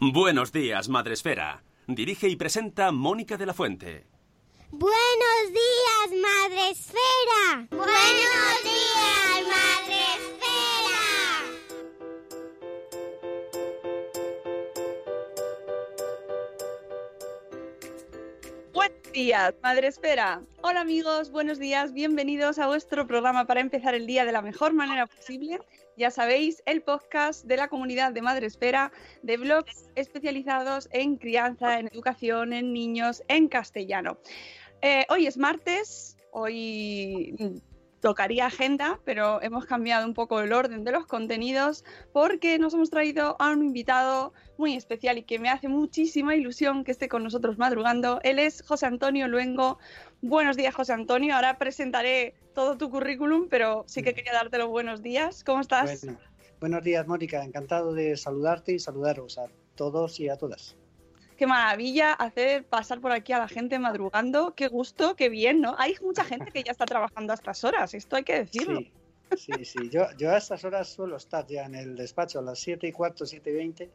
Buenos 0.00 0.52
días, 0.52 0.88
Madresfera. 0.88 1.62
Dirige 1.86 2.28
y 2.28 2.36
presenta 2.36 2.92
Mónica 2.92 3.36
de 3.36 3.46
la 3.46 3.54
Fuente. 3.54 4.06
Buenos 4.70 5.52
días, 5.52 6.20
Madre 6.20 6.70
Esfera. 6.70 7.66
Buenos 7.70 8.62
días, 8.64 9.46
Madre 9.46 9.83
días, 19.14 19.54
Madre 19.62 19.86
Espera. 19.86 20.42
Hola 20.62 20.80
amigos, 20.80 21.30
buenos 21.30 21.60
días, 21.60 21.92
bienvenidos 21.92 22.58
a 22.58 22.66
vuestro 22.66 23.06
programa 23.06 23.46
para 23.46 23.60
empezar 23.60 23.94
el 23.94 24.08
día 24.08 24.24
de 24.24 24.32
la 24.32 24.42
mejor 24.42 24.72
manera 24.72 25.06
posible. 25.06 25.60
Ya 25.96 26.10
sabéis, 26.10 26.64
el 26.66 26.82
podcast 26.82 27.44
de 27.44 27.56
la 27.56 27.68
comunidad 27.68 28.10
de 28.10 28.22
Madre 28.22 28.48
Espera, 28.48 28.90
de 29.22 29.36
blogs 29.36 29.88
especializados 29.94 30.88
en 30.90 31.14
crianza, 31.16 31.78
en 31.78 31.86
educación, 31.86 32.52
en 32.52 32.72
niños, 32.72 33.22
en 33.28 33.46
castellano. 33.46 34.18
Eh, 34.82 35.06
hoy 35.08 35.28
es 35.28 35.38
martes, 35.38 36.16
hoy 36.32 37.36
tocaría 38.04 38.44
agenda, 38.44 39.00
pero 39.06 39.40
hemos 39.40 39.64
cambiado 39.64 40.06
un 40.06 40.12
poco 40.12 40.38
el 40.42 40.52
orden 40.52 40.84
de 40.84 40.92
los 40.92 41.06
contenidos 41.06 41.86
porque 42.12 42.58
nos 42.58 42.74
hemos 42.74 42.90
traído 42.90 43.34
a 43.38 43.50
un 43.50 43.64
invitado 43.64 44.34
muy 44.58 44.74
especial 44.74 45.16
y 45.16 45.22
que 45.22 45.38
me 45.38 45.48
hace 45.48 45.68
muchísima 45.68 46.36
ilusión 46.36 46.84
que 46.84 46.90
esté 46.92 47.08
con 47.08 47.22
nosotros 47.22 47.56
madrugando. 47.56 48.20
Él 48.22 48.38
es 48.38 48.60
José 48.60 48.84
Antonio 48.84 49.26
Luengo. 49.26 49.78
Buenos 50.20 50.54
días, 50.54 50.74
José 50.74 50.92
Antonio. 50.92 51.34
Ahora 51.34 51.56
presentaré 51.56 52.34
todo 52.54 52.76
tu 52.76 52.90
currículum, 52.90 53.48
pero 53.48 53.84
sí 53.86 54.02
que 54.02 54.12
quería 54.12 54.34
darte 54.34 54.58
los 54.58 54.68
buenos 54.68 55.00
días. 55.00 55.42
¿Cómo 55.42 55.62
estás? 55.62 56.04
Bueno, 56.04 56.18
buenos 56.60 56.84
días, 56.84 57.06
Mónica. 57.06 57.42
Encantado 57.42 57.94
de 57.94 58.18
saludarte 58.18 58.72
y 58.72 58.80
saludaros 58.80 59.38
a 59.38 59.46
todos 59.76 60.20
y 60.20 60.28
a 60.28 60.36
todas. 60.36 60.76
Qué 61.36 61.46
maravilla 61.46 62.12
hacer 62.12 62.64
pasar 62.64 63.00
por 63.00 63.12
aquí 63.12 63.32
a 63.32 63.38
la 63.38 63.48
gente 63.48 63.78
madrugando. 63.78 64.54
Qué 64.54 64.68
gusto, 64.68 65.16
qué 65.16 65.28
bien, 65.28 65.60
¿no? 65.60 65.74
Hay 65.78 65.96
mucha 66.02 66.24
gente 66.24 66.52
que 66.52 66.62
ya 66.62 66.72
está 66.72 66.86
trabajando 66.86 67.32
a 67.32 67.34
estas 67.34 67.64
horas, 67.64 67.94
esto 67.94 68.16
hay 68.16 68.24
que 68.24 68.38
decirlo. 68.44 68.80
Sí, 69.36 69.64
sí. 69.64 69.90
Yo, 69.90 70.06
yo 70.16 70.30
a 70.30 70.36
estas 70.36 70.64
horas 70.64 70.88
suelo 70.88 71.16
estar 71.16 71.46
ya 71.46 71.64
en 71.64 71.74
el 71.74 71.96
despacho 71.96 72.38
a 72.38 72.42
las 72.42 72.58
7 72.60 72.86
y 72.86 72.92
cuarto, 72.92 73.26
7 73.26 73.50
y 73.50 73.54
20. 73.54 73.90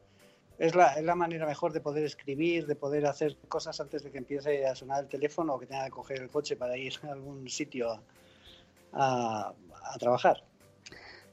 Es 0.58 0.76
la, 0.76 0.94
es 0.96 1.04
la 1.06 1.16
manera 1.16 1.46
mejor 1.46 1.72
de 1.72 1.80
poder 1.80 2.04
escribir, 2.04 2.68
de 2.68 2.76
poder 2.76 3.06
hacer 3.06 3.38
cosas 3.48 3.80
antes 3.80 4.04
de 4.04 4.12
que 4.12 4.18
empiece 4.18 4.66
a 4.66 4.76
sonar 4.76 5.04
el 5.04 5.10
teléfono 5.10 5.54
o 5.54 5.60
que 5.60 5.66
tenga 5.66 5.86
que 5.86 5.92
coger 5.92 6.22
el 6.22 6.30
coche 6.30 6.58
para 6.58 6.76
ir 6.76 6.94
a 7.04 7.14
algún 7.14 7.48
sitio 7.48 8.02
a, 8.92 9.54
a 9.54 9.98
trabajar. 9.98 10.44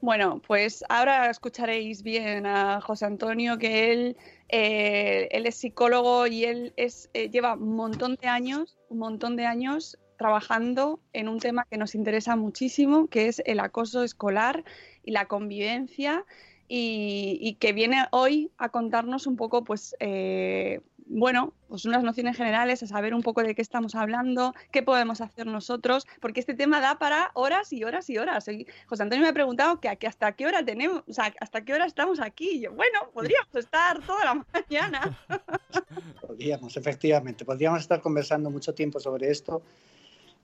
Bueno, 0.07 0.41
pues 0.47 0.85
ahora 0.89 1.29
escucharéis 1.31 2.05
bien 2.05 2.47
a 2.47 2.81
José 2.81 3.07
Antonio, 3.07 3.59
que 3.59 3.91
él, 3.91 4.17
eh, 4.49 5.27
él 5.33 5.47
es 5.47 5.57
psicólogo 5.57 6.29
y 6.29 6.45
él 6.45 6.73
es, 6.77 7.11
eh, 7.13 7.29
lleva 7.29 7.55
un 7.55 7.75
montón 7.75 8.15
de 8.15 8.29
años, 8.29 8.79
un 8.89 8.99
montón 8.99 9.35
de 9.35 9.47
años 9.47 9.99
trabajando 10.17 11.01
en 11.13 11.29
un 11.29 11.41
tema 11.41 11.67
que 11.69 11.77
nos 11.77 11.97
interesa 11.97 12.37
muchísimo, 12.37 13.09
que 13.09 13.27
es 13.27 13.43
el 13.47 13.59
acoso 13.59 14.05
escolar 14.05 14.63
y 15.03 15.11
la 15.11 15.27
convivencia, 15.27 16.25
y, 16.69 17.39
y 17.41 17.55
que 17.55 17.73
viene 17.73 18.07
hoy 18.13 18.53
a 18.59 18.69
contarnos 18.69 19.27
un 19.27 19.35
poco, 19.35 19.65
pues, 19.65 19.97
eh, 19.99 20.83
bueno, 21.09 21.55
pues 21.69 21.85
unas 21.85 22.03
nociones 22.03 22.37
generales, 22.37 22.83
a 22.83 22.87
saber 22.87 23.15
un 23.15 23.23
poco 23.23 23.43
de 23.43 23.55
qué 23.55 23.63
estamos 23.63 23.95
hablando, 23.95 24.55
qué 24.73 24.83
podemos 24.83 25.21
hacer 25.21 25.47
nosotros, 25.47 26.07
porque 26.21 26.41
este 26.41 26.55
tema 26.55 26.81
da 26.81 26.99
para 26.99 27.31
horas 27.35 27.73
y 27.73 27.85
horas 27.85 28.11
y 28.11 28.19
horas. 28.19 28.49
Y 28.49 28.67
José 28.87 29.05
Antonio 29.05 29.23
me 29.23 29.29
ha 29.29 29.33
preguntado 29.33 29.81
que, 29.81 29.97
que 29.97 30.07
hasta 30.07 30.33
qué 30.33 30.47
hora 30.47 30.65
tenemos, 30.65 31.05
o 31.07 31.13
sea, 31.13 31.33
hasta 31.41 31.65
qué 31.65 31.75
hora 31.75 31.87
estamos 31.87 32.21
aquí. 32.21 32.57
Y 32.57 32.61
yo, 32.63 32.73
bueno, 32.73 33.11
podríamos 33.15 33.49
estar 33.55 34.05
toda 34.05 34.25
la 34.25 34.47
mañana. 34.53 35.19
Podríamos, 36.27 36.77
efectivamente, 36.77 37.45
podríamos 37.45 37.81
estar 37.81 38.03
conversando 38.03 38.51
mucho 38.51 38.75
tiempo 38.75 39.01
sobre 39.01 39.31
esto, 39.31 39.63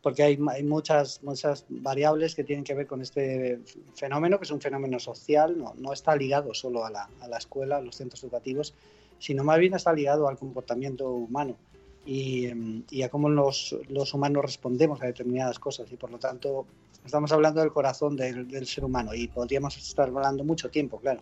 porque 0.01 0.23
hay, 0.23 0.39
hay 0.49 0.63
muchas, 0.63 1.23
muchas 1.23 1.67
variables 1.69 2.35
que 2.35 2.45
tienen 2.45 2.65
que 2.65 2.73
ver 2.75 2.87
con 2.87 3.03
este 3.03 3.61
fenómeno, 3.95 4.39
que 4.39 4.45
es 4.45 4.51
un 4.51 4.61
fenómeno 4.61 4.99
social, 4.99 5.59
no, 5.59 5.75
no 5.77 5.93
está 5.93 6.17
ligado 6.17 6.55
solo 6.55 6.87
a 6.87 6.91
la, 6.91 7.11
a 7.21 7.29
la 7.29 7.37
escuela, 7.37 7.77
a 7.77 7.81
los 7.83 7.97
centros 7.97 8.23
educativos, 8.23 8.75
sino 9.23 9.45
más 9.45 9.61
bien 9.61 9.73
está 9.75 9.93
ligado 9.93 10.27
al 10.27 10.37
comportamiento 10.37 11.09
humano 11.09 11.55
y, 12.05 12.47
em, 12.47 12.83
y 12.91 13.03
a 13.03 13.09
cómo 13.09 13.29
los, 13.29 13.77
los, 13.89 14.13
humanos 14.15 14.45
respondemos 14.45 15.01
a 15.01 15.07
determinadas 15.07 15.61
cosas. 15.61 15.87
Y 15.93 15.97
por 15.97 16.11
lo 16.11 16.19
tanto, 16.19 16.67
estamos 17.07 17.31
hablando 17.31 17.61
del 17.61 17.71
corazón 17.71 18.17
del, 18.17 18.49
del 18.49 18.67
ser 18.67 18.85
humano 18.85 19.15
y 19.15 19.29
podríamos 19.29 19.77
estar 19.77 20.09
hablando 20.09 20.43
mucho 20.43 20.71
tiempo, 20.71 20.99
claro. 20.99 21.21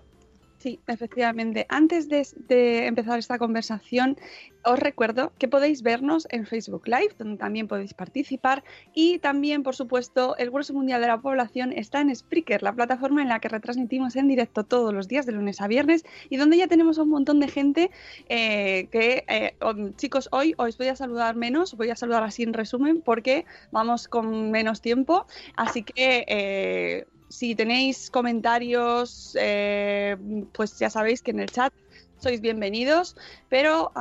Sí, 0.60 0.78
efectivamente. 0.86 1.64
Antes 1.70 2.10
de, 2.10 2.86
empezar 2.86 3.18
esta 3.18 3.38
conversación, 3.38 4.18
os 4.62 4.78
recuerdo 4.78 5.32
que 5.38 5.48
podéis 5.48 5.80
vernos 5.80 6.26
en 6.28 6.44
Facebook 6.44 6.86
Live, 6.86 7.14
donde 7.16 7.38
también 7.38 7.66
podéis 7.66 7.94
participar. 7.94 8.62
Y 8.92 9.20
también, 9.20 9.62
por 9.62 9.74
supuesto, 9.74 10.36
el 10.36 10.50
Grueso 10.50 10.74
Mundial 10.74 11.00
de 11.00 11.06
la 11.06 11.22
Población 11.22 11.72
está 11.72 12.02
en 12.02 12.14
Spreaker, 12.14 12.62
la 12.62 12.74
plataforma 12.74 13.22
en 13.22 13.30
la 13.30 13.40
que 13.40 13.48
retransmitimos 13.48 14.16
en 14.16 14.28
directo 14.28 14.64
todos 14.64 14.92
los 14.92 15.08
días, 15.08 15.24
de 15.24 15.32
lunes 15.32 15.62
a 15.62 15.66
viernes, 15.66 16.04
y 16.28 16.36
donde 16.36 16.58
ya 16.58 16.66
tenemos 16.66 16.98
a 16.98 17.04
un 17.04 17.08
montón 17.08 17.40
de 17.40 17.48
gente 17.48 17.90
eh, 18.28 18.88
que, 18.92 19.24
eh, 19.28 19.54
chicos, 19.96 20.28
hoy 20.30 20.52
os 20.58 20.76
voy 20.76 20.88
a 20.88 20.96
saludar 20.96 21.36
menos, 21.36 21.74
voy 21.74 21.88
a 21.88 21.96
saludar 21.96 22.22
así 22.22 22.42
en 22.42 22.52
resumen, 22.52 23.00
porque 23.00 23.46
vamos 23.70 24.08
con 24.08 24.50
menos 24.50 24.82
tiempo. 24.82 25.24
Así 25.56 25.84
que. 25.84 26.26
Eh, 26.28 27.06
si 27.30 27.54
tenéis 27.54 28.10
comentarios, 28.10 29.36
eh, 29.40 30.16
pues 30.52 30.78
ya 30.78 30.90
sabéis 30.90 31.22
que 31.22 31.30
en 31.30 31.38
el 31.38 31.48
chat 31.48 31.72
sois 32.18 32.40
bienvenidos, 32.40 33.16
pero 33.48 33.92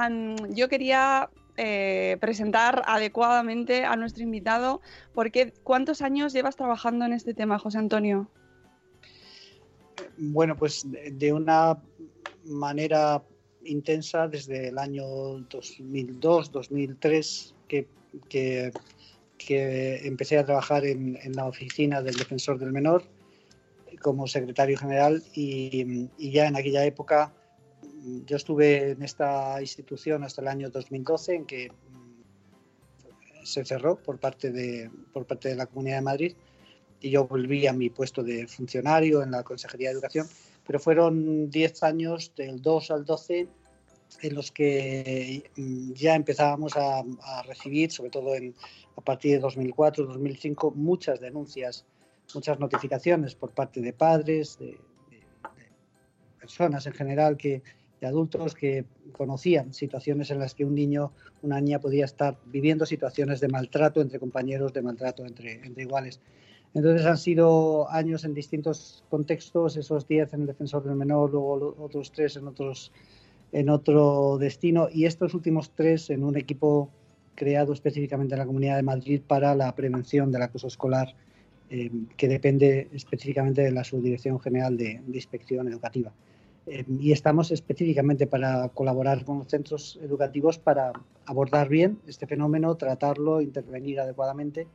yo 0.50 0.68
quería 0.68 1.30
eh, 1.56 2.18
presentar 2.20 2.82
adecuadamente 2.88 3.86
a 3.86 3.96
nuestro 3.96 4.24
invitado, 4.24 4.82
porque 5.14 5.54
¿cuántos 5.64 6.02
años 6.02 6.34
llevas 6.34 6.56
trabajando 6.56 7.06
en 7.06 7.14
este 7.14 7.36
tema, 7.36 7.60
José 7.60 7.78
Antonio? 7.78 8.28
Bueno, 10.18 10.58
pues 10.58 10.86
de 10.90 11.32
una 11.32 11.78
manera 12.46 13.24
intensa 13.64 14.28
desde 14.28 14.70
el 14.70 14.80
año 14.80 15.06
2002, 15.06 16.52
2003, 16.52 17.56
que, 17.68 17.88
que 18.28 18.74
que 19.40 20.06
empecé 20.06 20.38
a 20.38 20.46
trabajar 20.46 20.86
en, 20.86 21.18
la 21.34 21.46
oficina 21.46 22.02
del 22.02 22.16
defensor 22.16 22.60
del 22.60 22.72
menor 22.72 23.04
como 24.02 24.28
secretario 24.28 24.78
general 24.78 25.24
y, 25.34 26.08
ya 26.18 26.48
en 26.48 26.56
aquella 26.56 26.86
época 26.86 27.34
yo 28.26 28.38
estuve 28.38 28.92
en 28.92 29.04
esta 29.04 29.62
institución 29.62 30.24
hasta 30.24 30.42
el 30.42 30.48
año 30.48 30.70
2012 30.70 31.36
en 31.36 31.46
que 31.46 31.70
mm, 31.70 33.44
se 33.44 33.66
cerró 33.66 33.98
por 33.98 34.20
parte 34.20 34.52
de, 34.52 34.90
por 35.14 35.26
parte 35.26 35.50
de 35.50 35.56
la 35.56 35.66
Comunidad 35.66 35.98
de 35.98 36.02
Madrid 36.02 36.36
y 37.02 37.10
yo 37.10 37.28
volví 37.28 37.68
a 37.68 37.74
mi 37.74 37.90
puesto 37.90 38.24
de 38.24 38.48
funcionario 38.48 39.22
en 39.22 39.32
la 39.32 39.44
Consejería 39.44 39.90
de 39.90 39.94
Educación, 39.94 40.28
pero 40.66 40.80
fueron 40.80 41.50
10 41.50 41.84
años 41.84 42.34
del 42.36 42.62
2 42.62 42.92
al 42.92 43.06
12 43.06 43.48
en 44.22 44.36
los 44.36 44.52
que 44.52 45.44
mm, 45.56 45.94
ya 45.94 46.16
empezábamos 46.16 46.74
a, 46.76 47.04
recibir, 47.46 47.92
sobre 47.92 48.10
todo 48.10 48.36
en, 48.36 48.56
a 48.96 49.02
partir 49.02 49.34
de 49.34 49.40
2004, 49.40 50.06
2005, 50.06 50.72
muchas 50.72 51.20
denuncias, 51.20 51.86
muchas 52.34 52.60
notificaciones 52.60 53.36
por 53.36 53.52
parte 53.52 53.82
de 53.82 53.94
padres, 53.94 54.58
de, 54.60 54.78
personas 56.40 56.86
en 56.88 56.94
general, 56.94 57.38
que, 57.38 57.62
de 58.02 58.08
adultos 58.08 58.56
que 58.56 58.86
conocían 59.12 59.74
situaciones 59.74 60.32
en 60.32 60.40
las 60.40 60.56
que 60.56 60.66
un 60.66 60.74
niño, 60.74 61.12
una 61.42 61.60
niña 61.60 61.80
podía 61.80 62.06
estar 62.06 62.38
viviendo 62.46 62.86
situaciones 62.86 63.40
de 63.40 63.50
maltrato 63.50 64.02
entre 64.02 64.20
compañeros, 64.20 64.74
de 64.74 64.82
maltrato 64.82 65.26
entre, 65.26 65.66
entre 65.66 65.84
iguales. 65.84 66.22
Entonces 66.74 67.06
han 67.06 67.18
sido 67.18 67.90
años 67.90 68.24
en 68.26 68.34
distintos 68.34 69.04
contextos, 69.10 69.76
esos 69.76 70.08
10 70.08 70.34
en 70.34 70.42
el 70.42 70.48
defensor 70.48 70.84
del 70.84 70.96
menor, 70.96 71.32
luego 71.32 71.76
otros 71.80 72.12
tres 72.12 72.36
en 72.38 72.48
otros 72.48 72.92
en 73.52 73.70
otro 73.70 74.38
destino 74.38 74.90
y 74.92 75.06
estos 75.06 75.34
últimos 75.34 75.72
tres 75.72 76.10
en 76.10 76.24
un 76.24 76.38
equipo 76.38 76.92
creado 77.36 77.74
específicamente 77.74 78.36
en 78.36 78.40
la 78.40 78.46
Comunidad 78.46 78.76
de 78.76 78.84
Madrid 78.84 79.22
para 79.26 79.56
la 79.56 79.74
prevención 79.74 80.32
del 80.32 80.44
acoso 80.44 80.68
escolar, 80.68 81.16
eh, 81.72 81.92
que 82.18 82.28
depende 82.28 82.88
específicamente 82.94 83.62
de 83.62 83.72
la 83.72 83.84
Subdirección 83.84 84.40
General 84.40 84.76
de, 84.76 85.02
Inspección 85.14 85.68
Educativa. 85.68 86.12
Eh, 86.66 86.84
y 87.00 87.12
estamos 87.12 87.52
específicamente 87.52 88.26
para 88.26 88.70
colaborar 88.70 89.24
con 89.24 89.38
los 89.38 89.48
centros 89.48 90.00
educativos 90.02 90.58
para 90.58 90.92
abordar 91.26 91.70
bien 91.70 92.00
este 92.08 92.26
fenómeno, 92.26 92.76
tratarlo, 92.76 93.40
intervenir 93.40 94.00
adecuadamente. 94.00 94.66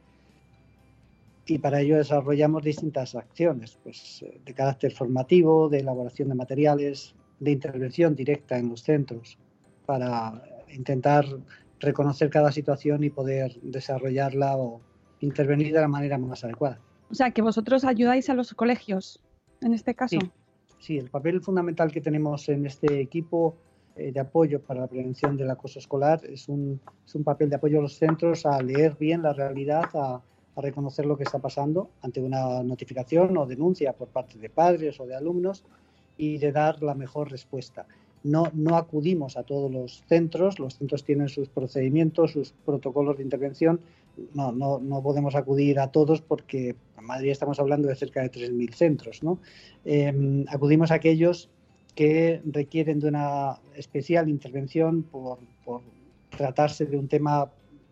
Y 1.46 1.58
para 1.58 1.80
ello 1.80 1.96
desarrollamos 1.96 2.62
distintas 2.62 3.16
acciones 3.16 3.76
pues, 3.82 4.22
eh, 4.22 4.40
de 4.44 4.54
carácter 4.54 4.92
formativo, 4.92 5.68
de 5.68 5.80
elaboración 5.80 6.28
de 6.28 6.36
materiales, 6.36 7.16
de 7.40 7.50
intervención 7.50 8.14
directa 8.14 8.56
en 8.56 8.68
los 8.68 8.82
centros 8.82 9.36
para 9.84 10.42
intentar 10.72 11.26
reconocer 11.80 12.30
cada 12.30 12.52
situación 12.52 13.02
y 13.02 13.10
poder 13.10 13.60
desarrollarla 13.62 14.56
o 14.56 14.80
intervenir 15.24 15.72
de 15.72 15.80
la 15.80 15.88
manera 15.88 16.18
más 16.18 16.44
adecuada. 16.44 16.78
O 17.10 17.14
sea, 17.14 17.30
que 17.30 17.42
vosotros 17.42 17.84
ayudáis 17.84 18.30
a 18.30 18.34
los 18.34 18.54
colegios 18.54 19.20
en 19.60 19.72
este 19.72 19.94
caso. 19.94 20.18
Sí, 20.78 20.98
el 20.98 21.10
papel 21.10 21.40
fundamental 21.40 21.90
que 21.90 22.00
tenemos 22.00 22.48
en 22.48 22.66
este 22.66 23.00
equipo 23.00 23.56
eh, 23.96 24.12
de 24.12 24.20
apoyo 24.20 24.60
para 24.60 24.80
la 24.80 24.86
prevención 24.86 25.36
del 25.36 25.50
acoso 25.50 25.78
escolar 25.78 26.20
es 26.24 26.48
un, 26.48 26.80
es 27.06 27.14
un, 27.14 27.24
papel 27.24 27.48
de 27.48 27.56
apoyo 27.56 27.78
a 27.78 27.82
los 27.82 27.96
centros 27.96 28.44
a 28.44 28.60
leer 28.60 28.96
bien 28.98 29.22
la 29.22 29.32
realidad, 29.32 29.84
a, 29.94 30.20
a 30.56 30.60
reconocer 30.60 31.06
lo 31.06 31.16
que 31.16 31.24
está 31.24 31.38
pasando 31.38 31.90
ante 32.02 32.20
una 32.20 32.62
notificación 32.62 33.36
o 33.36 33.46
denuncia 33.46 33.92
por 33.92 34.08
parte 34.08 34.38
de 34.38 34.50
padres 34.50 35.00
o 35.00 35.06
de 35.06 35.16
alumnos 35.16 35.64
y 36.16 36.38
de 36.38 36.52
dar 36.52 36.82
la 36.82 36.94
mejor 36.94 37.30
respuesta. 37.30 37.86
No, 38.24 38.50
no 38.54 38.76
acudimos 38.76 39.36
a 39.36 39.44
todos 39.44 39.70
los 39.70 40.02
centros, 40.08 40.58
los 40.58 40.76
centros 40.76 41.04
tienen 41.04 41.28
sus 41.28 41.48
procedimientos, 41.48 42.32
sus 42.32 42.52
protocolos 42.64 43.18
de 43.18 43.22
intervención, 43.22 43.80
no, 44.32 44.52
no, 44.52 44.78
no 44.78 45.02
podemos 45.02 45.34
acudir 45.34 45.78
a 45.78 45.88
todos 45.88 46.20
porque 46.20 46.74
en 46.98 47.04
Madrid 47.04 47.30
estamos 47.30 47.58
hablando 47.58 47.88
de 47.88 47.96
cerca 47.96 48.22
de 48.22 48.30
3.000 48.30 48.72
centros. 48.72 49.22
¿no? 49.22 49.38
Em, 49.84 50.44
acudimos 50.48 50.90
a 50.90 50.94
aquellos 50.94 51.50
que 51.94 52.40
requieren 52.44 53.00
de 53.00 53.08
una 53.08 53.58
especial 53.76 54.28
intervención 54.28 55.02
por, 55.02 55.38
por 55.64 55.82
tratarse 56.30 56.86
de 56.86 56.96
un 56.96 57.08
tema 57.08 57.50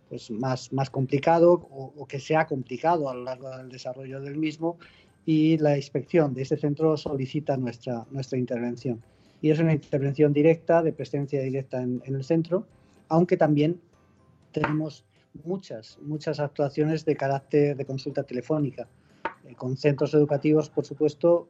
pues, 0.08 0.30
más, 0.30 0.72
más 0.72 0.90
complicado 0.90 1.52
o, 1.70 2.06
que 2.06 2.20
sea 2.20 2.46
complicado 2.46 3.08
a 3.08 3.14
lo 3.14 3.22
largo 3.24 3.48
del 3.56 3.68
desarrollo 3.68 4.20
del 4.20 4.36
mismo 4.36 4.76
y 5.24 5.56
la 5.58 5.76
inspección 5.76 6.34
de 6.34 6.42
ese 6.42 6.56
centro 6.56 6.96
solicita 6.96 7.56
nuestra, 7.56 8.04
nuestra 8.10 8.38
intervención. 8.38 9.00
Y 9.42 9.50
es 9.50 9.58
una 9.58 9.74
intervención 9.74 10.32
directa, 10.32 10.82
de 10.82 10.92
presencia 10.92 11.42
directa 11.42 11.82
en, 11.82 12.00
el 12.06 12.24
centro, 12.24 12.64
aunque 13.08 13.36
también 13.36 13.80
tenemos 14.52 15.04
muchas, 15.44 15.98
muchas 16.00 16.40
actuaciones 16.40 17.04
de 17.04 17.16
carácter 17.16 17.76
de 17.76 17.84
consulta 17.84 18.22
telefónica, 18.22 18.88
eh, 19.46 19.54
con 19.56 19.76
centros 19.76 20.14
educativos, 20.14 20.70
por 20.70 20.86
supuesto, 20.86 21.48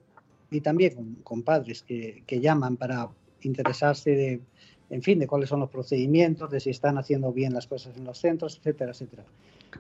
y 0.50 0.62
también 0.62 1.19
con, 1.23 1.43
padres 1.43 1.83
que, 1.83 2.25
que, 2.27 2.41
llaman 2.41 2.77
para 2.77 3.11
interesarse 3.43 4.11
de, 4.11 4.41
en 4.89 5.03
fin, 5.03 5.19
de 5.19 5.27
cuáles 5.27 5.50
son 5.50 5.61
los 5.61 5.71
procedimientos, 5.71 6.50
de 6.50 6.61
si 6.61 6.71
están 6.71 6.97
haciendo 6.97 7.33
bien 7.33 7.53
las 7.53 7.67
cosas 7.67 7.97
en 7.97 8.05
los 8.05 8.19
centros, 8.19 8.59
etcétera, 8.59 8.93
etcétera. 8.93 9.25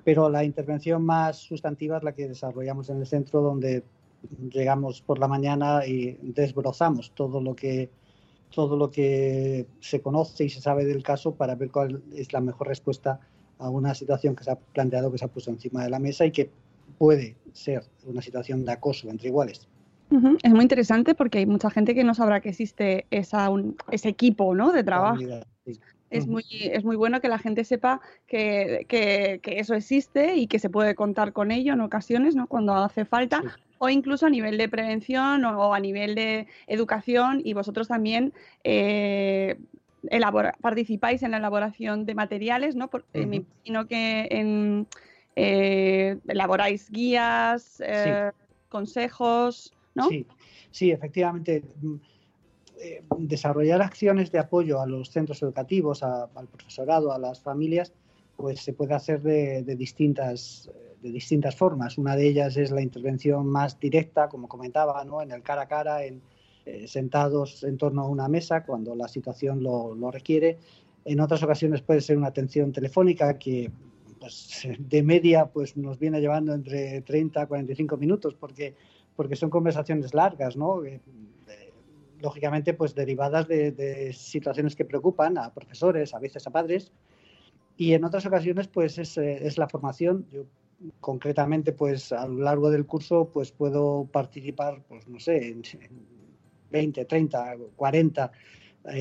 Pero 0.04 0.28
la 0.28 0.44
intervención 0.44 1.02
más 1.02 1.38
sustantiva 1.38 1.96
es 1.96 2.02
la 2.02 2.12
que 2.12 2.28
desarrollamos 2.28 2.90
en 2.90 2.98
el 2.98 3.06
centro, 3.06 3.40
donde 3.40 3.84
llegamos 4.50 5.02
por 5.02 5.18
la 5.18 5.28
mañana 5.28 5.86
y 5.86 6.18
desbrozamos 6.22 7.12
todo 7.14 7.40
lo 7.40 7.54
que 7.54 7.90
todo 8.52 8.76
lo 8.76 8.90
que 8.90 9.66
se 9.80 10.00
conoce 10.00 10.44
y 10.44 10.50
se 10.50 10.60
sabe 10.60 10.84
del 10.84 11.02
caso 11.02 11.34
para 11.34 11.54
ver 11.56 11.70
cuál 11.70 12.02
es 12.14 12.32
la 12.32 12.40
mejor 12.40 12.68
respuesta 12.68 13.18
a 13.58 13.68
una 13.68 13.94
situación 13.94 14.36
que 14.36 14.44
se 14.44 14.52
ha 14.52 14.56
planteado, 14.56 15.10
que 15.10 15.18
se 15.18 15.24
ha 15.24 15.28
puesto 15.28 15.50
encima 15.50 15.82
de 15.82 15.90
la 15.90 15.98
mesa 15.98 16.24
y 16.24 16.30
que 16.30 16.50
puede 16.98 17.36
ser 17.52 17.82
una 18.04 18.22
situación 18.22 18.64
de 18.64 18.72
acoso 18.72 19.10
entre 19.10 19.28
iguales. 19.28 19.68
Es 20.42 20.52
muy 20.52 20.60
interesante 20.60 21.14
porque 21.14 21.38
hay 21.38 21.46
mucha 21.46 21.70
gente 21.70 21.94
que 21.94 22.04
no 22.04 22.14
sabrá 22.14 22.40
que 22.40 22.50
existe 22.50 23.06
esa, 23.10 23.48
ese 23.90 24.10
equipo 24.10 24.54
¿no? 24.54 24.70
de 24.70 24.84
trabajo 24.84 25.16
es, 26.12 26.26
muy, 26.26 26.44
es 26.50 26.84
muy 26.84 26.96
bueno 26.96 27.20
que 27.20 27.28
la 27.28 27.38
gente 27.38 27.64
sepa 27.64 28.00
que, 28.26 28.86
eso 29.44 29.74
existe 29.74 30.36
y 30.36 30.46
que 30.46 30.58
se 30.58 30.70
puede 30.70 30.94
contar 30.94 31.32
con 31.32 31.50
ello 31.50 31.72
en 31.72 31.80
ocasiones, 31.80 32.36
¿no? 32.36 32.46
Cuando 32.46 32.74
hace 32.74 33.04
falta. 33.04 33.42
O 33.84 33.88
incluso 33.88 34.26
a 34.26 34.30
nivel 34.30 34.58
de 34.58 34.68
prevención 34.68 35.44
o, 35.44 35.74
a 35.74 35.80
nivel 35.80 36.14
de 36.14 36.46
educación, 36.68 37.40
y 37.44 37.52
vosotros 37.52 37.88
también 37.88 38.32
eh, 38.62 39.58
participáis 40.60 41.24
en 41.24 41.32
la 41.32 41.38
elaboración 41.38 42.06
de 42.06 42.14
materiales, 42.14 42.76
¿no? 42.76 42.88
Porque 42.90 43.26
me 43.26 43.36
imagino 43.36 43.88
que 43.88 44.86
eh, 45.34 46.16
elaboráis 46.28 46.90
guías, 46.90 47.82
eh, 47.84 48.30
consejos, 48.68 49.72
¿no? 49.96 50.08
Sí, 50.08 50.26
sí, 50.70 50.92
efectivamente 50.92 51.64
eh, 52.78 53.02
desarrollar 53.18 53.82
acciones 53.82 54.30
de 54.30 54.38
apoyo 54.38 54.80
a 54.80 54.86
los 54.86 55.10
centros 55.10 55.42
educativos, 55.42 56.04
al 56.04 56.48
profesorado, 56.52 57.12
a 57.12 57.18
las 57.18 57.40
familias, 57.40 57.92
pues 58.36 58.60
se 58.60 58.72
puede 58.74 58.94
hacer 58.94 59.22
de, 59.22 59.62
distintas, 59.76 60.70
de 61.02 61.10
distintas 61.10 61.56
formas. 61.56 61.98
Una 61.98 62.16
de 62.16 62.28
ellas 62.28 62.56
es 62.56 62.70
la 62.70 62.80
intervención 62.80 63.46
más 63.46 63.78
directa, 63.78 64.28
como 64.28 64.48
comentaba, 64.48 65.04
¿no? 65.04 65.20
en 65.20 65.32
el 65.32 65.42
cara 65.42 65.62
a 65.62 65.68
cara, 65.68 66.04
en, 66.04 66.22
eh, 66.64 66.86
sentados 66.86 67.64
en 67.64 67.76
torno 67.76 68.02
a 68.02 68.08
una 68.08 68.28
mesa 68.28 68.64
cuando 68.64 68.94
la 68.94 69.08
situación 69.08 69.62
lo, 69.62 70.10
requiere. 70.12 70.58
En 71.04 71.20
otras 71.20 71.42
ocasiones 71.42 71.82
puede 71.82 72.00
ser 72.00 72.16
una 72.16 72.28
atención 72.28 72.72
telefónica 72.72 73.36
que 73.36 73.70
pues, 74.20 74.62
de 74.78 75.02
media 75.02 75.46
pues, 75.46 75.76
nos 75.76 75.98
viene 75.98 76.20
llevando 76.20 76.54
entre 76.54 77.00
30 77.00 77.42
a 77.42 77.46
45 77.46 77.96
minutos 77.96 78.34
porque, 78.34 78.76
porque 79.16 79.34
son 79.34 79.50
conversaciones 79.50 80.14
largas, 80.14 80.56
¿no? 80.56 80.84
Eh, 80.84 81.00
lógicamente, 82.20 82.72
pues 82.74 82.94
derivadas 82.94 83.48
de, 83.48 84.12
situaciones 84.14 84.76
que 84.76 84.84
preocupan 84.84 85.36
a 85.38 85.52
profesores, 85.52 86.14
a 86.14 86.20
veces 86.20 86.46
a 86.46 86.50
padres, 86.50 86.92
y 87.76 87.94
en 87.94 88.04
otras 88.04 88.24
ocasiones, 88.24 88.68
pues 88.68 88.98
es, 88.98 89.18
eh, 89.18 89.52
la 89.56 89.68
formación. 89.68 90.26
Yo 90.30 90.44
concretamente, 91.00 91.72
pues 91.72 92.12
a 92.12 92.26
lo 92.26 92.42
largo 92.42 92.70
del 92.70 92.86
curso, 92.86 93.30
pues 93.32 93.52
puedo 93.52 94.08
participar, 94.10 94.82
pues 94.88 95.08
no 95.08 95.18
sé, 95.20 95.48
en, 95.48 95.62
20, 96.70 97.04
30, 97.04 97.56
40 97.76 98.32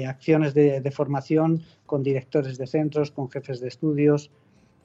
acciones 0.07 0.53
de, 0.53 0.91
formación 0.91 1.63
con 1.85 2.03
directores 2.03 2.57
de 2.57 2.67
centros, 2.67 3.11
con 3.11 3.29
jefes 3.29 3.61
de 3.61 3.69
estudios, 3.69 4.29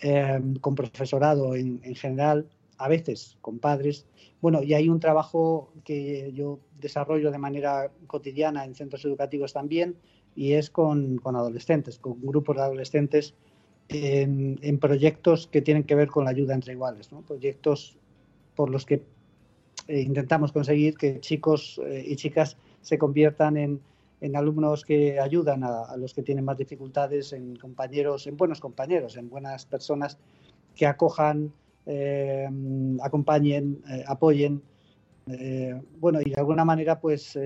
eh, 0.01 0.41
con 0.61 0.75
profesorado 0.75 1.55
en, 1.57 1.81
en 1.83 1.95
general, 1.97 2.47
a 2.79 2.89
veces 2.89 3.39
con 3.41 3.59
padres. 3.59 4.07
Bueno, 4.41 4.63
y 4.63 4.75
hay 4.75 4.89
un 4.89 5.01
trabajo 5.01 5.73
que 5.85 6.33
yo 6.33 6.61
desarrollo 6.81 7.31
de 7.31 7.39
manera 7.39 7.91
cotidiana 8.07 8.65
en 8.65 8.75
centros 8.75 9.05
educativos 9.05 9.53
también 9.53 9.97
y 10.35 10.53
es 10.53 10.71
con, 10.71 11.21
adolescentes, 11.25 11.99
con 11.99 12.21
grupos 12.21 12.57
de 12.57 12.63
adolescentes 12.63 13.35
en, 13.89 14.79
proyectos 14.79 15.47
que 15.47 15.63
tienen 15.63 15.85
que 15.85 15.95
ver 15.95 16.09
con 16.09 16.25
la 16.25 16.31
ayuda 16.31 16.55
entre 16.55 16.73
iguales, 16.73 17.09
proyectos 17.27 17.97
por 18.55 18.71
los 18.71 18.85
que 18.85 19.03
eh, 19.89 20.01
intentamos 20.01 20.53
conseguir 20.53 20.97
que 20.97 21.21
chicos 21.21 21.81
eh, 21.87 22.05
y 22.07 22.17
chicas 22.17 22.57
se 22.81 22.99
conviertan 22.99 23.57
en, 23.57 23.81
alumnos 24.35 24.85
que 24.85 25.21
ayudan 25.21 25.63
a, 25.63 25.97
los 25.97 26.13
que 26.13 26.23
tienen 26.23 26.45
más 26.45 26.59
dificultades, 26.59 27.33
en 27.33 27.55
compañeros, 27.55 28.27
en 28.27 28.37
buenos 28.37 28.59
compañeros, 28.59 29.17
en 29.17 29.29
buenas 29.29 29.67
personas 29.67 30.19
que 30.75 30.85
acojan, 30.85 31.53
eh, 31.85 32.49
acompañen, 33.03 33.83
apoyen, 34.09 34.63
bueno, 36.01 36.21
y 36.25 36.31
de 36.31 36.37
alguna 36.37 36.65
manera 36.65 36.99
pues 36.99 37.39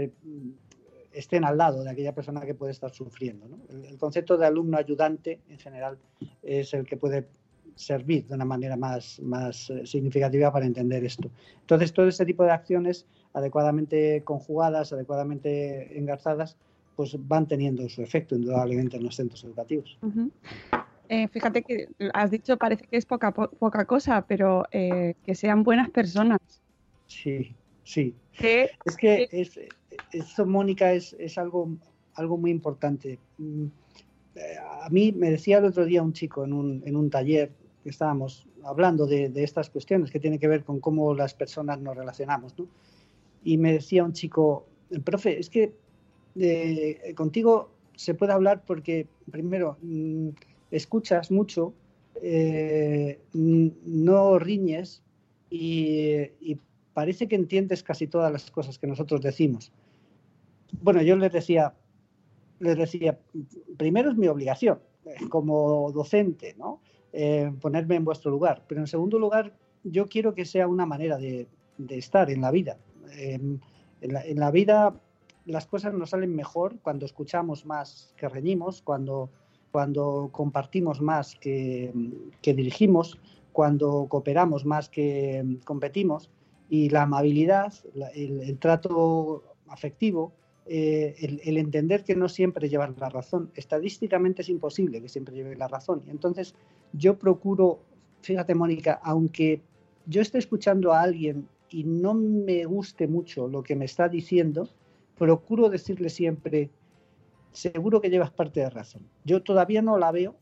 estén 1.12 1.44
al 1.44 1.58
lado 1.58 1.82
de 1.82 1.90
aquella 1.90 2.14
persona 2.14 2.40
que 2.42 2.54
puede 2.54 2.72
estar 2.72 2.90
sufriendo. 2.90 3.46
El, 3.68 3.98
concepto 3.98 4.36
de 4.36 4.46
alumno 4.46 4.76
ayudante 4.76 5.40
en 5.48 5.58
general 5.58 5.98
es 6.42 6.72
el 6.74 6.86
que 6.86 6.96
puede 6.96 7.26
servir 7.74 8.26
de 8.26 8.34
una 8.34 8.44
manera 8.44 8.76
más, 8.76 9.20
más 9.20 9.72
significativa 9.84 10.52
para 10.52 10.66
entender 10.66 11.04
esto. 11.04 11.30
Entonces, 11.60 11.92
todo 11.92 12.08
este 12.08 12.26
tipo 12.26 12.44
de 12.44 12.50
acciones 12.50 13.06
adecuadamente 13.32 14.22
conjugadas, 14.24 14.92
adecuadamente 14.92 15.98
engarzadas, 15.98 16.56
pues 16.96 17.16
van 17.18 17.46
teniendo 17.48 17.88
su 17.88 18.02
efecto 18.02 18.34
indudablemente 18.34 18.96
en 18.96 19.04
los 19.04 19.16
centros 19.16 19.42
educativos. 19.44 19.98
Eh, 21.08 21.26
fíjate 21.28 21.62
que 21.62 21.88
has 22.12 22.30
dicho, 22.30 22.56
parece 22.56 22.84
que 22.86 22.96
es 22.96 23.06
poca, 23.06 23.32
poca 23.32 23.84
cosa, 23.84 24.24
pero 24.28 24.64
eh, 24.70 25.14
que 25.24 25.34
sean 25.34 25.62
buenas 25.62 25.90
personas. 25.90 26.38
Sí, 27.06 27.54
sí. 27.82 28.14
es 28.38 28.96
que 28.96 29.28
es, 29.32 29.58
eso, 30.12 30.46
Mónica, 30.46 30.92
es, 30.92 31.14
es, 31.18 31.38
algo, 31.38 31.70
algo 32.14 32.36
muy 32.36 32.50
importante. 32.50 33.18
Mm, 33.38 33.66
eh, 34.34 34.56
a 34.82 34.88
mí 34.90 35.12
me 35.12 35.30
decía 35.30 35.58
el 35.58 35.64
otro 35.64 35.84
día 35.84 36.02
un 36.02 36.12
chico 36.12 36.44
en 36.44 36.52
un, 36.52 36.82
en 36.86 36.96
un 36.96 37.10
taller 37.10 37.52
que 37.82 37.90
estábamos 37.90 38.46
hablando 38.64 39.06
de, 39.06 39.28
de, 39.30 39.42
estas 39.42 39.70
cuestiones 39.70 40.10
que 40.10 40.20
tienen 40.20 40.38
que 40.38 40.48
ver 40.48 40.64
con 40.64 40.80
cómo 40.80 41.14
las 41.14 41.34
personas 41.34 41.80
nos 41.80 41.96
relacionamos, 41.96 42.58
¿no? 42.58 42.66
Y 43.42 43.56
me 43.56 43.72
decía 43.72 44.04
un 44.04 44.12
chico, 44.12 44.66
profe, 45.02 45.38
es 45.38 45.48
que 45.48 45.72
contigo 47.16 47.70
se 47.96 48.14
puede 48.14 48.32
hablar 48.32 48.62
porque, 48.66 49.06
primero, 49.30 49.78
mm, 49.82 50.28
escuchas 50.70 51.30
mucho, 51.30 51.74
eh, 52.22 53.18
no 53.32 54.38
riñes 54.38 55.02
y, 55.50 56.58
parece 56.92 57.28
que 57.28 57.36
entiendes 57.36 57.82
casi 57.82 58.06
todas 58.08 58.32
las 58.32 58.50
cosas 58.50 58.78
que 58.78 58.86
nosotros 58.86 59.20
decimos. 59.22 59.72
Bueno, 60.82 61.02
yo 61.02 61.16
les 61.16 61.32
decía, 61.32 61.74
les 62.58 62.76
decía, 62.76 63.18
primero 63.76 64.10
es 64.10 64.16
mi 64.16 64.28
obligación 64.28 64.80
eh, 65.04 65.28
como 65.28 65.90
docente, 65.92 66.54
¿no? 66.58 66.80
Eh, 67.12 67.52
ponerme 67.60 67.96
en 67.96 68.04
vuestro 68.04 68.30
lugar, 68.30 68.64
pero 68.68 68.80
en 68.80 68.86
segundo 68.86 69.18
lugar, 69.18 69.52
yo 69.82 70.06
quiero 70.06 70.34
que 70.34 70.44
sea 70.44 70.68
una 70.68 70.86
manera 70.86 71.18
de, 71.18 71.48
estar 71.88 72.30
en 72.30 72.42
la 72.42 72.50
vida. 72.50 72.78
en, 73.16 73.60
la, 74.02 74.24
en 74.24 74.38
la 74.38 74.50
vida 74.50 74.94
las 75.46 75.66
cosas 75.66 75.94
nos 75.94 76.10
salen 76.10 76.36
mejor 76.36 76.78
cuando 76.82 77.06
escuchamos 77.06 77.64
más 77.64 78.14
que 78.16 78.28
reñimos, 78.28 78.82
cuando 78.82 79.30
cuando 79.70 80.30
compartimos 80.32 81.00
más 81.00 81.36
que, 81.36 81.92
dirigimos, 82.42 83.18
cuando 83.52 84.06
cooperamos 84.08 84.64
más 84.64 84.88
que 84.88 85.58
competimos 85.64 86.30
y 86.68 86.88
la 86.90 87.02
amabilidad, 87.02 87.72
el, 88.14 88.58
trato 88.58 89.44
afectivo, 89.68 90.32
eh, 90.66 91.40
el, 91.44 91.56
entender 91.56 92.04
que 92.04 92.14
no 92.14 92.28
siempre 92.28 92.68
llevas 92.68 92.96
la 92.98 93.08
razón. 93.08 93.50
Estadísticamente 93.54 94.42
es 94.42 94.48
imposible 94.48 95.00
que 95.00 95.08
siempre 95.08 95.34
lleve 95.34 95.56
la 95.56 95.68
razón. 95.68 96.02
Y 96.06 96.10
entonces 96.10 96.54
yo 96.92 97.18
procuro, 97.18 97.80
fíjate 98.22 98.54
Mónica, 98.54 99.00
aunque 99.02 99.62
yo 100.06 100.20
esté 100.20 100.38
escuchando 100.38 100.92
a 100.92 101.02
alguien 101.02 101.48
y 101.70 101.84
no 101.84 102.14
me 102.14 102.64
guste 102.64 103.08
mucho 103.08 103.48
lo 103.48 103.62
que 103.62 103.76
me 103.76 103.84
está 103.84 104.08
diciendo, 104.08 104.68
procuro 105.16 105.68
decirle 105.68 106.08
siempre, 106.08 106.70
seguro 107.52 108.00
que 108.00 108.10
llevas 108.10 108.30
parte 108.30 108.60
de 108.60 108.70
razón. 108.70 109.02
Yo 109.24 109.42
todavía 109.42 109.82
no 109.82 109.98
la 109.98 110.12
veo, 110.12 110.36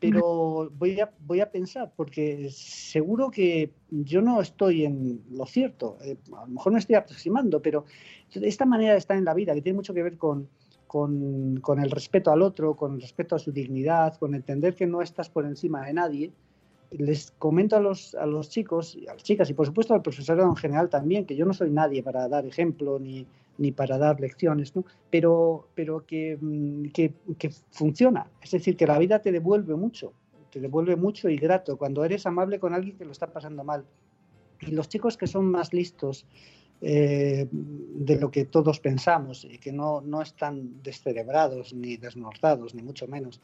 pero 0.00 0.70
voy 0.70 0.98
a, 0.98 1.12
voy 1.26 1.40
a 1.40 1.50
pensar, 1.50 1.92
porque 1.94 2.48
seguro 2.50 3.30
que 3.30 3.74
yo 3.90 4.22
no 4.22 4.40
estoy 4.40 4.86
en 4.86 5.22
lo 5.30 5.44
cierto, 5.44 5.98
eh, 6.02 6.16
a 6.34 6.46
lo 6.46 6.52
mejor 6.54 6.72
me 6.72 6.78
estoy 6.78 6.96
aproximando, 6.96 7.60
pero 7.60 7.84
esta 8.32 8.64
manera 8.64 8.92
de 8.92 8.98
estar 8.98 9.16
en 9.16 9.26
la 9.26 9.34
vida, 9.34 9.54
que 9.54 9.60
tiene 9.60 9.76
mucho 9.76 9.92
que 9.92 10.02
ver 10.02 10.16
con, 10.16 10.48
con, 10.86 11.60
con, 11.60 11.80
el 11.80 11.90
respeto 11.90 12.32
al 12.32 12.40
otro, 12.40 12.76
con 12.76 12.94
el 12.94 13.02
respeto 13.02 13.36
a 13.36 13.38
su 13.38 13.52
dignidad, 13.52 14.16
con 14.16 14.34
entender 14.34 14.74
que 14.74 14.86
no 14.86 15.02
estás 15.02 15.28
por 15.28 15.44
encima 15.44 15.84
de 15.84 15.92
nadie, 15.92 16.32
les 16.90 17.30
comento 17.38 17.76
a 17.76 17.80
los, 17.80 18.14
a 18.14 18.26
los 18.26 18.50
chicos, 18.50 18.96
y 18.96 19.06
a 19.06 19.14
las 19.14 19.22
chicas 19.22 19.48
y 19.50 19.54
por 19.54 19.66
supuesto 19.66 19.94
al 19.94 20.02
profesorado 20.02 20.48
en 20.48 20.56
general 20.56 20.88
también, 20.88 21.24
que 21.24 21.36
yo 21.36 21.44
no 21.46 21.54
soy 21.54 21.70
nadie 21.70 22.02
para 22.02 22.28
dar 22.28 22.46
ejemplo 22.46 22.98
ni, 22.98 23.26
ni 23.58 23.72
para 23.72 23.98
dar 23.98 24.20
lecciones, 24.20 24.74
¿no? 24.74 24.84
pero, 25.10 25.68
pero 25.74 25.98
mm, 26.00 26.86
que, 26.86 27.12
que, 27.38 27.50
funciona. 27.70 28.26
Es 28.42 28.50
decir, 28.50 28.76
que 28.76 28.86
la 28.86 28.98
vida 28.98 29.20
te 29.20 29.30
devuelve 29.32 29.76
mucho, 29.76 30.12
te 30.50 30.60
devuelve 30.60 30.96
mucho 30.96 31.28
y 31.28 31.36
grato 31.36 31.76
cuando 31.76 32.04
eres 32.04 32.26
amable 32.26 32.58
con 32.58 32.74
alguien 32.74 32.96
que 32.96 33.04
lo 33.04 33.12
está 33.12 33.26
pasando 33.26 33.62
mal. 33.62 33.84
Y 34.60 34.72
los 34.72 34.88
chicos 34.88 35.16
que 35.16 35.26
son 35.26 35.50
más 35.50 35.72
listos 35.72 36.26
eh, 36.80 37.46
de 37.50 38.18
lo 38.18 38.30
que 38.30 38.46
todos 38.46 38.80
pensamos 38.80 39.44
y 39.44 39.58
que 39.58 39.72
no, 39.72 40.00
no 40.00 40.22
están 40.22 40.82
descerebrados 40.82 41.74
ni 41.74 41.98
desnortados, 41.98 42.74
ni 42.74 42.82
mucho 42.82 43.06
menos, 43.06 43.42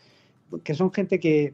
que 0.65 0.75
son 0.75 0.91
gente 0.91 1.21
que, 1.21 1.53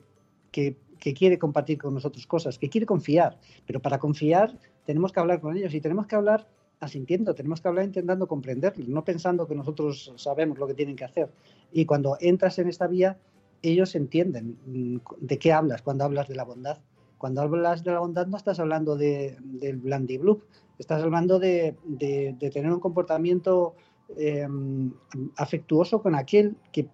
que, 0.53 0.77
que 1.03 1.15
quiere 1.15 1.37
compartir 1.37 1.79
con 1.79 1.95
nosotros 1.95 2.29
cosas, 2.29 2.61
que 2.61 2.69
quiere 2.69 2.87
confiar, 2.87 3.37
pero 3.67 3.83
para 3.83 3.99
confiar 3.99 4.57
tenemos 4.87 5.11
que 5.11 5.19
hablar 5.19 5.41
con 5.41 5.57
ellos 5.57 5.75
y 5.75 5.81
tenemos 5.81 6.07
que 6.07 6.15
hablar 6.15 6.47
asintiendo, 6.79 7.35
tenemos 7.35 7.61
que 7.61 7.67
hablar 7.67 7.87
intentando 7.87 8.29
comprenderlos, 8.29 8.87
no 8.87 9.05
pensando 9.05 9.49
que 9.49 9.57
nosotros 9.57 10.13
sabemos 10.15 10.61
lo 10.61 10.69
que 10.69 10.75
tienen 10.75 10.95
que 10.95 11.05
hacer. 11.05 11.29
Y 11.73 11.87
cuando 11.87 12.17
entras 12.21 12.57
en 12.61 12.69
esta 12.69 12.87
vía, 12.87 13.19
ellos 13.63 13.97
entienden 13.97 14.57
mm, 14.65 14.99
de 15.19 15.39
qué 15.41 15.53
hablas 15.53 15.83
cuando 15.83 16.05
hablas 16.05 16.29
de 16.29 16.37
la 16.37 16.45
bondad. 16.45 16.79
Cuando 17.19 17.41
hablas 17.41 17.83
de 17.83 17.91
la 17.91 17.99
bondad 17.99 18.29
no 18.29 18.37
estás 18.37 18.61
hablando 18.61 18.95
de, 18.95 19.37
del 19.41 19.79
blandiblup, 19.79 20.45
estás 20.79 21.03
hablando 21.03 21.41
de, 21.41 21.75
tener 21.99 22.73
un 22.73 22.79
comportamiento 22.79 23.75
em, 24.17 24.93
afectuoso 25.37 26.01
con 26.01 26.15
aquel 26.15 26.55
que 26.71 26.87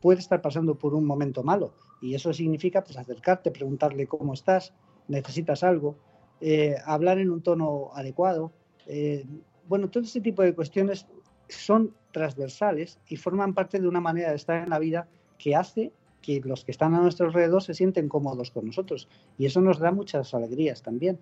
puede 0.00 0.20
estar 0.20 0.40
pasando 0.40 0.76
por 0.76 0.94
un 0.94 1.04
momento 1.04 1.42
malo. 1.42 1.72
Y 2.00 2.14
eso 2.14 2.32
significa 2.32 2.84
pues, 2.84 2.96
acercarte, 2.96 3.50
preguntarle 3.50 4.06
cómo 4.06 4.34
estás, 4.34 4.72
necesitas 5.08 5.62
algo, 5.62 5.96
eh, 6.40 6.76
hablar 6.84 7.18
en 7.18 7.30
un 7.30 7.42
tono 7.42 7.90
adecuado, 7.94 8.52
eh, 8.86 9.24
bueno, 9.68 9.90
todo 9.90 10.04
ese 10.04 10.20
tipo 10.20 10.42
de 10.42 10.54
cuestiones 10.54 11.06
son 11.48 11.94
transversales 12.12 12.98
y 13.06 13.16
forman 13.16 13.54
parte 13.54 13.80
de 13.80 13.88
una 13.88 14.00
manera 14.00 14.30
de 14.30 14.36
estar 14.36 14.62
en 14.62 14.70
la 14.70 14.78
vida 14.78 15.08
que 15.38 15.54
hace 15.54 15.92
que 16.22 16.40
los 16.40 16.64
que 16.64 16.72
están 16.72 16.94
a 16.94 17.00
nuestro 17.00 17.26
alrededor 17.26 17.62
se 17.62 17.74
sienten 17.74 18.08
cómodos 18.08 18.50
con 18.50 18.66
nosotros. 18.66 19.08
Y 19.36 19.46
eso 19.46 19.60
nos 19.60 19.78
da 19.78 19.92
muchas 19.92 20.34
alegrías 20.34 20.82
también. 20.82 21.18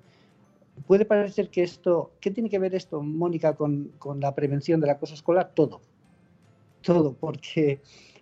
Puede 0.86 1.04
parecer 1.04 1.50
que 1.50 1.62
esto, 1.62 2.12
¿qué 2.20 2.30
tiene 2.30 2.48
que 2.48 2.58
ver 2.58 2.74
esto, 2.74 3.02
Mónica, 3.02 3.54
con, 3.54 3.92
con 3.98 4.20
la 4.20 4.34
prevención 4.34 4.80
del 4.80 4.90
acoso 4.90 5.14
escolar? 5.14 5.52
Todo. 5.54 5.80
Todo, 6.82 7.14
porque, 7.14 7.80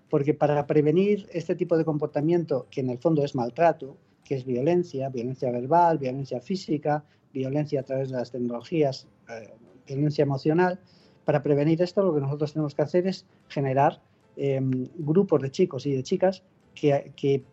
porque 0.08 0.34
para 0.34 0.66
prevenir 0.66 1.26
este 1.32 1.54
tipo 1.54 1.76
de 1.76 1.84
comportamiento, 1.84 2.66
que 2.70 2.80
en 2.80 2.90
el 2.90 2.98
fondo 2.98 3.24
es 3.24 3.34
maltrato, 3.34 3.96
que 4.24 4.34
es 4.34 4.44
violencia, 4.44 5.08
violencia 5.08 5.50
verbal, 5.50 5.98
violencia 5.98 6.40
física, 6.40 7.04
violencia 7.32 7.80
a 7.80 7.82
través 7.82 8.10
de 8.10 8.16
las 8.16 8.30
tecnologías, 8.30 9.06
eh, 9.28 9.52
violencia 9.86 10.22
emocional. 10.22 10.80
Para 11.24 11.42
prevenir 11.42 11.82
esto, 11.82 12.02
lo 12.02 12.14
que 12.14 12.20
nosotros 12.20 12.52
tenemos 12.52 12.74
que 12.74 12.82
hacer 12.82 13.06
es 13.06 13.26
generar 13.48 14.00
em, 14.36 14.88
grupos 14.96 15.42
de 15.42 15.50
chicos 15.50 15.86
y 15.86 15.92
de 15.92 16.02
chicas 16.02 16.42
que, 16.74 17.44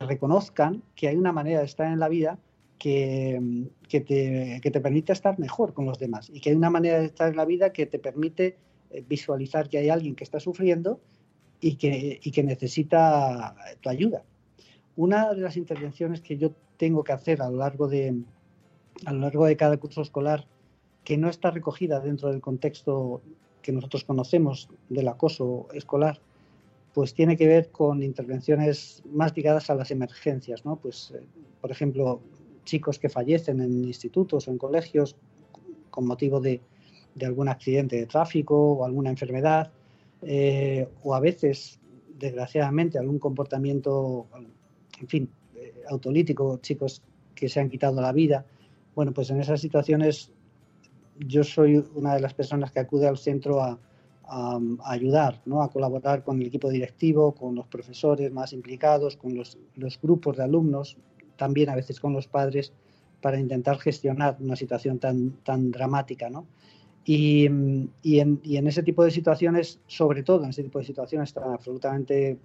reconozcan 0.00 0.82
que 0.96 1.08
hay 1.08 1.16
una 1.16 1.30
manera 1.32 1.58
de 1.58 1.66
estar 1.66 1.92
en 1.92 2.00
la 2.00 2.08
vida 2.08 2.38
que, 2.78 3.68
que, 3.86 4.00
te, 4.00 4.60
que, 4.62 4.70
te, 4.70 4.80
permite 4.80 5.12
estar 5.12 5.38
mejor 5.38 5.74
con 5.74 5.84
los 5.84 5.98
demás 5.98 6.30
y 6.32 6.40
que 6.40 6.50
hay 6.50 6.56
una 6.56 6.70
manera 6.70 6.98
de 7.00 7.06
estar 7.06 7.28
en 7.28 7.36
la 7.36 7.44
vida 7.44 7.70
que 7.70 7.84
te 7.84 7.98
permite 7.98 8.56
eh, 8.90 9.04
visualizar 9.06 9.68
que 9.68 9.76
hay 9.78 9.90
alguien 9.90 10.14
que 10.14 10.24
está 10.24 10.40
sufriendo 10.40 11.00
y 11.60 11.76
que, 11.76 12.20
y 12.22 12.30
que 12.30 12.42
necesita 12.42 13.54
tu 13.80 13.88
ayuda. 13.88 14.22
Una 14.96 15.32
de 15.32 15.40
las 15.40 15.56
intervenciones 15.56 16.20
que 16.20 16.36
yo 16.36 16.52
tengo 16.76 17.02
que 17.04 17.12
hacer 17.12 17.42
a 17.42 17.50
lo 17.50 17.58
largo 17.58 17.88
de, 17.88 18.14
a 19.04 19.12
lo 19.12 19.20
largo 19.20 19.46
de 19.46 19.56
cada 19.56 19.76
curso 19.76 20.02
escolar 20.02 20.46
que 21.04 21.16
no 21.18 21.28
está 21.28 21.50
recogida 21.50 22.00
dentro 22.00 22.30
del 22.30 22.40
contexto 22.40 23.20
que 23.62 23.72
nosotros 23.72 24.04
conocemos 24.04 24.68
del 24.88 25.08
acoso 25.08 25.68
escolar, 25.72 26.20
pues 26.92 27.14
tiene 27.14 27.36
que 27.36 27.48
ver 27.48 27.70
con 27.70 28.02
intervenciones 28.02 29.02
más 29.10 29.36
ligadas 29.36 29.68
a 29.70 29.74
las 29.74 29.90
emergencias, 29.90 30.64
¿no? 30.64 30.76
Pues, 30.76 31.12
eh, 31.14 31.24
por 31.60 31.70
ejemplo, 31.70 32.20
chicos 32.64 32.98
que 32.98 33.08
fallecen 33.08 33.60
en 33.60 33.84
institutos 33.84 34.46
o 34.46 34.50
en 34.50 34.58
colegios 34.58 35.16
con 35.90 36.06
motivo 36.06 36.40
de, 36.40 36.60
algún 37.22 37.48
accidente 37.48 37.96
de 37.96 38.06
tráfico 38.06 38.74
o 38.74 38.84
alguna 38.84 39.10
enfermedad, 39.10 39.70
eh, 40.26 40.88
o 41.02 41.14
a 41.14 41.20
veces, 41.20 41.80
desgraciadamente, 42.18 42.98
algún 42.98 43.18
comportamiento, 43.18 44.26
en 45.00 45.08
fin, 45.08 45.30
eh, 45.54 45.82
autolítico, 45.88 46.58
chicos 46.58 47.02
que 47.34 47.48
se 47.48 47.60
han 47.60 47.68
quitado 47.68 48.00
la 48.00 48.12
vida. 48.12 48.46
Bueno, 48.94 49.12
pues 49.12 49.30
en 49.30 49.40
esas 49.40 49.60
situaciones 49.60 50.32
yo 51.18 51.44
soy 51.44 51.84
una 51.94 52.14
de 52.14 52.20
las 52.20 52.34
personas 52.34 52.72
que 52.72 52.80
acude 52.80 53.06
al 53.06 53.18
centro 53.18 53.62
a, 53.62 53.78
ayudar, 54.86 55.42
¿no? 55.44 55.62
a 55.62 55.70
colaborar 55.70 56.24
con 56.24 56.40
el 56.40 56.46
equipo 56.46 56.70
directivo, 56.70 57.34
con 57.34 57.54
los 57.54 57.66
profesores 57.66 58.32
más 58.32 58.54
implicados, 58.54 59.18
con 59.18 59.36
los, 59.36 59.58
grupos 60.02 60.38
de 60.38 60.44
alumnos, 60.44 60.96
también 61.36 61.68
a 61.68 61.74
veces 61.74 62.00
con 62.00 62.14
los 62.14 62.26
padres 62.26 62.72
para 63.20 63.38
intentar 63.38 63.78
gestionar 63.78 64.38
una 64.40 64.56
situación 64.56 64.98
tan, 64.98 65.32
tan 65.44 65.70
dramática, 65.70 66.30
¿no? 66.30 66.46
Y, 67.04 67.48
y, 68.02 68.20
en, 68.20 68.40
y, 68.42 68.56
en, 68.56 68.66
ese 68.66 68.82
tipo 68.82 69.04
de 69.04 69.10
situaciones, 69.10 69.80
sobre 69.86 70.22
todo 70.22 70.44
en 70.44 70.50
ese 70.50 70.62
tipo 70.62 70.78
de 70.78 70.86
situaciones 70.86 71.34
tan 71.34 71.52
absolutamente, 71.52 72.38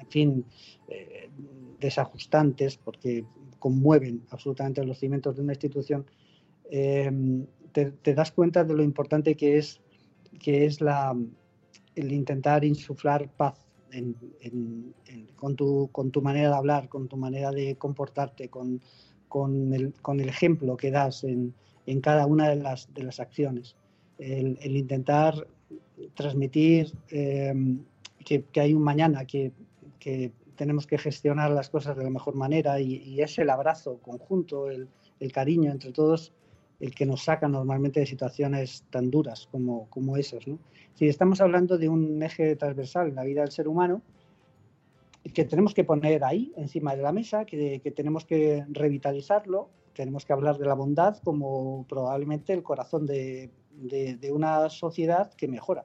en 0.00 0.06
fin, 0.08 0.44
eh, 0.88 1.30
desajustantes, 1.78 2.76
porque 2.76 3.24
conmueven 3.58 4.24
absolutamente 4.30 4.84
los 4.84 4.98
cimientos 4.98 5.36
de 5.36 5.42
una 5.42 5.52
institución, 5.52 6.04
eh, 6.70 7.10
te, 7.72 8.14
das 8.14 8.32
cuenta 8.32 8.64
de 8.64 8.74
lo 8.74 8.82
importante 8.82 9.36
que 9.36 9.58
es, 9.58 9.80
que 10.40 10.66
es 10.66 10.80
la, 10.80 11.16
el 11.94 12.12
intentar 12.12 12.64
insuflar 12.64 13.28
paz 13.30 13.64
en, 13.92 14.16
en, 14.40 14.94
en, 15.06 15.26
con, 15.36 15.56
tu, 15.56 15.88
con, 15.92 16.10
tu, 16.10 16.22
manera 16.22 16.48
de 16.48 16.56
hablar, 16.56 16.88
con 16.88 17.08
tu 17.08 17.16
manera 17.16 17.50
de 17.50 17.76
comportarte, 17.76 18.48
con, 18.48 18.80
con, 19.28 19.72
el, 19.72 19.94
con 20.02 20.20
el, 20.20 20.28
ejemplo 20.28 20.76
que 20.76 20.90
das 20.90 21.24
en, 21.24 21.54
cada 22.00 22.26
una 22.26 22.48
de 22.48 22.56
las, 22.56 22.92
de 22.94 23.02
las 23.02 23.20
acciones 23.20 23.76
el, 24.22 24.76
intentar 24.76 25.46
transmitir 26.14 26.92
eh, 27.10 27.54
que, 28.24 28.60
hay 28.60 28.74
un 28.74 28.82
mañana, 28.82 29.24
que, 29.24 29.52
que, 29.98 30.32
tenemos 30.56 30.86
que 30.86 30.98
gestionar 30.98 31.50
las 31.50 31.70
cosas 31.70 31.96
de 31.96 32.04
la 32.04 32.10
mejor 32.10 32.36
manera 32.36 32.78
y, 32.78 33.20
es 33.20 33.38
el 33.38 33.50
abrazo 33.50 33.98
conjunto, 33.98 34.70
el, 34.70 34.88
el, 35.18 35.32
cariño 35.32 35.72
entre 35.72 35.92
todos 35.92 36.32
el 36.78 36.94
que 36.94 37.06
nos 37.06 37.24
saca 37.24 37.48
normalmente 37.48 38.00
de 38.00 38.06
situaciones 38.06 38.84
tan 38.90 39.10
duras 39.10 39.48
como, 39.50 39.88
como 39.88 40.16
esas. 40.16 40.44
Si 40.94 41.08
estamos 41.08 41.40
hablando 41.40 41.78
de 41.78 41.88
un 41.88 42.22
eje 42.22 42.54
transversal 42.56 43.08
en 43.08 43.14
la 43.14 43.24
vida 43.24 43.40
del 43.40 43.50
ser 43.50 43.66
humano, 43.66 44.02
que 45.32 45.44
tenemos 45.44 45.74
que 45.74 45.84
poner 45.84 46.24
ahí, 46.24 46.52
encima 46.56 46.94
de 46.96 47.02
la 47.02 47.12
mesa, 47.12 47.44
que, 47.44 47.80
que 47.80 47.90
tenemos 47.92 48.24
que 48.24 48.64
revitalizarlo, 48.68 49.70
tenemos 49.94 50.24
que 50.24 50.32
hablar 50.32 50.58
de 50.58 50.66
la 50.66 50.74
bondad 50.74 51.18
como 51.22 51.86
probablemente 51.88 52.52
el 52.52 52.62
corazón 52.62 53.06
de, 53.06 53.50
de, 53.82 54.16
de 54.16 54.32
una 54.32 54.68
sociedad 54.68 55.32
que 55.34 55.48
mejora. 55.48 55.84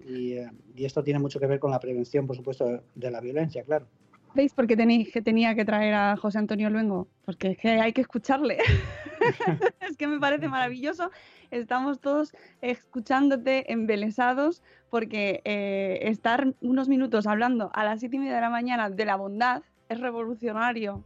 Y, 0.00 0.32
eh, 0.32 0.50
y, 0.74 0.84
esto 0.84 1.02
tiene 1.02 1.18
mucho 1.18 1.40
que 1.40 1.46
ver 1.46 1.58
con 1.58 1.70
la 1.70 1.80
prevención, 1.80 2.26
por 2.26 2.36
supuesto, 2.36 2.66
de, 2.66 2.82
de 2.94 3.10
la 3.10 3.20
violencia, 3.20 3.62
claro. 3.62 3.86
¿Veis 4.34 4.52
por 4.52 4.66
qué 4.66 4.76
tenéis 4.76 5.12
que 5.12 5.22
tenía 5.22 5.54
que 5.54 5.64
traer 5.64 5.94
a 5.94 6.16
José 6.16 6.38
Antonio 6.38 6.68
Luengo? 6.68 7.06
Porque 7.24 7.52
es 7.52 7.58
que 7.58 7.68
hay 7.68 7.92
que 7.92 8.00
escucharle. 8.00 8.58
es 9.80 9.96
que 9.96 10.08
me 10.08 10.18
parece 10.18 10.48
maravilloso. 10.48 11.10
Estamos 11.52 12.00
todos 12.00 12.34
escuchándote 12.60 13.72
embelesados 13.72 14.62
porque 14.90 15.40
eh, 15.44 16.00
estar 16.02 16.52
unos 16.60 16.88
minutos 16.88 17.28
hablando 17.28 17.70
a 17.74 17.84
las 17.84 18.00
siete 18.00 18.16
y 18.16 18.18
media 18.18 18.34
de 18.34 18.40
la 18.40 18.50
mañana 18.50 18.90
de 18.90 19.04
la 19.04 19.14
bondad 19.14 19.62
es 19.88 20.00
revolucionario. 20.00 21.04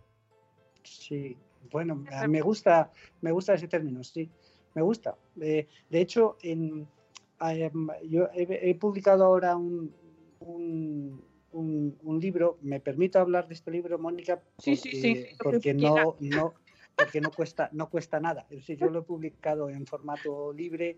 Sí, 0.83 1.37
bueno, 1.71 2.03
me 2.29 2.41
gusta, 2.41 2.91
me 3.21 3.31
gusta 3.31 3.55
ese 3.55 3.69
término, 3.69 4.03
sí, 4.03 4.31
me 4.79 4.83
gusta. 4.83 5.17
Eh, 5.41 5.67
de 5.91 6.01
hecho, 6.01 6.37
en, 6.43 6.87
eh, 7.51 7.71
yo 8.09 8.29
he, 8.33 8.71
he, 8.71 8.75
publicado 8.77 9.25
ahora 9.25 9.57
un, 9.57 9.93
un, 10.41 11.21
un, 11.53 11.99
un, 12.05 12.21
libro. 12.21 12.59
Me 12.63 12.79
permito 12.79 13.19
hablar 13.19 13.49
de 13.49 13.55
este 13.55 13.71
libro, 13.73 13.99
Mónica, 13.99 14.37
porque, 14.37 14.77
sí, 14.77 14.91
sí, 14.91 15.01
sí, 15.01 15.27
porque 15.43 15.75
no, 15.75 16.17
no, 16.21 16.55
porque 16.97 17.21
no 17.21 17.31
cuesta, 17.33 17.69
no 17.73 17.91
cuesta 17.91 18.21
nada. 18.21 18.47
Es 18.51 18.59
decir, 18.59 18.79
yo 18.79 18.89
lo 18.89 19.01
he 19.01 19.03
publicado 19.03 19.69
en 19.69 19.85
formato 19.85 20.53
libre, 20.53 20.97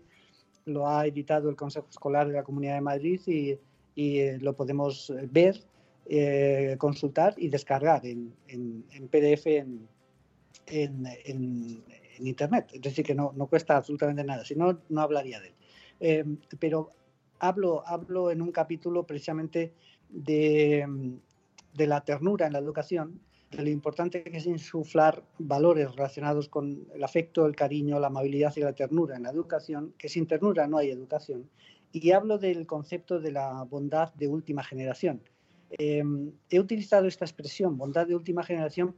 lo 0.65 0.87
ha 0.87 1.07
editado 1.07 1.49
el 1.49 1.55
Consejo 1.55 1.87
Escolar 1.89 2.27
de 2.27 2.33
la 2.33 2.43
Comunidad 2.43 2.75
de 2.75 2.81
Madrid 2.81 3.19
y, 3.25 3.57
y 3.95 4.37
lo 4.37 4.55
podemos 4.55 5.11
ver, 5.31 5.59
eh, 6.07 6.75
consultar 6.77 7.33
y 7.37 7.49
descargar 7.49 8.05
en, 8.05 8.33
en, 8.47 8.85
en 8.91 9.07
PDF 9.07 9.47
en, 10.67 11.05
en, 11.25 11.83
en, 12.17 12.27
Internet. 12.27 12.69
Es 12.73 12.81
decir, 12.81 13.05
que 13.05 13.15
no, 13.15 13.33
no, 13.35 13.47
cuesta 13.47 13.77
absolutamente 13.77 14.23
nada, 14.23 14.45
si 14.45 14.55
no, 14.55 14.79
no 14.89 15.01
hablaría 15.01 15.39
de 15.39 15.47
él. 15.47 15.53
Eh, 15.99 16.25
pero 16.59 16.89
hablo, 17.39 17.83
hablo 17.87 18.31
en 18.31 18.41
un 18.41 18.51
capítulo 18.51 19.05
precisamente 19.05 19.73
de, 20.09 21.15
de, 21.73 21.87
la 21.87 22.01
ternura 22.01 22.47
en 22.47 22.53
la 22.53 22.59
educación, 22.59 23.19
de 23.51 23.63
lo 23.63 23.69
importante 23.69 24.23
que 24.23 24.37
es 24.37 24.45
insuflar 24.45 25.23
valores 25.37 25.91
relacionados 25.95 26.47
con 26.47 26.87
el 26.93 27.03
afecto, 27.03 27.45
el 27.45 27.55
cariño, 27.55 27.99
la 27.99 28.07
amabilidad 28.07 28.53
y 28.55 28.61
la 28.61 28.73
ternura 28.73 29.15
en 29.15 29.23
la 29.23 29.31
educación, 29.31 29.93
que 29.97 30.09
sin 30.09 30.25
ternura 30.25 30.67
no 30.67 30.77
hay 30.77 30.89
educación. 30.89 31.49
Y 31.91 32.11
hablo 32.11 32.37
del 32.37 32.65
concepto 32.65 33.19
de 33.19 33.31
la 33.31 33.63
bondad 33.63 34.13
de 34.13 34.27
última 34.27 34.63
generación. 34.63 35.21
Eh, 35.77 36.03
he 36.49 36.59
utilizado 36.59 37.07
esta 37.07 37.25
expresión, 37.25 37.77
bondad 37.77 38.07
de 38.07 38.15
última 38.15 38.43
generación, 38.43 38.95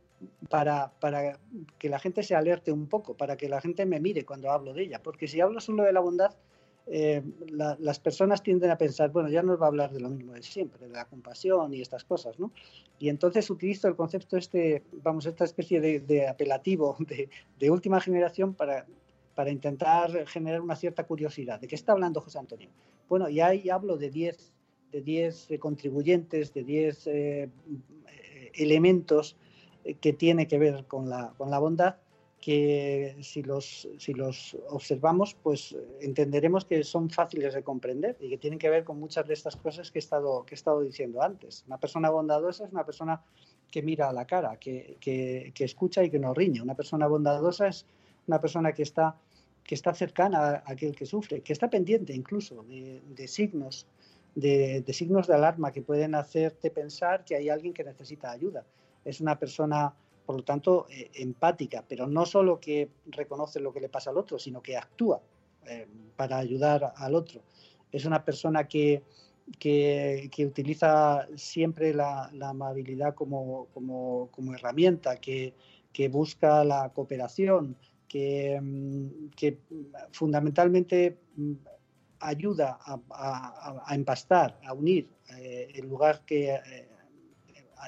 para, 0.49 0.91
para, 0.99 1.39
que 1.77 1.89
la 1.89 1.99
gente 1.99 2.23
se 2.23 2.36
alerte 2.36 2.71
un 2.71 2.88
poco, 2.88 3.15
para 3.15 3.38
que 3.38 3.49
la 3.49 3.62
gente 3.62 3.86
me 3.86 3.99
mire 3.99 4.25
cuando 4.25 4.51
hablo 4.51 4.73
de 4.73 4.83
ella. 4.83 5.01
Porque 5.01 5.27
si 5.27 5.41
hablo 5.41 5.59
solo 5.59 5.83
de 5.83 5.93
la 5.93 5.99
bondad, 5.99 6.36
eh, 6.86 7.23
la, 7.49 7.77
las 7.79 7.99
personas 7.99 8.43
tienden 8.43 8.69
a 8.69 8.77
pensar, 8.77 9.12
bueno, 9.12 9.29
ya 9.29 9.41
nos 9.41 9.59
va 9.59 9.65
a 9.65 9.67
hablar 9.69 9.91
de 9.91 10.01
lo 10.01 10.09
mismo 10.09 10.33
de 10.33 10.43
siempre, 10.43 10.88
de 10.88 10.93
la 10.93 11.05
compasión 11.05 11.73
y 11.73 11.81
estas 11.81 12.03
cosas, 12.03 12.38
¿no? 12.39 12.51
Y 12.99 13.09
entonces 13.09 13.49
utilizo 13.49 13.88
el 13.88 13.95
concepto 13.95 14.36
este, 14.36 14.83
vamos, 15.01 15.25
esta 15.25 15.45
especie 15.45 15.79
de, 15.79 16.01
de 16.01 16.27
apelativo 16.27 16.97
de, 16.99 17.29
de, 17.57 17.71
última 17.71 18.01
generación 18.01 18.53
para, 18.53 18.86
para 19.33 19.49
intentar 19.49 20.27
generar 20.27 20.62
una 20.62 20.75
cierta 20.75 21.05
curiosidad. 21.05 21.59
¿De 21.59 21.67
qué 21.67 21.75
está 21.75 21.93
hablando 21.93 22.19
José 22.19 22.39
Antonio? 22.39 22.69
Bueno, 23.07 23.29
y 23.29 23.39
ahí 23.39 23.69
hablo 23.69 23.97
de 23.97 24.09
10 24.09 24.53
de 24.93 25.01
10 25.01 25.51
eh, 25.51 25.59
contribuyentes, 25.59 26.53
de 26.53 26.63
10 26.63 27.07
eh, 27.07 27.49
elementos 28.53 29.36
que 30.00 30.13
tiene 30.13 30.48
que 30.48 30.60
ver 30.60 30.86
con 30.86 31.10
la, 31.10 31.34
con 31.38 31.50
la 31.50 31.60
bondad, 31.60 31.96
que 32.43 33.15
si 33.22 33.41
los, 33.41 33.88
si 33.98 34.13
los 34.13 34.58
observamos, 34.67 35.34
pues 35.41 35.78
entenderemos 36.02 36.65
que 36.65 36.84
son 36.84 37.10
fáciles 37.10 37.54
de 37.54 37.63
comprender 37.63 38.17
y 38.19 38.28
que 38.28 38.38
tienen 38.38 38.60
que 38.60 38.69
ver 38.69 38.84
con 38.84 39.00
muchas 39.00 39.26
de 39.26 39.34
estas 39.34 39.56
cosas 39.56 39.91
que 39.91 40.00
he 40.00 40.02
estado, 40.02 40.46
que 40.46 40.54
he 40.54 40.58
estado 40.58 40.82
diciendo 40.82 41.22
antes. 41.22 41.63
Una 41.67 41.78
persona 41.78 42.10
bondadosa 42.10 42.65
es 42.65 42.72
una 42.74 42.86
persona 42.86 43.24
que 43.72 43.82
mira 43.82 44.10
a 44.10 44.13
la 44.13 44.26
cara, 44.26 44.58
que, 44.58 44.98
que, 45.00 45.54
que 45.56 45.63
escucha 45.63 46.04
y 46.04 46.10
que 46.10 46.19
no 46.19 46.34
riñe. 46.34 46.62
Una 46.62 46.76
persona 46.76 47.08
bondadosa 47.08 47.69
es 47.69 47.86
una 48.28 48.41
persona 48.41 48.74
que 48.74 48.84
está, 48.84 49.15
que 49.63 49.76
está 49.76 49.93
cercana 49.93 50.63
a 50.65 50.72
aquel 50.74 50.98
que 50.98 51.06
sufre, 51.06 51.39
que 51.39 51.54
está 51.54 51.69
pendiente 51.69 52.13
incluso 52.13 52.63
de, 52.63 53.02
de 53.08 53.28
signos, 53.30 53.88
de, 54.36 54.82
de 54.82 54.93
signos 54.93 55.28
de 55.28 55.36
alarma 55.36 55.72
que 55.72 55.82
pueden 55.82 56.13
hacerte 56.13 56.72
pensar 56.72 57.24
que 57.24 57.38
hay 57.38 57.48
alguien 57.48 57.74
que 57.74 57.86
necesita 57.86 58.32
ayuda 58.32 58.65
es 59.03 59.21
una 59.21 59.37
persona, 59.37 59.93
por 60.25 60.37
lo 60.37 60.43
tanto, 60.43 60.87
eh, 60.89 61.11
empática, 61.15 61.83
pero 61.87 62.07
no 62.07 62.25
solo 62.25 62.59
que 62.59 62.89
reconoce 63.07 63.59
lo 63.59 63.73
que 63.73 63.81
le 63.81 63.89
pasa 63.89 64.09
al 64.09 64.17
otro, 64.17 64.39
sino 64.39 64.61
que 64.61 64.77
actúa 64.77 65.21
eh, 65.65 65.87
para 66.15 66.37
ayudar 66.37 66.93
al 66.95 67.15
otro. 67.15 67.41
Es 67.91 68.05
una 68.05 68.23
persona 68.23 68.67
que, 68.67 69.03
que, 69.59 70.29
que 70.33 70.45
utiliza 70.45 71.27
siempre 71.35 71.93
la, 71.93 72.31
amabilidad 72.41 73.13
como, 73.13 73.67
como, 73.73 74.29
como 74.31 74.53
herramienta, 74.53 75.17
que, 75.17 75.53
que, 75.91 76.07
busca 76.07 76.63
la 76.63 76.89
cooperación, 76.89 77.75
que, 78.07 78.59
que 79.35 79.59
fundamentalmente 80.11 81.17
ayuda 82.23 82.79
a, 82.81 82.99
a, 83.09 83.83
a, 83.85 83.95
empastar, 83.95 84.59
a 84.63 84.73
unir, 84.73 85.09
eh, 85.37 85.71
en 85.75 85.89
lugar 85.89 86.23
que 86.25 86.55
eh, 86.55 86.87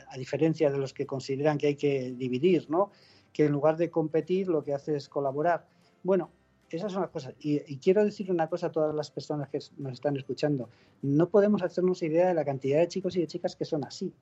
a 0.10 0.18
diferencia 0.18 0.70
de 0.70 0.78
los 0.78 0.94
que 0.94 1.06
consideran 1.06 1.58
que 1.58 1.68
hay 1.68 1.76
que 1.76 2.12
dividir, 2.12 2.70
¿no? 2.70 2.92
que 3.36 3.44
en 3.44 3.52
lugar 3.52 3.76
de 3.76 3.92
competir 3.92 4.48
lo 4.48 4.64
que 4.64 4.74
hace 4.74 4.96
es 4.96 5.10
colaborar. 5.10 5.68
Bueno, 6.04 6.32
esas 6.70 6.94
son 6.94 7.02
las 7.02 7.12
cosas. 7.12 7.34
Y, 7.42 7.60
quiero 7.80 8.06
decir 8.06 8.32
una 8.32 8.48
cosa 8.48 8.68
a 8.68 8.72
todas 8.72 8.96
las 8.96 9.12
personas 9.12 9.50
que 9.50 9.60
nos 9.78 9.92
están 9.92 10.16
escuchando. 10.16 10.70
No 11.02 11.28
podemos 11.28 11.62
hacernos 11.62 12.02
idea 12.02 12.30
de 12.30 12.34
la 12.34 12.46
cantidad 12.46 12.80
de 12.80 12.88
chicos 12.88 13.18
y 13.18 13.20
de 13.20 13.28
chicas 13.28 13.58
que 13.58 13.66
son 13.66 13.84
así. 13.84 14.14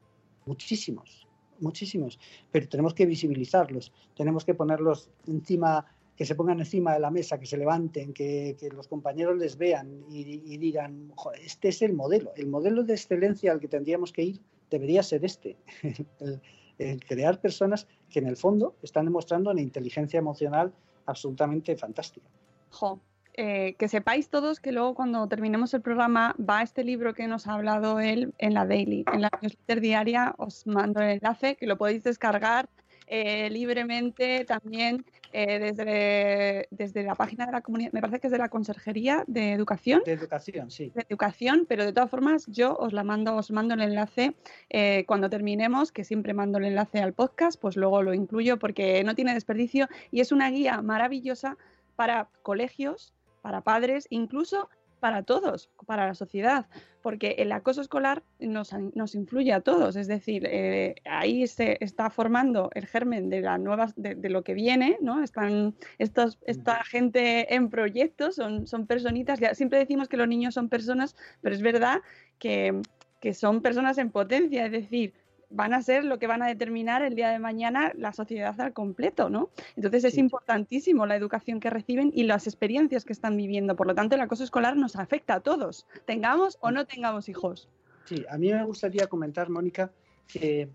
Muchísimos, 0.47 1.27
muchísimos. 1.59 2.19
Pero 2.51 2.67
tenemos 2.67 2.95
que 2.95 3.05
visibilizarlos, 3.05 3.93
tenemos 4.17 4.45
que 4.45 4.55
ponerlos 4.55 5.11
encima, 5.27 5.85
que 6.17 6.25
se 6.25 6.33
pongan 6.33 6.59
encima 6.59 6.95
de 6.95 6.99
la 6.99 7.11
mesa, 7.11 7.39
que 7.39 7.45
se 7.45 7.57
levanten, 7.57 8.13
que, 8.13 8.57
los 8.75 8.87
compañeros 8.87 9.37
les 9.37 9.59
vean 9.59 10.05
y 10.09 10.57
digan, 10.57 11.13
este 11.39 11.67
es 11.67 11.83
el 11.83 11.93
modelo, 11.93 12.33
el 12.35 12.47
modelo 12.47 12.83
de 12.83 12.93
excelencia 12.93 13.51
al 13.51 13.59
que 13.59 13.67
tendríamos 13.67 14.11
que 14.11 14.23
ir 14.23 14.41
debería 14.73 15.03
ser 15.03 15.23
este, 15.23 15.55
el, 16.79 17.03
crear 17.05 17.39
personas 17.39 17.87
que 18.09 18.19
en 18.19 18.27
el 18.27 18.35
fondo 18.35 18.75
están 18.81 19.05
demostrando 19.05 19.51
una 19.51 19.61
inteligencia 19.61 20.17
emocional 20.17 20.73
absolutamente 21.05 21.75
fantástica. 21.75 22.27
Jo, 22.71 22.99
eh, 23.35 23.75
que 23.77 23.87
sepáis 23.87 24.29
todos 24.29 24.59
que 24.59 24.71
luego 24.71 24.95
cuando 24.95 25.27
terminemos 25.27 25.73
el 25.73 25.81
programa 25.81 26.35
va 26.37 26.63
este 26.63 26.83
libro 26.83 27.13
que 27.13 27.27
nos 27.27 27.47
ha 27.47 27.53
hablado 27.53 27.99
él 27.99 28.33
en 28.39 28.53
la 28.55 28.65
Daily, 28.65 29.05
en 29.13 29.21
la 29.21 29.29
newsletter 29.41 29.79
diaria, 29.79 30.35
os 30.37 30.65
mando 30.65 31.01
el 31.01 31.11
enlace 31.17 31.55
que 31.55 31.67
lo 31.67 31.77
podéis 31.77 32.03
descargar 32.03 32.67
eh, 33.15 33.47
libremente 33.51 34.43
también 34.43 35.05
eh, 35.33 35.59
desde, 35.59 36.67
desde 36.71 37.03
la 37.03 37.13
página 37.13 37.45
de 37.45 37.51
la 37.51 37.61
comunidad, 37.61 37.91
me 37.91 38.01
parece 38.01 38.19
que 38.19 38.25
es 38.25 38.31
de 38.31 38.39
la 38.39 38.49
Conserjería 38.49 39.23
de 39.27 39.53
Educación. 39.53 40.01
De 40.03 40.13
Educación, 40.13 40.71
sí. 40.71 40.91
De 40.95 41.05
Educación, 41.07 41.67
pero 41.69 41.85
de 41.85 41.93
todas 41.93 42.09
formas 42.09 42.47
yo 42.47 42.75
os 42.75 42.91
la 42.91 43.03
mando, 43.03 43.35
os 43.35 43.51
mando 43.51 43.75
el 43.75 43.81
enlace 43.81 44.35
eh, 44.71 45.03
cuando 45.07 45.29
terminemos, 45.29 45.91
que 45.91 46.03
siempre 46.03 46.33
mando 46.33 46.57
el 46.57 46.65
enlace 46.65 47.03
al 47.03 47.13
podcast, 47.13 47.61
pues 47.61 47.77
luego 47.77 48.01
lo 48.01 48.15
incluyo 48.15 48.57
porque 48.57 49.03
no 49.03 49.13
tiene 49.13 49.35
desperdicio 49.35 49.87
y 50.09 50.19
es 50.19 50.31
una 50.31 50.49
guía 50.49 50.81
maravillosa 50.81 51.55
para 51.95 52.29
colegios, 52.41 53.13
para 53.43 53.61
padres, 53.61 54.07
incluso 54.09 54.69
para 55.03 55.23
todos, 55.23 55.69
para 55.85 56.07
la 56.07 56.15
sociedad, 56.15 56.65
porque 57.01 57.35
el 57.39 57.51
acoso 57.51 57.81
escolar 57.81 58.23
nos, 58.39 58.71
nos 58.95 59.15
influye 59.15 59.51
a 59.51 59.59
todos, 59.59 59.97
es 59.97 60.07
decir, 60.07 60.47
eh, 60.49 60.95
ahí 61.03 61.45
se 61.45 61.77
está 61.81 62.09
formando 62.09 62.69
el 62.73 62.87
germen 62.87 63.29
de 63.29 63.41
la 63.41 63.57
nueva, 63.57 63.91
de, 63.97 64.29
lo 64.29 64.45
que 64.45 64.53
viene, 64.53 64.97
¿no? 65.01 65.21
Están 65.21 65.75
estos, 65.97 66.39
esta 66.43 66.85
gente 66.85 67.53
en 67.53 67.69
proyectos, 67.69 68.35
son, 68.35 68.65
son 68.65 68.87
personitas, 68.87 69.41
siempre 69.57 69.77
decimos 69.77 70.07
que 70.07 70.15
los 70.15 70.29
niños 70.29 70.53
son 70.53 70.69
personas, 70.69 71.17
pero 71.41 71.53
es 71.53 71.61
verdad 71.61 71.99
que, 72.39 72.81
que 73.19 73.33
son 73.33 73.61
personas 73.61 73.97
en 73.97 74.09
potencia, 74.09 74.67
es 74.67 74.71
decir, 74.71 75.13
van 75.53 75.73
a 75.73 75.81
ser 75.81 76.03
lo 76.03 76.17
que 76.19 76.27
van 76.27 76.41
a 76.41 76.47
determinar 76.47 77.03
el 77.03 77.15
día 77.15 77.29
de 77.29 77.39
mañana 77.39 77.93
la 77.95 78.11
sociedad 78.11 78.59
al 78.59 78.73
completo, 78.73 79.29
¿no? 79.29 79.49
Entonces 79.75 80.03
es 80.03 80.17
importantísimo 80.17 81.05
la 81.05 81.15
educación 81.15 81.59
que 81.59 81.69
reciben 81.69 82.11
y 82.13 82.23
las 82.23 82.47
experiencias 82.47 83.05
que 83.05 83.13
están 83.13 83.37
viviendo. 83.37 83.75
Por 83.75 83.87
lo 83.87 83.95
tanto, 83.95 84.15
el 84.15 84.21
acoso 84.21 84.43
escolar 84.43 84.75
nos 84.75 84.95
afecta 84.95 85.35
a 85.35 85.39
todos, 85.39 85.85
tengamos 86.05 86.57
o 86.61 86.71
no 86.71 86.85
tengamos 86.85 87.29
hijos. 87.29 87.69
Sí, 88.05 88.25
a 88.29 88.37
mí 88.37 88.51
me 88.51 88.65
gustaría 88.65 89.07
comentar, 89.07 89.49
Mónica, 89.49 89.91
que, 90.27 90.69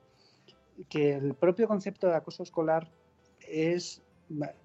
que 0.89 1.15
el 1.15 1.35
propio 1.35 1.67
concepto 1.67 2.07
de 2.07 2.15
acoso 2.15 2.45
escolar 2.45 2.89
es, 3.41 4.01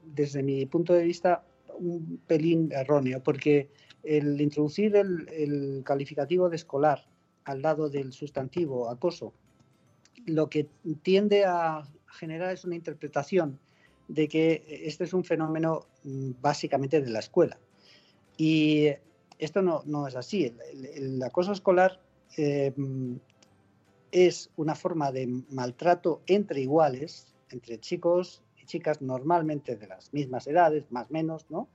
desde 0.04 0.44
mi 0.44 0.66
punto 0.68 0.94
de 0.94 1.04
vista, 1.04 1.44
un 1.80 2.22
pelín 2.28 2.72
erróneo, 2.72 3.22
porque 3.24 3.72
el 4.04 4.40
introducir 4.40 4.96
el, 4.96 5.28
el 5.30 5.84
calificativo 5.84 6.50
de 6.50 6.58
escolar 6.58 7.04
al 7.46 7.62
lado 7.62 7.90
del 7.90 8.14
sustantivo 8.14 8.90
acoso 8.90 9.34
lo 10.26 10.50
que 10.50 10.68
tiende 11.02 11.46
a 11.46 11.88
generar 12.08 12.54
es 12.54 12.66
una 12.66 12.76
interpretación 12.76 13.60
de 14.08 14.28
que 14.28 14.64
este 14.68 15.06
es 15.06 15.14
un 15.14 15.24
fenómeno 15.24 15.88
mm, 16.04 16.32
básicamente 16.42 17.02
de 17.02 17.10
la 17.10 17.20
escuela. 17.20 17.58
Y 18.38 18.90
esto 19.38 19.62
no, 19.62 20.08
es 20.08 20.16
así. 20.16 20.54
El, 20.96 21.22
acoso 21.22 21.52
escolar 21.52 22.02
eh, 22.38 22.74
es 24.12 24.50
una 24.58 24.76
forma 24.76 25.12
de 25.12 25.28
maltrato 25.50 26.22
entre 26.28 26.62
iguales, 26.62 27.34
entre 27.50 27.80
chicos 27.80 28.44
y 28.58 28.66
chicas 28.66 29.02
normalmente 29.02 29.76
de 29.76 29.88
las 29.88 30.14
mismas 30.14 30.48
edades, 30.48 30.92
más 30.92 31.10
o 31.10 31.14
menos, 31.14 31.46
¿no? 31.50 31.68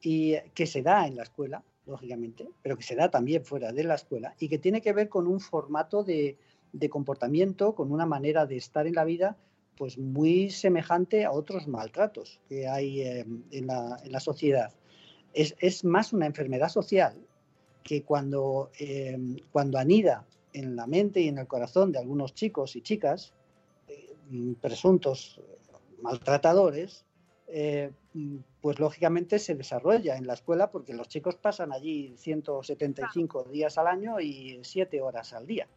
Y 0.00 0.36
que 0.54 0.66
se 0.66 0.82
da 0.82 1.06
en 1.06 1.16
la 1.16 1.22
escuela, 1.22 1.62
lógicamente, 1.86 2.48
pero 2.62 2.76
que 2.76 2.82
se 2.82 2.96
da 2.96 3.10
también 3.10 3.44
fuera 3.44 3.72
de 3.72 3.84
la 3.84 3.94
escuela 3.94 4.34
y 4.38 4.48
que 4.48 4.58
tiene 4.58 4.80
que 4.80 4.92
ver 4.92 5.08
con 5.08 5.26
un 5.26 5.40
formato 5.40 6.02
de, 6.04 6.38
de 6.72 6.88
comportamiento, 6.88 7.74
con 7.74 7.92
una 7.92 8.06
manera 8.06 8.46
de 8.46 8.56
estar 8.56 8.86
en 8.86 8.94
la 8.94 9.04
vida 9.04 9.36
pues 9.76 9.98
muy 9.98 10.50
semejante 10.50 11.24
a 11.24 11.32
otros 11.32 11.66
maltratos 11.66 12.40
que 12.48 12.68
hay 12.68 13.00
eh, 13.00 13.26
en, 13.50 13.66
la, 13.66 14.20
sociedad. 14.20 14.72
Es, 15.32 15.84
más 15.84 16.12
una 16.12 16.26
enfermedad 16.26 16.68
social 16.68 17.16
que 17.82 18.02
cuando, 18.02 18.70
eh, 18.78 19.18
cuando 19.50 19.78
anida 19.78 20.26
en 20.52 20.76
la 20.76 20.86
mente 20.86 21.20
y 21.20 21.28
en 21.28 21.38
el 21.38 21.46
corazón 21.46 21.90
de 21.90 21.98
algunos 21.98 22.34
chicos 22.34 22.76
y 22.76 22.82
chicas, 22.82 23.32
eh, 23.88 24.14
presuntos 24.60 25.40
maltratadores, 26.02 27.04
pues 28.62 28.78
lógicamente 28.78 29.38
se 29.38 29.54
desarrolla 29.54 30.16
en 30.16 30.26
la 30.26 30.32
escuela 30.32 30.70
porque 30.70 30.94
los 30.94 31.08
chicos 31.08 31.36
pasan 31.36 31.70
allí 31.70 32.14
175 32.16 33.44
días 33.44 33.76
al 33.76 33.88
año 33.88 34.20
y 34.20 34.60
7 34.62 35.02
horas 35.02 35.34
al 35.34 35.46
día 35.46 35.68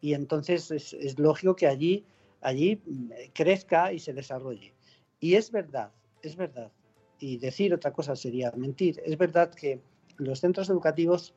y 0.00 0.14
entonces 0.14 0.70
es, 0.70 1.18
lógico 1.18 1.56
que 1.56 1.66
allí, 1.66 2.04
allí 2.40 2.80
mm, 2.84 3.10
crezca 3.32 3.92
y 3.92 3.98
se 3.98 4.12
desarrolle. 4.12 4.74
Y 5.20 5.34
es 5.34 5.50
verdad, 5.50 5.92
es 6.22 6.36
verdad, 6.36 6.72
y 7.18 7.36
decir 7.36 7.74
otra 7.74 7.92
cosa 7.92 8.16
sería 8.16 8.52
mentir, 8.52 9.00
es 9.04 9.16
verdad 9.18 9.52
que 9.54 9.80
los 10.16 10.40
centros 10.40 10.70
educativos, 10.70 11.34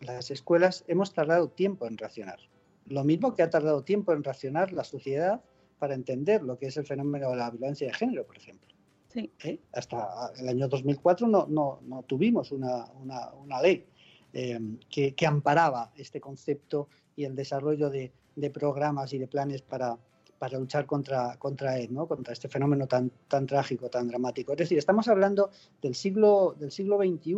las 0.00 0.30
escuelas, 0.30 0.84
hemos 0.86 1.12
tardado 1.12 1.48
tiempo 1.48 1.86
en 1.86 1.98
reaccionar. 1.98 2.38
Lo 2.86 3.04
mismo 3.04 3.34
que 3.34 3.42
ha 3.42 3.50
tardado 3.50 3.84
tiempo 3.84 4.12
en 4.12 4.24
reaccionar 4.24 4.72
la 4.72 4.84
sociedad 4.84 5.42
para 5.78 5.94
entender 5.94 6.42
lo 6.42 6.58
que 6.58 6.66
es 6.66 6.76
el 6.76 6.86
fenómeno 6.86 7.30
de 7.30 7.36
la 7.36 7.50
violencia 7.50 7.86
de 7.86 7.92
género, 7.92 8.26
por 8.26 8.36
ejemplo. 8.36 8.68
Sí. 9.08 9.30
¿Eh? 9.44 9.58
Hasta 9.72 10.32
el 10.38 10.48
año 10.48 10.68
2004 10.68 11.28
no, 11.28 11.46
no, 11.46 11.80
no 11.82 12.02
tuvimos 12.02 12.52
una, 12.52 12.84
una, 12.92 13.32
una 13.32 13.62
ley 13.62 13.86
eh, 14.32 14.60
que, 14.90 15.14
que, 15.14 15.26
amparaba 15.26 15.92
este 15.96 16.20
concepto 16.20 16.88
y 17.18 17.24
el 17.24 17.34
desarrollo 17.34 17.90
de, 17.90 18.12
programas 18.54 19.12
y 19.12 19.18
de 19.18 19.26
planes 19.26 19.60
para, 19.60 19.98
para 20.38 20.56
luchar 20.56 20.86
contra, 20.86 21.36
contra 21.36 21.76
él, 21.76 21.92
¿no? 21.92 22.06
contra 22.06 22.32
este 22.32 22.48
fenómeno 22.48 22.86
tan, 22.86 23.10
tan 23.26 23.44
trágico, 23.44 23.90
tan 23.90 24.06
dramático. 24.06 24.52
Es 24.52 24.58
decir, 24.58 24.78
estamos 24.78 25.08
hablando 25.08 25.50
del 25.82 25.96
siglo, 25.96 26.54
del 26.56 26.70
siglo 26.70 26.98
XXI, 26.98 27.34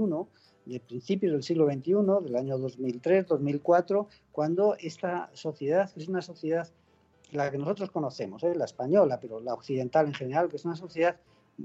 de 0.66 0.80
principios 0.80 1.32
del 1.32 1.42
siglo 1.42 1.64
XXI, 1.64 2.22
del 2.22 2.36
año 2.36 2.58
2003, 2.58 3.26
2004, 3.26 4.06
cuando 4.32 4.76
esta 4.78 5.30
sociedad, 5.32 5.90
que 5.90 6.00
es 6.00 6.08
una 6.08 6.20
sociedad, 6.20 6.68
la 7.32 7.50
que 7.50 7.56
nosotros 7.56 7.90
conocemos, 7.90 8.42
¿eh? 8.42 8.54
la 8.54 8.66
española, 8.66 9.18
pero 9.18 9.40
la 9.40 9.54
occidental 9.54 10.08
en 10.08 10.14
general, 10.14 10.50
que 10.50 10.56
es 10.56 10.64
una 10.66 10.76
sociedad 10.76 11.16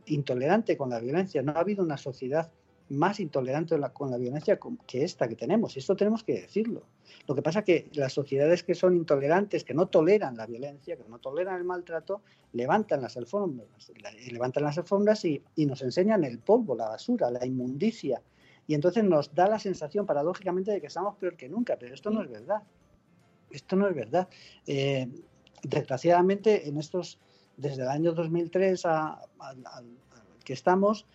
intolerante 0.05 0.77
con 0.77 0.89
la 0.89 0.99
violencia, 0.99 1.41
no 1.41 1.51
ha 1.51 1.59
habido 1.59 1.83
una 1.83 1.97
sociedad 1.97 2.49
más 2.89 3.19
intolerante 3.19 3.75
con 3.93 4.11
la 4.11 4.17
violencia 4.17 4.59
que 4.85 5.03
esta 5.03 5.27
que 5.27 5.35
tenemos. 5.35 5.75
Y 5.75 5.79
esto 5.79 5.95
tenemos 5.95 6.23
que 6.23 6.41
decirlo. 6.41 6.83
Lo 7.27 7.33
que 7.33 7.41
pasa 7.41 7.59
es 7.59 7.65
que 7.65 7.89
las 7.93 8.13
sociedades 8.13 8.63
que 8.63 8.75
son 8.75 8.95
intolerantes, 8.95 9.63
que 9.63 9.73
no 9.73 9.87
toleran 9.87 10.37
la 10.37 10.45
violencia, 10.45 10.95
que 10.95 11.03
no 11.09 11.19
toleran 11.19 11.57
el 11.57 11.63
maltrato, 11.63 12.21
levantan 12.53 13.01
las 13.01 13.17
alfombras, 13.17 13.91
levantan 14.31 14.63
las 14.63 14.77
alfombras 14.77 15.25
y, 15.25 15.41
nos 15.57 15.81
enseñan 15.81 16.23
el 16.23 16.39
polvo, 16.39 16.75
la 16.75 16.89
basura, 16.89 17.31
la 17.31 17.45
inmundicia. 17.45 18.21
Y 18.67 18.73
entonces 18.75 19.03
nos 19.03 19.33
da 19.33 19.47
la 19.47 19.59
sensación 19.59 20.05
paradójicamente 20.05 20.71
de 20.71 20.81
que 20.81 20.87
estamos 20.87 21.15
peor 21.15 21.35
que 21.35 21.49
nunca, 21.49 21.77
pero 21.77 21.93
esto 21.93 22.09
no 22.11 22.21
es 22.21 22.29
verdad. 22.29 22.63
Esto 23.49 23.75
no 23.75 23.87
es 23.87 23.95
verdad. 23.95 24.27
Eh, 24.67 25.07
desgraciadamente, 25.63 26.67
en 26.67 26.77
estos, 26.77 27.19
desde 27.57 27.83
el 27.83 27.89
año 27.89 28.13
2003 28.13 28.85
a, 28.85 29.21
que 30.43 30.53
estamos, 30.53 31.05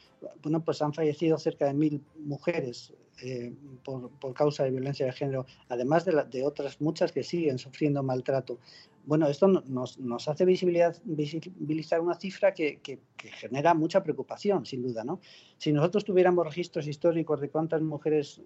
bueno, 0.42 0.64
pues 0.64 0.82
han 0.82 0.92
fallecido 0.92 1.38
cerca 1.38 1.66
de 1.66 1.74
mil 1.74 2.02
mujeres 2.16 2.94
eh, 3.22 3.52
por, 3.84 4.10
causa 4.34 4.64
de 4.64 4.70
violencia 4.70 5.04
de 5.04 5.12
género, 5.12 5.46
además 5.68 6.04
de, 6.04 6.42
otras 6.44 6.80
muchas 6.80 7.12
que 7.12 7.22
siguen 7.22 7.58
sufriendo 7.58 8.02
maltrato. 8.02 8.58
Bueno, 9.04 9.28
esto 9.28 9.48
nos, 9.48 9.98
nos 9.98 10.28
hace 10.28 10.44
visibilizar 10.44 12.00
una 12.00 12.14
cifra 12.14 12.54
que, 12.54 12.80
que, 12.80 12.98
genera 13.18 13.74
mucha 13.74 14.02
preocupación, 14.02 14.64
sin 14.64 14.82
duda. 14.82 15.04
¿no? 15.04 15.20
Si 15.58 15.72
nosotros 15.72 16.04
tuviéramos 16.04 16.46
registros 16.46 16.86
históricos 16.86 17.40
de 17.40 17.50
cuántas 17.50 17.82
mujeres 17.82 18.40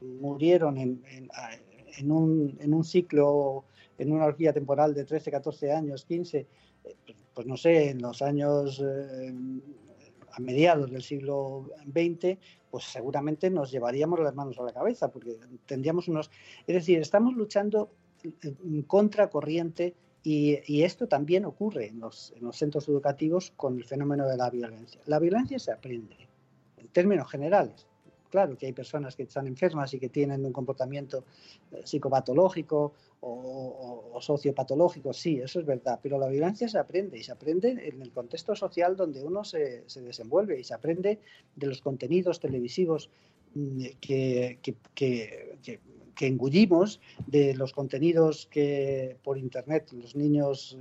murieron 0.00 0.78
en, 0.78 1.02
en, 1.98 2.12
un, 2.12 2.56
en 2.60 2.74
un 2.74 2.84
ciclo, 2.84 3.64
en 3.98 4.12
una 4.12 4.26
horquilla 4.26 4.52
temporal 4.52 4.94
de 4.94 5.04
13, 5.04 5.30
14 5.30 5.72
años, 5.72 6.04
15, 6.04 6.38
eh, 6.84 6.96
pues 7.34 7.46
no 7.46 7.56
sé, 7.56 7.90
en 7.90 8.02
los 8.02 8.22
años 8.22 8.80
eh, 8.84 9.32
a 10.38 10.40
mediados 10.40 10.90
del 10.90 11.02
siglo 11.02 11.70
XX, 11.86 12.38
pues 12.70 12.84
seguramente 12.84 13.50
nos 13.50 13.70
llevaríamos 13.70 14.20
las 14.20 14.34
manos 14.34 14.58
a 14.58 14.62
la 14.62 14.72
cabeza, 14.72 15.10
porque 15.10 15.36
tendríamos 15.66 16.06
unos... 16.08 16.30
Es 16.66 16.74
decir, 16.74 17.00
estamos 17.00 17.34
luchando 17.34 17.90
en 18.22 18.82
contra 18.82 19.30
corriente 19.30 19.94
y, 20.22 20.82
esto 20.82 21.08
también 21.08 21.44
ocurre 21.44 21.88
en 21.88 22.00
los 22.00 22.32
centros 22.52 22.88
educativos 22.88 23.52
con 23.56 23.78
el 23.78 23.84
fenómeno 23.84 24.28
de 24.28 24.36
la 24.36 24.50
violencia. 24.50 25.00
La 25.06 25.18
violencia 25.18 25.58
se 25.58 25.72
aprende, 25.72 26.28
en 26.76 26.88
términos 26.88 27.30
generales. 27.30 27.86
Claro 28.30 28.56
que 28.56 28.66
hay 28.66 28.72
personas 28.72 29.16
que 29.16 29.22
están 29.22 29.46
enfermas 29.46 29.92
y 29.94 29.98
que 29.98 30.08
tienen 30.08 30.44
un 30.44 30.52
comportamiento 30.52 31.24
eh, 31.72 31.82
psicopatológico 31.84 32.92
o, 33.20 34.18
sociopatológico, 34.20 35.12
sí, 35.12 35.40
eso 35.40 35.58
es 35.60 35.66
verdad, 35.66 35.98
pero 36.02 36.18
la 36.18 36.28
violencia 36.28 36.68
se 36.68 36.78
aprende 36.78 37.18
y 37.18 37.22
se 37.22 37.32
aprende 37.32 37.88
en 37.88 38.02
el 38.02 38.12
contexto 38.12 38.54
social 38.54 38.96
donde 38.96 39.24
uno 39.24 39.42
se, 39.44 39.84
desenvuelve 39.96 40.60
y 40.60 40.64
se 40.64 40.74
aprende 40.74 41.18
de 41.56 41.66
los 41.66 41.80
contenidos 41.80 42.38
televisivos 42.38 43.10
mm, 43.54 43.84
que, 44.00 44.58
que, 44.94 45.80
engullimos, 46.20 47.00
de 47.26 47.54
los 47.54 47.72
contenidos 47.72 48.46
que 48.50 49.16
por 49.22 49.38
internet 49.38 49.90
los 49.92 50.16
niños 50.16 50.76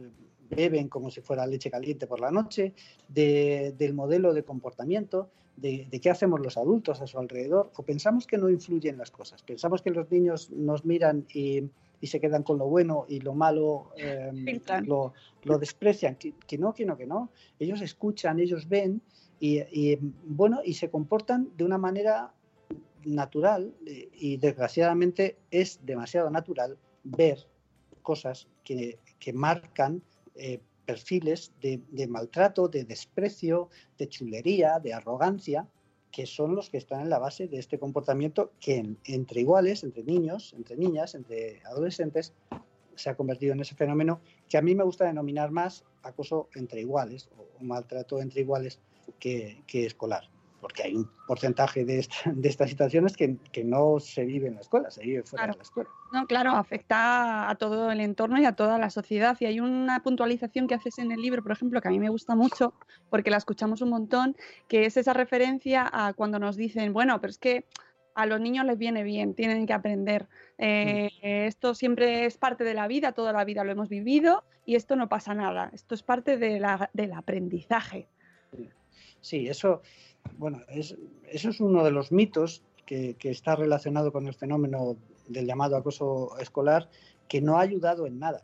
beben 0.50 0.88
como 0.88 1.10
si 1.10 1.22
fuera 1.22 1.46
leche 1.46 1.72
caliente 1.72 2.08
por 2.08 2.20
la 2.20 2.32
noche, 2.32 2.74
del 3.08 3.94
modelo 3.94 4.34
de 4.34 4.44
comportamiento, 4.44 5.30
de, 5.58 5.88
qué 6.02 6.10
hacemos 6.10 6.40
los 6.40 6.58
adultos 6.58 7.02
a 7.02 7.08
su 7.08 7.18
alrededor, 7.20 7.72
o 7.76 7.84
pensamos 7.84 8.28
que 8.28 8.38
no 8.38 8.50
influyen 8.50 8.98
las 8.98 9.12
cosas, 9.12 9.42
pensamos 9.42 9.82
que 9.82 9.90
los 9.90 10.10
niños 10.12 10.52
nos 10.52 10.86
miran 10.86 11.26
y, 11.34 11.64
y 12.00 12.08
se 12.08 12.20
quedan 12.20 12.44
con 12.44 12.58
lo 12.58 12.68
bueno 12.68 13.06
y 13.10 13.20
lo 13.20 13.34
malo 13.34 13.92
eh, 13.98 14.32
lo, 14.86 15.14
lo, 15.44 15.58
desprecian. 15.58 16.16
Que, 16.16 16.34
que, 16.46 16.58
no, 16.58 16.74
que 16.74 16.86
no, 16.86 16.96
que 16.96 17.08
no. 17.08 17.32
Ellos 17.60 17.82
escuchan, 17.82 18.40
ellos 18.40 18.70
ven 18.70 19.02
y, 19.40 19.60
y, 19.60 19.98
bueno, 20.26 20.62
y 20.64 20.76
se 20.76 20.90
comportan 20.90 21.50
de 21.58 21.64
una 21.64 21.78
manera 21.78 22.34
natural 23.04 23.74
y 23.86 24.38
desgraciadamente 24.38 25.38
es 25.50 25.80
demasiado 25.86 26.30
natural 26.30 26.78
ver 27.04 27.48
cosas 28.02 28.48
que, 28.64 29.00
que 29.20 29.34
marcan 29.34 30.02
eh, 30.38 30.60
perfiles 30.86 31.52
de, 31.62 32.08
maltrato, 32.08 32.68
de 32.70 32.86
desprecio, 32.86 33.70
de 33.98 34.08
chulería, 34.08 34.80
de 34.80 34.94
arrogancia, 34.94 35.68
que 36.12 36.26
son 36.26 36.56
los 36.56 36.70
que 36.70 36.78
están 36.78 37.02
en 37.02 37.10
la 37.10 37.20
base 37.20 37.48
de 37.48 37.60
este 37.60 37.78
comportamiento 37.78 38.54
que 38.62 38.78
en, 38.78 38.98
entre 39.04 39.42
iguales, 39.42 39.84
entre 39.84 40.04
niños, 40.04 40.54
entre 40.56 40.78
niñas, 40.78 41.14
entre 41.14 41.62
adolescentes, 41.66 42.34
se 42.96 43.10
ha 43.10 43.18
convertido 43.18 43.54
en 43.54 43.60
ese 43.60 43.76
fenómeno 43.76 44.22
que 44.48 44.58
a 44.58 44.62
mí 44.62 44.74
me 44.76 44.84
gusta 44.84 45.06
denominar 45.06 45.52
más 45.52 45.84
acoso 46.04 46.48
entre 46.56 46.82
iguales 46.82 47.30
o, 47.38 47.64
maltrato 47.64 48.22
entre 48.22 48.42
iguales 48.42 48.80
que 49.20 49.62
escolar 49.74 50.30
porque 50.60 50.84
hay 50.84 50.96
un 50.96 51.10
porcentaje 51.28 51.86
de, 51.86 52.00
esta, 52.00 52.16
de 52.34 52.50
estas 52.50 52.70
situaciones 52.70 53.16
que, 53.16 53.38
que, 53.52 53.64
no 53.64 54.00
se 54.00 54.26
vive 54.26 54.48
en 54.48 54.56
la 54.56 54.62
escuela, 54.62 54.90
se 54.90 55.04
vive 55.04 55.24
fuera 55.24 55.44
claro. 55.44 55.54
de 55.54 55.58
la 55.58 55.64
escuela. 55.64 55.90
No, 56.12 56.28
claro, 56.28 56.52
afecta 56.52 57.50
a 57.50 57.56
todo 57.56 57.92
el 57.92 58.00
entorno 58.00 58.40
y 58.40 58.46
a 58.46 58.54
toda 58.54 58.78
la 58.78 58.90
sociedad. 58.90 59.38
Y 59.40 59.46
hay 59.46 59.60
una 59.60 60.02
puntualización 60.04 60.68
que 60.68 60.76
haces 60.76 61.00
en 61.00 61.12
el 61.12 61.22
libro, 61.22 61.44
por 61.44 61.52
ejemplo, 61.52 61.82
que 61.82 61.88
a 61.88 61.92
mí 61.92 62.00
me 62.00 62.10
gusta 62.10 62.36
mucho, 62.36 62.74
porque 63.10 63.30
la 63.30 63.38
escuchamos 63.38 63.82
un 63.82 63.90
montón, 63.90 64.36
que 64.68 64.86
es 64.86 64.98
esa 64.98 65.14
referencia 65.14 65.88
a 65.92 66.14
cuando 66.14 66.40
nos 66.40 66.56
dicen, 66.56 66.94
bueno, 66.94 67.20
pero 67.22 67.32
es 67.32 67.38
que 67.38 67.66
a 68.16 68.26
los 68.26 68.42
niños 68.42 68.66
les 68.66 68.80
viene 68.80 69.04
bien, 69.04 69.36
tienen 69.36 69.68
que 69.68 69.74
aprender. 69.74 70.28
Eh, 70.58 71.10
sí. 71.12 71.20
Esto 71.22 71.76
siempre 71.76 72.26
es 72.26 72.38
parte 72.38 72.64
de 72.64 72.74
la 72.74 72.88
vida, 72.88 73.12
toda 73.12 73.32
la 73.32 73.46
vida 73.46 73.64
lo 73.64 73.72
hemos 73.72 73.90
vivido 73.90 74.44
y 74.66 74.76
esto 74.76 74.96
no 74.96 75.08
pasa 75.08 75.36
nada. 75.36 75.70
Esto 75.72 75.94
es 75.94 76.02
parte 76.02 76.38
de 76.38 76.60
la, 76.60 76.90
del 76.94 77.14
aprendizaje. 77.14 78.08
Sí, 79.22 79.48
eso, 79.48 79.82
bueno, 80.38 80.62
es, 80.70 80.96
eso 81.30 81.50
es 81.50 81.60
uno 81.60 81.84
de 81.84 81.92
los 81.92 82.12
mitos 82.12 82.64
que, 82.86 83.16
está 83.24 83.56
relacionado 83.56 84.12
con 84.12 84.28
el 84.28 84.34
fenómeno 84.34 84.98
del 85.28 85.46
llamado 85.46 85.76
acoso 85.76 86.38
escolar, 86.40 86.90
que 87.28 87.42
no 87.42 87.58
ha 87.58 87.62
ayudado 87.62 88.08
en 88.08 88.18
nada, 88.18 88.44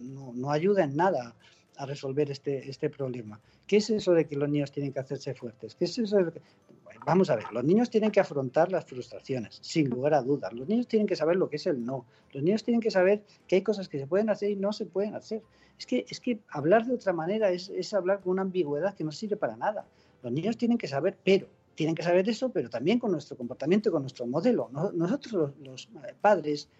no, 0.00 0.50
ayuda 0.50 0.84
en 0.84 0.96
nada 0.96 1.34
a 1.76 1.86
resolver 1.86 2.30
este, 2.30 2.68
este 2.68 2.90
problema. 2.90 3.40
¿Qué 3.66 3.76
es 3.78 3.88
eso 3.90 4.12
de 4.12 4.26
que 4.26 4.36
los 4.36 4.48
niños 4.48 4.72
tienen 4.72 4.92
que 4.92 5.00
hacerse 5.00 5.34
fuertes? 5.34 5.74
¿Qué 5.74 5.84
es 5.84 5.98
eso 5.98 6.16
de 6.16 6.32
que... 6.32 6.40
bueno, 6.82 7.00
vamos 7.06 7.30
a 7.30 7.36
ver, 7.36 7.44
los 7.52 7.64
niños 7.64 7.88
tienen 7.88 8.10
que 8.10 8.20
afrontar 8.20 8.70
las 8.70 8.84
frustraciones, 8.84 9.58
sin 9.62 9.88
lugar 9.88 10.14
a 10.14 10.22
dudas. 10.22 10.52
Los 10.52 10.68
niños 10.68 10.88
tienen 10.88 11.06
que 11.06 11.16
saber 11.16 11.36
lo 11.36 11.48
que 11.48 11.56
es 11.56 11.66
el 11.66 11.84
no. 11.84 12.04
Los 12.32 12.42
niños 12.42 12.64
tienen 12.64 12.80
que 12.80 12.90
saber 12.90 13.22
que 13.46 13.56
hay 13.56 13.62
cosas 13.62 13.88
que 13.88 13.98
se 13.98 14.06
pueden 14.06 14.28
hacer 14.28 14.50
y 14.50 14.56
no 14.56 14.72
se 14.72 14.86
pueden 14.86 15.14
hacer. 15.14 15.42
Es 15.78 15.86
que, 15.86 16.04
es 16.08 16.20
que 16.20 16.40
hablar 16.48 16.84
de 16.84 16.94
otra 16.94 17.12
manera 17.12 17.50
es 17.50 17.94
hablar 17.94 18.20
con 18.20 18.32
una 18.32 18.42
ambigüedad 18.42 18.94
que 18.94 19.04
no 19.04 19.12
sirve 19.12 19.36
para 19.36 19.56
nada. 19.56 19.86
Los 20.24 20.32
niños 20.32 20.56
tienen 20.56 20.78
que 20.78 20.88
saber, 20.88 21.18
pero 21.22 21.46
tienen 21.74 21.94
que 21.94 22.02
saber 22.02 22.26
eso, 22.30 22.50
pero 22.50 22.70
también 22.70 22.98
con 22.98 23.12
nuestro 23.12 23.36
comportamiento, 23.36 23.92
con 23.92 24.00
nuestro 24.00 24.26
modelo. 24.26 24.70
Nosotros 24.94 25.52
los, 25.60 25.90
padres, 26.22 26.70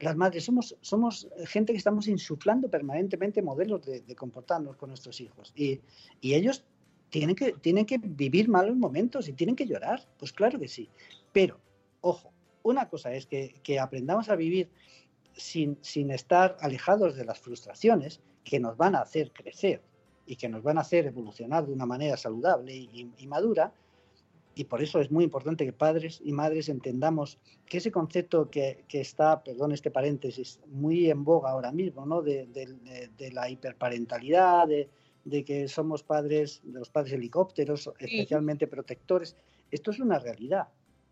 las 0.00 0.16
madres, 0.16 0.48
somos, 0.80 1.28
gente 1.44 1.72
que 1.74 1.76
estamos 1.76 2.08
insuflando 2.08 2.70
permanentemente 2.70 3.42
modelos 3.42 3.84
de, 3.84 4.16
comportarnos 4.16 4.76
con 4.76 4.88
nuestros 4.88 5.20
hijos. 5.20 5.52
Y, 5.54 5.82
y, 6.22 6.32
ellos 6.32 6.64
tienen 7.10 7.36
que, 7.36 7.98
vivir 7.98 8.48
malos 8.48 8.74
momentos 8.74 9.28
y 9.28 9.34
tienen 9.34 9.54
que 9.54 9.66
llorar. 9.66 10.08
Pues 10.18 10.32
claro 10.32 10.58
que 10.58 10.68
sí. 10.68 10.88
Pero, 11.30 11.60
ojo, 12.00 12.32
una 12.62 12.88
cosa 12.88 13.12
es 13.12 13.26
que, 13.26 13.78
aprendamos 13.78 14.30
a 14.30 14.36
vivir 14.36 14.70
sin 15.34 16.10
estar 16.10 16.56
alejados 16.60 17.16
de 17.16 17.26
las 17.26 17.38
frustraciones 17.38 18.22
que 18.44 18.58
nos 18.58 18.78
van 18.78 18.94
a 18.94 19.02
hacer 19.02 19.30
crecer 19.30 19.82
y 20.28 20.36
que 20.36 20.48
nos 20.48 20.62
van 20.62 20.76
a 20.76 20.82
hacer 20.82 21.06
evolucionar 21.06 21.66
de 21.66 21.72
una 21.72 21.86
manera 21.86 22.16
saludable 22.16 22.76
y, 22.76 23.10
y, 23.16 23.26
madura. 23.26 23.72
Y 24.54 24.64
por 24.64 24.82
eso 24.82 25.00
es 25.00 25.10
muy 25.10 25.24
importante 25.24 25.64
que 25.64 25.72
padres 25.72 26.20
y 26.22 26.32
madres 26.32 26.68
entendamos 26.68 27.38
que 27.64 27.78
ese 27.78 27.90
concepto 27.90 28.50
que, 28.50 28.84
que 28.88 29.00
está, 29.00 29.42
perdón 29.42 29.72
este 29.72 29.90
paréntesis, 29.90 30.60
muy 30.66 31.10
en 31.10 31.24
boga 31.24 31.50
ahora 31.50 31.72
mismo, 31.72 32.04
¿no? 32.04 32.20
de, 32.20 32.46
de, 32.46 33.08
de 33.16 33.32
la 33.32 33.48
hiperparentalidad, 33.48 34.68
de, 34.68 34.90
de, 35.24 35.44
que 35.44 35.66
somos 35.66 36.02
padres, 36.02 36.60
de 36.62 36.78
los 36.78 36.90
padres 36.90 37.14
helicópteros, 37.14 37.90
especialmente 37.98 38.66
protectores, 38.66 39.34
esto 39.70 39.90
es 39.92 40.00
una 40.00 40.18
realidad. 40.18 40.68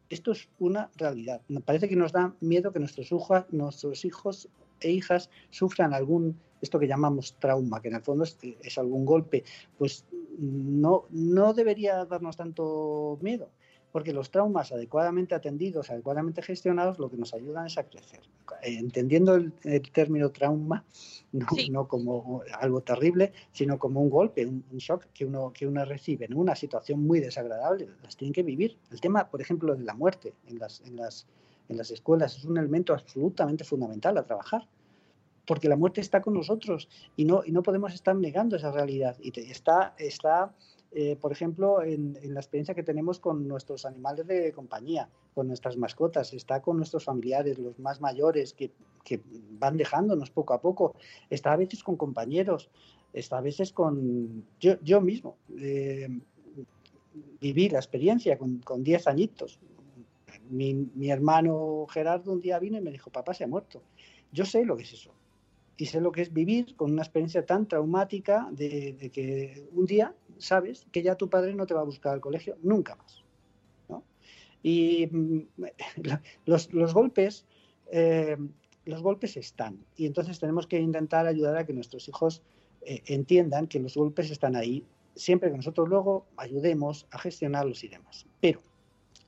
Esto 0.08 0.32
es 0.32 0.48
una 0.58 0.90
realidad. 0.96 1.40
Me 1.48 1.60
parece 1.60 1.88
que 1.88 1.96
nos 1.96 2.12
da 2.12 2.34
miedo 2.40 2.72
que 2.72 2.78
nuestros, 2.78 3.10
hijos, 3.10 3.44
nuestros 3.50 4.04
hijos 4.04 4.48
e 4.80 4.90
hijas 4.90 5.30
sufran 5.50 5.94
algún 5.94 6.38
esto 6.60 6.78
que 6.78 6.88
llamamos 6.88 7.36
trauma, 7.38 7.80
que 7.80 7.88
en 7.88 7.94
el 7.96 8.02
fondo 8.02 8.24
es, 8.24 8.38
es 8.62 8.78
algún 8.78 9.04
golpe, 9.04 9.44
pues 9.78 10.04
no, 10.38 11.06
no 11.10 11.54
debería 11.54 12.04
darnos 12.04 12.36
tanto 12.36 13.18
miedo, 13.20 13.50
porque 13.92 14.12
los 14.12 14.30
traumas 14.30 14.72
adecuadamente 14.72 15.34
atendidos, 15.34 15.90
adecuadamente 15.90 16.42
gestionados, 16.42 16.98
lo 16.98 17.10
que 17.10 17.16
nos 17.16 17.32
ayudan 17.34 17.66
es 17.66 17.78
a 17.78 17.84
crecer. 17.84 18.20
Entendiendo 18.62 19.34
el, 19.34 19.52
el 19.64 19.82
término 19.90 20.30
trauma, 20.30 20.84
no, 21.32 21.46
sí. 21.54 21.70
no, 21.70 21.88
como 21.88 22.42
algo 22.58 22.82
terrible, 22.82 23.32
sino 23.52 23.78
como 23.78 24.00
un 24.00 24.10
golpe, 24.10 24.46
un, 24.46 24.64
un, 24.70 24.78
shock 24.78 25.06
que 25.14 25.24
uno, 25.24 25.52
que 25.52 25.66
uno 25.66 25.84
recibe 25.84 26.26
en 26.26 26.34
una 26.34 26.54
situación 26.54 27.06
muy 27.06 27.20
desagradable, 27.20 27.88
las 28.02 28.16
tienen 28.16 28.32
que 28.32 28.42
vivir. 28.42 28.78
El 28.90 29.00
tema, 29.00 29.28
por 29.28 29.40
ejemplo, 29.40 29.74
de 29.74 29.84
la 29.84 29.94
muerte 29.94 30.34
en 30.46 30.58
las, 30.58 30.80
en 30.82 30.96
las, 30.96 31.26
en 31.68 31.76
las 31.76 31.90
escuelas 31.90 32.36
es 32.36 32.44
un 32.44 32.58
elemento 32.58 32.92
absolutamente 32.92 33.64
fundamental 33.64 34.18
a 34.18 34.24
trabajar 34.24 34.66
porque 35.46 35.68
la 35.68 35.76
muerte 35.76 36.00
está 36.00 36.20
con 36.20 36.34
nosotros 36.34 36.88
y 37.16 37.24
no, 37.24 37.42
y 37.44 37.52
no 37.52 37.62
podemos 37.62 37.94
estar 37.94 38.16
negando 38.16 38.56
esa 38.56 38.72
realidad. 38.72 39.16
Y 39.20 39.38
está, 39.40 39.94
está 39.98 40.52
eh, 40.92 41.14
por 41.20 41.30
ejemplo, 41.30 41.82
en, 41.82 42.16
la 42.22 42.40
experiencia 42.40 42.74
que 42.74 42.82
tenemos 42.82 43.20
con 43.20 43.46
nuestros 43.46 43.84
animales 43.84 44.26
de 44.26 44.52
compañía, 44.52 45.10
con 45.34 45.46
nuestras 45.46 45.76
mascotas, 45.76 46.32
está 46.32 46.62
con 46.62 46.78
nuestros 46.78 47.04
familiares, 47.04 47.58
los 47.58 47.78
más 47.78 48.00
mayores, 48.00 48.54
que, 48.54 48.70
que 49.04 49.20
van 49.58 49.76
dejándonos 49.76 50.30
poco 50.30 50.54
a 50.54 50.60
poco, 50.60 50.94
está 51.28 51.52
a 51.52 51.56
veces 51.56 51.82
con 51.82 51.96
compañeros, 51.96 52.70
está 53.12 53.38
a 53.38 53.42
veces 53.42 53.72
con 53.72 54.46
yo, 54.58 54.80
yo 54.82 55.00
mismo. 55.02 55.36
Eh, 55.58 56.08
viví 57.40 57.68
la 57.68 57.78
experiencia 57.78 58.38
con, 58.38 58.60
con 58.60 58.82
10 58.82 59.06
añitos. 59.06 59.58
Mi, 60.48 60.72
mi 60.72 61.10
hermano 61.10 61.86
Gerardo 61.90 62.32
un 62.32 62.40
día 62.40 62.58
vino 62.58 62.78
y 62.78 62.80
me 62.80 62.90
dijo, 62.90 63.10
papá 63.10 63.34
se 63.34 63.44
ha 63.44 63.48
muerto. 63.48 63.82
Yo 64.32 64.46
sé 64.46 64.64
lo 64.64 64.76
que 64.76 64.84
es 64.84 64.92
eso 64.94 65.12
y 65.76 65.86
sé 65.86 66.00
lo 66.00 66.12
que 66.12 66.22
es 66.22 66.32
vivir 66.32 66.74
con 66.76 66.92
una 66.92 67.02
experiencia 67.02 67.44
tan 67.44 67.66
traumática 67.66 68.48
de, 68.50 69.10
que 69.12 69.68
un 69.72 69.86
día 69.86 70.14
sabes 70.38 70.86
que 70.90 71.02
ya 71.02 71.16
tu 71.16 71.28
padre 71.28 71.54
no 71.54 71.66
te 71.66 71.74
va 71.74 71.80
a 71.80 71.84
buscar 71.84 72.14
al 72.14 72.20
colegio 72.20 72.56
nunca 72.62 72.96
más. 72.96 73.22
Y 74.62 75.08
los, 76.46 76.72
los 76.72 76.94
golpes, 76.94 77.44
eh, 77.92 78.36
los 78.84 79.02
golpes 79.02 79.36
están 79.36 79.84
y 79.96 80.06
entonces 80.06 80.40
tenemos 80.40 80.66
que 80.66 80.80
intentar 80.80 81.26
ayudar 81.26 81.56
a 81.56 81.66
que 81.66 81.72
nuestros 81.72 82.08
hijos 82.08 82.42
eh, 82.82 83.02
entiendan 83.06 83.66
que 83.66 83.78
los 83.78 83.96
golpes 83.96 84.30
están 84.30 84.56
ahí, 84.56 84.84
siempre 85.14 85.50
que 85.50 85.56
nosotros 85.56 85.88
luego 85.88 86.26
ayudemos 86.36 87.06
a 87.10 87.18
gestionarlos 87.18 87.84
y 87.84 87.88
demás. 87.88 88.26
Pero 88.40 88.60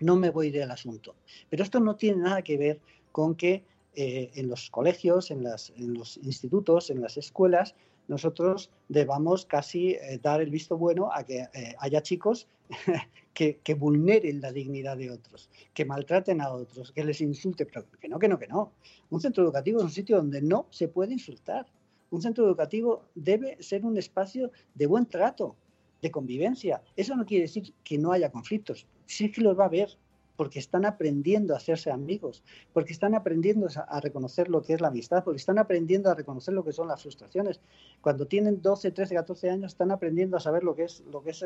no 0.01 0.17
me 0.17 0.31
voy 0.31 0.51
del 0.51 0.71
asunto. 0.71 1.15
Pero 1.51 1.63
esto 1.63 1.81
no 1.81 1.97
tiene 1.97 2.23
nada 2.23 2.43
que 2.43 2.57
ver 2.57 2.81
con 3.13 3.35
que 3.35 3.65
eh, 4.01 4.31
en 4.37 4.49
los 4.49 4.71
colegios, 4.71 5.33
en, 5.33 5.43
las, 5.43 5.71
en, 5.71 5.95
los 5.95 6.19
institutos, 6.19 6.89
en 6.89 7.01
las 7.01 7.17
escuelas, 7.17 7.75
nosotros 8.07 8.71
debamos 8.89 9.45
casi 9.45 9.95
eh, 9.95 10.21
dar 10.23 10.41
el 10.41 10.51
visto 10.51 10.79
bueno 10.79 11.11
a 11.13 11.25
que 11.25 11.49
eh, 11.53 11.75
haya 11.81 12.01
chicos 12.01 12.47
que, 13.35 13.59
que, 13.59 13.75
vulneren 13.75 14.41
la 14.41 14.53
dignidad 14.53 14.99
de 14.99 15.11
otros, 15.11 15.51
que 15.75 15.85
maltraten 15.85 16.41
a 16.41 16.53
otros, 16.53 16.93
que 16.93 17.03
les 17.03 17.21
insulten, 17.21 17.67
pero 17.73 17.91
que 18.01 18.09
no, 18.09 18.21
que 18.21 18.29
no, 18.29 18.39
que 18.39 18.47
no. 18.47 18.71
Un 19.11 19.21
centro 19.21 19.43
educativo 19.43 19.79
es 19.79 19.85
un 19.87 19.91
sitio 19.91 20.19
donde 20.19 20.43
no 20.43 20.69
se 20.71 20.87
puede 20.87 21.13
insultar. 21.13 21.67
Un 22.13 22.23
centro 22.23 22.47
educativo 22.47 23.03
debe 23.17 23.61
ser 23.61 23.85
un 23.85 23.99
espacio 23.99 24.53
de 24.77 24.87
buen 24.87 25.07
trato, 25.07 25.57
de 26.01 26.13
convivencia. 26.13 26.85
Eso 26.95 27.17
no 27.17 27.27
quiere 27.27 27.43
decir 27.47 27.75
que 27.83 27.99
no 27.99 28.13
haya 28.13 28.31
conflictos, 28.31 28.87
sí 29.07 29.33
que 29.33 29.41
los 29.41 29.59
va 29.59 29.65
a 29.65 29.67
haber, 29.67 29.99
porque 30.39 30.61
están 30.61 30.85
aprendiendo 30.85 31.53
a 31.53 31.57
hacerse 31.57 31.91
amigos, 31.91 32.45
porque 32.73 32.93
están 32.93 33.17
aprendiendo 33.17 33.67
a, 33.89 34.01
reconocer 34.01 34.49
lo 34.49 34.63
que 34.63 34.73
es 34.73 34.81
la 34.81 34.87
amistad, 34.87 35.25
porque 35.25 35.39
están 35.39 35.59
aprendiendo 35.59 36.13
a 36.13 36.15
reconocer 36.15 36.55
lo 36.55 36.63
que 36.65 36.73
son 36.73 36.87
las 36.87 37.03
frustraciones. 37.03 37.61
Cuando 38.01 38.25
tienen 38.29 38.63
12, 38.63 38.93
13, 38.93 39.17
14 39.17 39.51
años 39.51 39.73
están 39.73 39.91
aprendiendo 39.91 40.37
a 40.37 40.41
saber 40.41 40.63
lo 40.63 40.77
que 40.77 40.85
es, 40.85 41.03
lo 41.11 41.25
que 41.25 41.31
es 41.31 41.45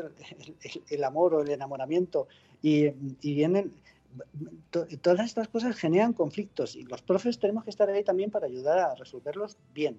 el, 0.91 1.03
amor 1.03 1.33
o 1.33 1.41
el 1.41 1.49
enamoramiento 1.49 2.27
y, 2.61 2.85
y 3.21 3.33
vienen... 3.33 3.73
Todas 5.01 5.25
estas 5.25 5.47
cosas 5.47 5.75
generan 5.75 6.13
conflictos 6.13 6.75
y 6.75 6.83
los 6.83 7.01
profes 7.01 7.39
tenemos 7.39 7.63
que 7.63 7.71
estar 7.71 7.89
ahí 7.89 8.03
también 8.03 8.29
para 8.29 8.45
ayudar 8.45 8.77
a 8.77 8.93
resolverlos 8.93 9.57
bien. 9.73 9.97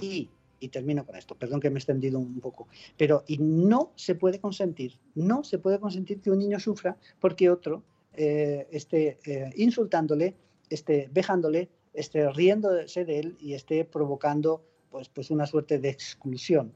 Y 0.00 0.28
y 0.60 0.68
termino 0.68 1.04
con 1.04 1.16
esto, 1.16 1.34
perdón 1.34 1.60
que 1.60 1.70
me 1.70 1.76
he 1.76 1.80
extendido 1.80 2.18
un 2.18 2.40
poco, 2.40 2.68
pero 2.96 3.24
y 3.26 3.38
no 3.38 3.92
se 3.96 4.14
puede 4.14 4.38
consentir, 4.38 4.98
no 5.14 5.42
se 5.42 5.58
puede 5.58 5.80
consentir 5.80 6.20
que 6.20 6.30
un 6.30 6.38
niño 6.38 6.60
sufra 6.60 6.96
porque 7.18 7.50
otro 7.50 7.82
eh, 8.12 8.68
esté 8.70 9.18
eh, 9.24 9.50
insultándole, 9.56 10.36
esté 10.68 11.08
vejándole 11.12 11.70
esté 11.92 12.30
riéndose 12.30 13.04
de 13.04 13.18
él 13.18 13.36
y 13.40 13.54
esté 13.54 13.84
provocando 13.84 14.64
pues, 14.90 15.08
pues 15.08 15.30
una 15.30 15.46
suerte 15.46 15.78
de 15.78 15.88
exclusión 15.88 16.74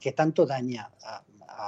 que 0.00 0.12
tanto 0.12 0.46
daña 0.46 0.90
a, 1.02 1.22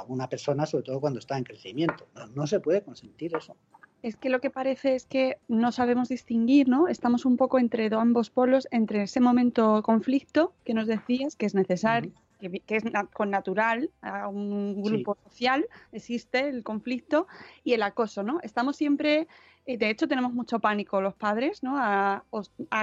una 0.09 0.29
persona, 0.29 0.67
sobre 0.67 0.85
todo 0.85 1.01
cuando 1.01 1.19
está 1.19 1.39
en 1.39 1.45
crecimiento. 1.45 2.09
No, 2.35 2.47
se 2.47 2.61
puede 2.61 2.83
consentir 2.83 3.35
eso. 3.35 3.57
Es 4.03 4.17
que 4.17 4.29
lo 4.29 4.41
que 4.41 4.51
parece 4.51 4.95
es 4.95 5.07
que 5.07 5.39
no 5.49 5.73
sabemos 5.73 6.09
distinguir, 6.09 6.69
¿no? 6.69 6.87
Estamos 6.87 7.25
un 7.25 7.37
poco 7.37 7.59
entre 7.59 7.89
ambos 7.93 8.31
polos, 8.31 8.69
entre 8.71 9.03
ese 9.03 9.21
momento 9.21 9.83
conflicto 9.83 10.53
que 10.65 10.75
nos 10.75 10.87
decías, 10.87 11.35
que 11.35 11.47
es 11.47 11.55
necesario, 11.55 12.13
que, 12.39 12.63
es 12.69 12.85
con 13.13 13.31
natural 13.31 13.91
a 14.01 14.29
un 14.29 14.81
grupo 14.83 15.17
social, 15.25 15.67
existe 15.93 16.49
el 16.49 16.63
conflicto 16.63 17.27
y 17.65 17.73
el 17.73 17.83
acoso, 17.83 18.23
¿no? 18.23 18.39
Estamos 18.43 18.77
siempre, 18.77 19.27
eh, 19.67 19.77
de 19.77 19.91
hecho 19.91 20.07
tenemos 20.07 20.33
mucho 20.33 20.61
pánico 20.61 21.01
los 21.01 21.15
padres, 21.15 21.65
¿no? 21.65 21.77
A, 21.77 22.23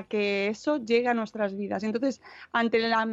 que 0.09 0.47
eso 0.47 0.77
llegue 0.83 1.07
a 1.07 1.13
nuestras 1.13 1.55
vidas. 1.55 1.83
Entonces, 1.83 2.21
ante 2.51 2.79
la, 2.79 3.07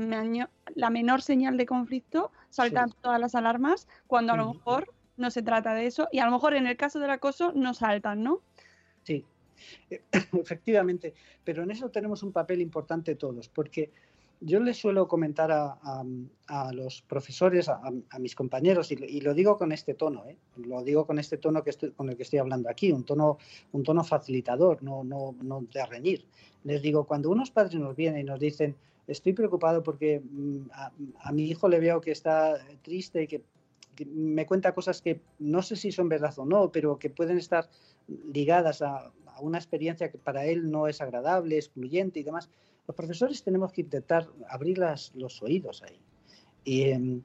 la 0.74 0.90
menor 0.90 1.22
señal 1.22 1.56
de 1.56 1.66
conflicto, 1.66 2.32
saltan 2.50 2.92
todas 3.00 3.20
las 3.20 3.36
alarmas 3.36 3.86
cuando 4.08 4.32
a 4.32 4.36
lo 4.36 4.54
mejor 4.54 4.92
no 5.22 5.30
se 5.30 5.42
trata 5.42 5.72
de 5.72 5.86
eso 5.86 6.08
y 6.12 6.18
a 6.18 6.26
lo 6.26 6.32
mejor 6.32 6.54
en 6.54 6.66
el 6.66 6.76
caso 6.76 7.00
del 7.00 7.10
acoso 7.10 7.52
no 7.54 7.72
saltan, 7.72 8.22
¿no? 8.22 8.42
Sí, 9.04 9.24
efectivamente, 10.32 11.14
pero 11.44 11.62
en 11.62 11.70
eso 11.70 11.88
tenemos 11.90 12.22
un 12.22 12.32
papel 12.32 12.60
importante 12.60 13.14
todos, 13.14 13.48
porque 13.48 13.90
yo 14.40 14.58
les 14.58 14.76
suelo 14.76 15.06
comentar 15.06 15.52
a, 15.52 16.02
los 16.72 17.02
profesores, 17.02 17.68
a, 17.68 18.18
mis 18.18 18.34
compañeros, 18.34 18.90
y, 18.90 19.20
lo 19.20 19.34
digo 19.34 19.56
con 19.56 19.70
este 19.70 19.94
tono, 19.94 20.26
¿eh? 20.26 20.36
lo 20.56 20.82
digo 20.82 21.06
con 21.06 21.20
este 21.20 21.36
tono 21.38 21.62
que 21.62 21.70
estoy, 21.70 21.92
con 21.92 22.10
el 22.10 22.16
que 22.16 22.24
estoy 22.24 22.40
hablando 22.40 22.68
aquí, 22.68 22.90
un 22.90 23.04
tono, 23.04 23.38
un 23.70 23.84
tono 23.84 24.02
facilitador, 24.02 24.82
no, 24.82 25.04
no, 25.04 25.36
no 25.40 25.64
de 25.72 25.86
reñir. 25.86 26.24
Les 26.64 26.82
digo, 26.82 27.04
cuando 27.04 27.30
unos 27.30 27.52
padres 27.52 27.76
nos 27.76 27.94
vienen 27.94 28.22
y 28.22 28.24
nos 28.24 28.40
dicen, 28.40 28.74
estoy 29.06 29.32
preocupado 29.32 29.82
porque 29.82 30.20
mm, 30.20 30.70
a, 31.20 31.32
mi 31.32 31.44
hijo 31.44 31.68
le 31.68 31.78
veo 31.80 32.00
que 32.00 32.10
está 32.10 32.58
triste 32.82 33.22
y 33.22 33.26
que, 33.28 33.42
me 34.06 34.46
cuenta 34.46 34.74
cosas 34.74 35.02
que 35.02 35.20
no 35.38 35.62
sé 35.62 35.76
si 35.76 35.92
son 35.92 36.08
verdad 36.08 36.34
o 36.38 36.44
no, 36.44 36.72
pero 36.72 36.98
que 36.98 37.10
pueden 37.10 37.38
estar 37.38 37.68
ligadas 38.32 38.82
a, 38.82 39.12
una 39.40 39.58
experiencia 39.58 40.10
que 40.10 40.18
para 40.18 40.44
él 40.44 40.70
no 40.70 40.86
es 40.86 41.00
agradable, 41.00 41.56
excluyente 41.56 42.20
y 42.20 42.22
demás. 42.22 42.50
Los 42.86 42.94
profesores 42.94 43.42
tenemos 43.42 43.72
que 43.72 43.80
intentar 43.80 44.28
abrir 44.48 44.78
los 44.78 45.42
oídos 45.42 45.82
ahí 45.82 45.98
y, 46.64 46.82
em, 46.90 47.22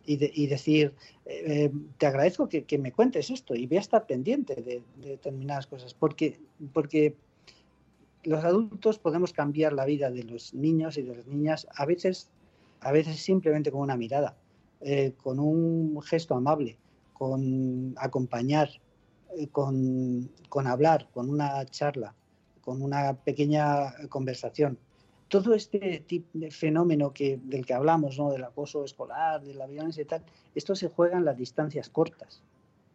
decir, 0.50 0.94
eh, 1.26 1.72
te 1.98 2.06
agradezco 2.06 2.50
que, 2.50 2.78
me 2.78 2.92
cuentes 2.92 3.30
esto 3.30 3.56
y 3.56 3.68
voy 3.68 3.78
a 3.78 3.82
estar 3.82 4.06
pendiente 4.06 4.56
de, 4.56 4.82
determinadas 4.98 5.68
cosas, 5.68 5.94
porque, 5.94 6.40
porque 6.74 7.16
los 8.24 8.44
adultos 8.44 9.00
podemos 9.00 9.34
cambiar 9.34 9.74
la 9.74 9.86
vida 9.86 10.10
de 10.10 10.24
los 10.24 10.54
niños 10.54 10.98
y 10.98 11.04
de 11.04 11.16
las 11.18 11.28
niñas 11.28 11.68
a 11.76 11.86
veces, 11.86 12.32
a 12.80 12.92
veces 12.92 13.20
simplemente 13.20 13.72
con 13.72 13.82
una 13.82 13.96
mirada, 13.96 14.36
eh, 14.82 15.14
con 15.22 15.40
un 15.40 16.02
gesto 16.02 16.36
amable, 16.36 16.78
con 17.14 17.96
acompañar, 17.98 18.70
eh, 19.38 19.48
con, 19.48 20.30
con 20.50 20.68
hablar, 20.68 21.10
con 21.14 21.30
una 21.30 21.66
charla, 21.66 22.14
con 22.62 22.82
una 22.82 23.14
pequeña 23.14 23.94
conversación 24.10 24.78
todo 25.28 25.54
este 25.54 26.04
tipo 26.08 26.30
de 26.34 26.52
fenómeno 26.52 27.14
que, 27.14 27.40
del 27.44 27.66
que 27.66 27.74
hablamos, 27.74 28.18
¿no? 28.18 28.32
del 28.32 28.44
acoso 28.44 28.84
escolar, 28.84 29.44
de 29.44 29.54
la 29.54 29.68
violencia 29.68 30.02
y 30.02 30.06
tal, 30.06 30.24
esto 30.56 30.76
se 30.76 30.88
juega 30.88 31.18
en 31.18 31.26
las 31.26 31.38
distancias 31.38 31.90
cortas. 31.90 32.42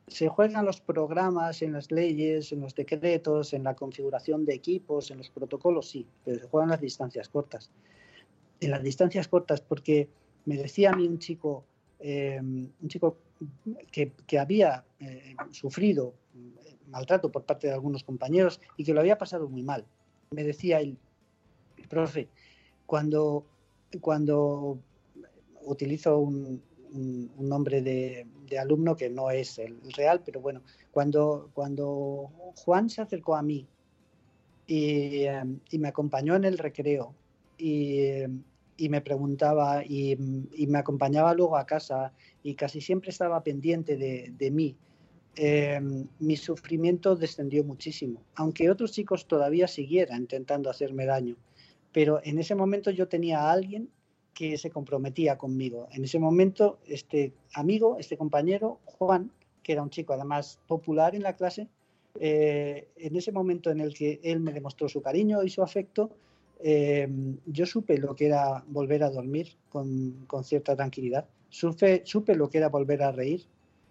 Se 0.09 0.29
juegan 0.29 0.65
los 0.65 0.81
programas, 0.81 1.63
en 1.63 1.73
las 1.73 1.91
leyes, 1.91 2.53
en 2.53 2.61
los 2.61 2.75
decretos, 2.75 3.53
en 3.53 3.65
la 3.65 3.75
configuración 3.75 4.45
de 4.45 4.55
equipos, 4.55 5.11
en 5.11 5.19
los 5.19 5.31
protocolos, 5.31 5.89
sí, 5.89 6.07
pero 6.25 6.39
se 6.41 6.49
juegan 6.49 6.71
las 6.71 6.81
distancias 6.81 7.29
cortas. 7.29 7.71
En 8.61 8.71
las 8.71 8.83
distancias 8.83 9.29
cortas, 9.29 9.61
porque 9.61 10.09
me 10.45 10.57
decía 10.57 10.91
a 10.91 10.97
mí 10.97 11.07
un 11.07 11.19
chico, 11.19 11.65
em, 12.03 12.69
un 12.81 12.89
chico 12.89 13.17
que, 13.91 14.39
había 14.39 14.85
eh, 15.01 15.35
sufrido 15.51 16.15
maltrato 16.89 17.33
por 17.33 17.45
parte 17.45 17.69
de 17.69 17.73
algunos 17.73 18.05
compañeros 18.05 18.61
y 18.77 18.85
que 18.85 18.93
lo 18.93 19.01
había 19.01 19.19
pasado 19.19 19.49
muy 19.49 19.63
mal. 19.63 19.85
Me 20.31 20.45
decía 20.45 20.81
él, 20.81 20.97
profe, 21.89 22.29
cuando, 22.87 23.45
cuando 24.01 24.79
utilizo 25.65 26.19
un, 26.19 26.63
nombre 27.39 27.81
de, 27.81 28.27
alumno 28.59 28.95
que 28.95 29.09
no 29.09 29.31
es 29.31 29.59
el 29.59 29.81
real, 29.95 30.21
pero 30.25 30.41
bueno, 30.43 30.61
cuando, 30.91 31.51
cuando 31.55 32.31
Juan 32.57 32.91
se 32.91 33.01
acercó 33.01 33.35
a 33.35 33.43
mí 33.43 33.67
y, 34.67 35.25
me 35.79 35.89
acompañó 35.89 36.37
en 36.37 36.45
el 36.45 36.59
recreo 36.59 37.15
y, 37.57 38.25
me 38.79 39.01
preguntaba 39.01 39.85
y, 39.85 40.17
me 40.17 40.79
acompañaba 40.79 41.35
luego 41.35 41.57
a 41.57 41.67
casa 41.67 42.13
y 42.43 42.55
casi 42.55 42.81
siempre 42.81 43.11
estaba 43.11 43.43
pendiente 43.43 43.97
de, 43.97 44.51
mí, 44.51 44.77
em, 45.37 46.07
mi 46.19 46.37
sufrimiento 46.37 47.17
descendió 47.17 47.65
muchísimo, 47.65 48.23
aunque 48.35 48.71
otros 48.71 48.93
chicos 48.93 49.27
todavía 49.27 49.69
siguieran 49.69 50.23
intentando 50.23 50.69
hacerme 50.71 51.07
daño 51.07 51.37
pero 51.93 52.21
en 52.25 52.39
ese 52.39 52.55
momento 52.55 52.91
yo 52.91 53.07
tenía 53.07 53.41
a 53.41 53.53
alguien 53.53 53.91
que 54.35 54.57
se 54.57 54.71
comprometía 54.71 55.37
conmigo. 55.37 55.89
En 55.93 56.05
ese 56.05 56.19
momento, 56.19 56.79
este 56.87 57.33
amigo, 57.53 57.99
este 57.99 58.17
compañero, 58.17 58.81
Juan, 58.87 59.31
que 59.63 59.73
era 59.73 59.83
un 59.83 59.91
chico 59.91 60.15
además 60.15 60.59
popular 60.67 61.15
en 61.15 61.23
la 61.23 61.37
clase, 61.37 61.69
eh, 62.19 62.89
en 62.97 63.17
ese 63.17 63.31
momento 63.31 63.71
en 63.71 63.81
el 63.81 63.95
que 63.95 64.21
él 64.23 64.41
me 64.41 64.53
demostró 64.53 64.89
su 64.89 65.03
cariño 65.03 65.43
y 65.43 65.51
su 65.51 65.63
afecto, 65.63 66.11
eh, 66.63 67.09
yo 67.47 67.67
supe 67.67 67.99
lo 67.99 68.15
que 68.15 68.27
era 68.27 68.65
volver 68.69 69.03
a 69.03 69.11
dormir 69.11 69.57
con, 69.69 70.25
con 70.27 70.45
cierta 70.45 70.77
tranquilidad, 70.77 71.27
supe, 71.49 72.03
supe 72.05 72.37
lo 72.37 72.49
que 72.49 72.59
era 72.59 72.69
volver 72.69 73.03
a 73.03 73.13
reír, 73.13 73.45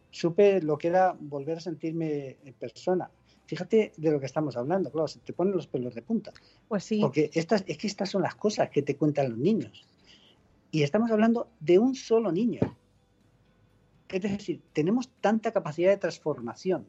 supe 0.10 0.62
lo 0.62 0.78
que 0.78 0.88
era 0.88 1.16
volver 1.20 1.58
a 1.58 1.62
sentirme 1.62 2.38
persona. 2.60 3.10
Fíjate 3.46 3.92
de 3.98 4.12
lo 4.12 4.20
que 4.20 4.26
estamos 4.26 4.56
hablando, 4.56 4.90
claro, 4.92 5.10
se 5.10 5.20
te 5.20 5.34
ponen 5.34 5.54
los 5.54 5.68
pelos 5.68 5.94
de 5.94 6.02
punta. 6.02 6.32
Pues 6.70 6.86
sí. 6.86 7.02
Porque 7.02 7.30
estas, 7.34 7.66
es 7.68 7.78
que 7.78 7.88
estas 7.88 8.10
son 8.10 8.22
las 8.22 8.36
cosas 8.36 8.70
que 8.70 8.82
te 8.82 8.96
cuentan 8.96 9.30
los 9.30 9.38
niños. 9.38 9.86
Y 10.72 10.84
estamos 10.84 11.12
hablando 11.12 11.50
de 11.60 11.78
un 11.78 11.96
solo 11.96 12.32
niño. 12.32 12.62
Es 14.08 14.22
decir, 14.22 14.62
tenemos 14.72 15.10
tanta 15.20 15.52
capacidad 15.52 15.90
de 15.90 15.98
transformación 15.98 16.86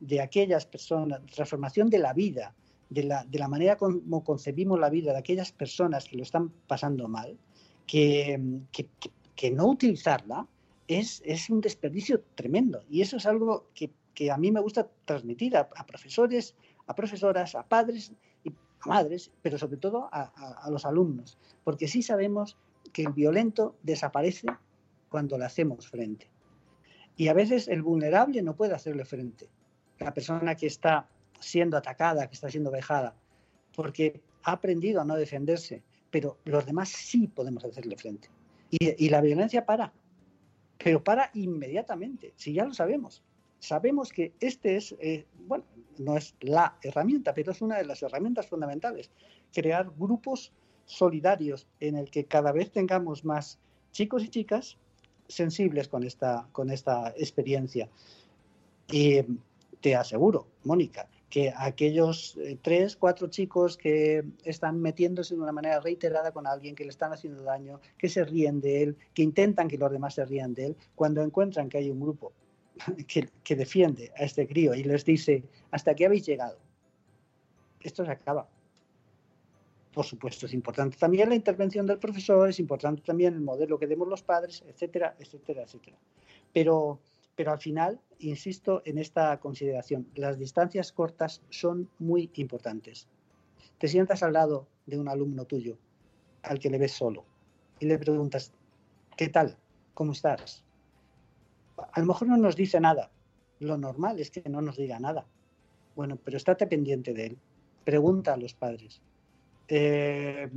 de 0.00 0.22
aquellas 0.22 0.64
personas, 0.64 1.20
transformación 1.26 1.90
de 1.90 1.98
la 1.98 2.14
vida, 2.14 2.54
de 2.90 3.04
la, 3.04 3.24
de 3.24 3.38
la 3.38 3.48
manera 3.48 3.76
como 3.76 4.22
concebimos 4.22 4.78
la 4.78 4.90
vida 4.90 5.12
de 5.12 5.18
aquellas 5.18 5.52
personas 5.52 6.06
que 6.06 6.16
lo 6.16 6.22
están 6.22 6.50
pasando 6.66 7.08
mal, 7.08 7.38
que, 7.86 8.38
que, 9.34 9.50
no 9.50 9.66
utilizarla 9.66 10.46
es, 10.86 11.22
es, 11.24 11.48
un 11.48 11.60
desperdicio 11.60 12.22
tremendo. 12.34 12.82
Y 12.90 13.00
eso 13.00 13.16
es 13.16 13.26
algo 13.26 13.68
que 13.74 13.90
que 14.14 14.30
a 14.30 14.36
mí 14.36 14.50
me 14.50 14.60
gusta 14.60 14.86
transmitir 15.04 15.56
a, 15.56 15.68
profesores, 15.86 16.54
a 16.86 16.94
profesoras, 16.94 17.54
a 17.54 17.62
padres 17.62 18.12
y 18.44 18.50
a 18.80 18.88
madres, 18.88 19.30
pero 19.42 19.58
sobre 19.58 19.78
todo 19.78 20.08
a, 20.12 20.68
los 20.70 20.84
alumnos, 20.84 21.38
porque 21.64 21.88
sí 21.88 22.02
sabemos 22.02 22.58
que 22.92 23.02
el 23.02 23.12
violento 23.12 23.76
desaparece 23.82 24.46
cuando 25.08 25.38
le 25.38 25.44
hacemos 25.44 25.88
frente. 25.88 26.28
Y 27.16 27.28
a 27.28 27.32
veces 27.32 27.68
el 27.68 27.82
vulnerable 27.82 28.42
no 28.42 28.56
puede 28.56 28.74
hacerle 28.74 29.04
frente. 29.04 29.48
La 29.98 30.14
persona 30.14 30.54
que 30.54 30.66
está 30.66 31.08
siendo 31.40 31.76
atacada, 31.76 32.28
que 32.28 32.34
está 32.34 32.50
siendo 32.50 32.70
vejada, 32.70 33.14
porque 33.74 34.20
ha 34.44 34.52
aprendido 34.52 35.00
a 35.00 35.04
no 35.04 35.16
defenderse, 35.16 35.82
pero 36.10 36.38
los 36.44 36.66
demás 36.66 36.88
sí 36.88 37.26
podemos 37.28 37.64
hacerle 37.64 37.96
frente. 37.96 38.28
Y, 38.70 39.06
y 39.06 39.08
la 39.08 39.20
violencia 39.20 39.66
para, 39.66 39.92
pero 40.78 41.02
para 41.02 41.30
inmediatamente, 41.34 42.32
si 42.36 42.52
ya 42.52 42.64
lo 42.64 42.74
sabemos 42.74 43.22
sabemos 43.60 44.10
que 44.10 44.32
este 44.40 44.76
es, 44.76 44.96
eh, 45.00 45.26
bueno, 45.46 45.64
no 45.98 46.16
es 46.16 46.34
la 46.40 46.76
herramienta, 46.82 47.32
pero 47.34 47.52
es 47.52 47.62
una 47.62 47.76
de 47.76 47.84
las 47.84 48.02
herramientas 48.02 48.48
fundamentales, 48.48 49.10
crear 49.52 49.90
grupos 49.96 50.52
solidarios 50.86 51.68
en 51.78 51.96
el 51.96 52.10
que 52.10 52.24
cada 52.24 52.52
vez 52.52 52.72
tengamos 52.72 53.24
más 53.24 53.58
chicos 53.92 54.24
y 54.24 54.28
chicas 54.28 54.76
sensibles 55.28 55.88
con 55.88 56.02
esta, 56.02 56.48
con 56.52 56.70
esta 56.70 57.10
experiencia. 57.10 57.88
Y 58.90 59.20
te 59.80 59.94
aseguro, 59.94 60.48
Mónica, 60.64 61.08
que 61.30 61.54
aquellos 61.56 62.36
eh, 62.38 62.58
tres, 62.60 62.96
cuatro 62.96 63.28
chicos 63.28 63.76
que 63.76 64.24
están 64.44 64.80
metiéndose 64.80 65.36
de 65.36 65.40
una 65.40 65.52
manera 65.52 65.80
reiterada 65.80 66.32
con 66.32 66.46
alguien, 66.46 66.74
que 66.74 66.84
le 66.84 66.90
están 66.90 67.12
haciendo 67.12 67.44
daño, 67.44 67.80
que 67.96 68.08
se 68.08 68.24
ríen 68.24 68.60
de 68.60 68.82
él, 68.82 68.96
que 69.14 69.22
intentan 69.22 69.68
que 69.68 69.78
los 69.78 69.92
demás 69.92 70.14
se 70.14 70.24
rían 70.24 70.52
de 70.54 70.66
él, 70.66 70.76
cuando 70.96 71.22
encuentran 71.22 71.68
que 71.68 71.78
hay 71.78 71.88
un 71.88 72.00
grupo 72.00 72.32
que, 73.44 73.56
defiende 73.56 74.12
a 74.16 74.24
este 74.24 74.46
crío 74.46 74.74
y 74.74 74.82
les 74.82 75.04
dice, 75.04 75.44
hasta 75.70 75.92
aquí 75.92 76.04
habéis 76.04 76.26
llegado. 76.26 76.58
Esto 77.80 78.04
se 78.04 78.10
acaba. 78.10 78.48
Por 79.92 80.04
supuesto, 80.04 80.46
es 80.46 80.52
importante 80.52 80.96
también 80.96 81.28
la 81.28 81.34
intervención 81.34 81.86
del 81.86 81.98
profesor, 81.98 82.48
es 82.48 82.58
importante 82.60 83.02
también 83.02 83.34
el 83.34 83.40
modelo 83.40 83.78
que 83.78 83.86
demos 83.86 84.08
los 84.08 84.22
padres, 84.22 84.62
etcétera, 84.66 85.16
etcétera, 85.18 85.62
etcétera. 85.62 85.96
Pero, 86.52 87.00
pero 87.36 87.52
al 87.52 87.58
final, 87.58 88.00
insisto 88.18 88.82
en 88.84 88.98
esta 88.98 89.38
consideración, 89.40 90.08
las 90.14 90.38
distancias 90.38 90.92
cortas 90.92 91.42
son 91.50 91.88
muy 91.98 92.30
importantes. 92.34 93.08
Te 93.78 93.88
sientas 93.88 94.22
al 94.22 94.34
lado 94.34 94.68
de 94.86 94.98
un 94.98 95.08
alumno 95.08 95.44
tuyo 95.44 95.78
al 96.42 96.58
que 96.58 96.70
le 96.70 96.78
ves 96.78 96.92
solo 96.92 97.24
y 97.78 97.86
le 97.86 97.98
preguntas, 97.98 98.52
¿qué 99.16 99.28
tal? 99.28 99.56
¿Cómo 99.94 100.12
estás? 100.12 100.64
A 101.92 102.00
lo 102.00 102.06
mejor 102.06 102.28
no 102.28 102.36
nos 102.36 102.56
dice 102.56 102.80
nada. 102.80 103.10
Lo 103.58 103.76
normal 103.76 104.20
es 104.20 104.30
que 104.30 104.48
no 104.48 104.60
nos 104.62 104.76
diga 104.76 104.98
nada. 104.98 105.26
Bueno, 105.96 106.16
pero 106.16 106.36
estate 106.36 106.66
pendiente 106.66 107.12
de 107.12 107.26
él. 107.26 107.38
Pregunta 107.84 108.34
a 108.34 108.36
los 108.36 108.54
padres. 108.54 109.02
Eh, 109.68 110.50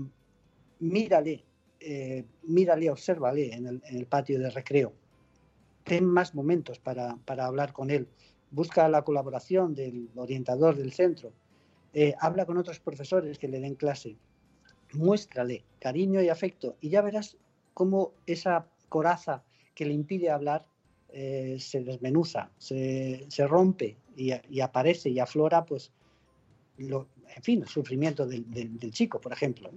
mírale, 0.79 1.43
eh, 1.79 2.25
mírale, 2.43 2.89
obsérvale 2.89 3.53
en 3.53 3.81
el, 3.83 4.05
patio 4.05 4.39
de 4.39 4.49
recreo. 4.49 4.93
Ten 5.83 6.05
más 6.05 6.33
momentos 6.33 6.79
para, 6.79 7.17
hablar 7.27 7.73
con 7.73 7.89
él. 7.89 8.07
Busca 8.51 8.87
la 8.87 9.03
colaboración 9.03 9.73
del 9.73 10.09
orientador 10.15 10.75
del 10.75 10.93
centro. 10.93 11.31
Eh, 11.93 12.13
habla 12.19 12.45
con 12.45 12.57
otros 12.57 12.79
profesores 12.79 13.37
que 13.37 13.47
le 13.47 13.59
den 13.59 13.75
clase. 13.75 14.15
Muéstrale 14.93 15.63
cariño 15.79 16.21
y 16.21 16.29
afecto 16.29 16.77
y 16.79 16.89
ya 16.89 17.01
verás 17.01 17.37
cómo 17.73 18.13
esa 18.25 18.67
coraza 18.89 19.43
que 19.73 19.85
le 19.85 19.93
impide 19.93 20.29
hablar 20.29 20.65
eh, 21.15 21.57
se 21.59 21.83
desmenuza, 21.83 22.49
se, 22.57 23.27
rompe 23.47 23.97
y, 24.15 24.59
aparece 24.61 25.09
y 25.09 25.19
aflora, 25.19 25.63
pues, 25.63 25.91
lo, 26.77 27.07
en 27.35 27.43
fin, 27.43 27.61
el 27.61 27.67
sufrimiento 27.67 28.25
del, 28.25 28.91
chico, 28.91 29.21
por 29.21 29.31
ejemplo. 29.31 29.69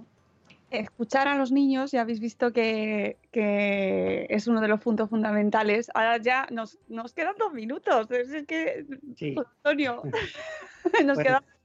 Escuchar 0.70 1.28
a 1.28 1.36
los 1.36 1.52
niños, 1.52 1.92
ya 1.92 2.00
habéis 2.02 2.20
visto 2.20 2.52
que, 2.52 3.18
es 3.32 4.46
uno 4.46 4.60
de 4.60 4.68
los 4.68 4.80
puntos 4.80 5.08
fundamentales. 5.08 5.90
Ahora 5.94 6.18
ya 6.18 6.46
nos, 6.50 6.78
quedan 7.14 7.36
dos 7.38 7.52
minutos. 7.52 8.10
Es 8.10 8.46
que, 8.46 8.86
Antonio, 9.62 10.02
nos 11.04 11.18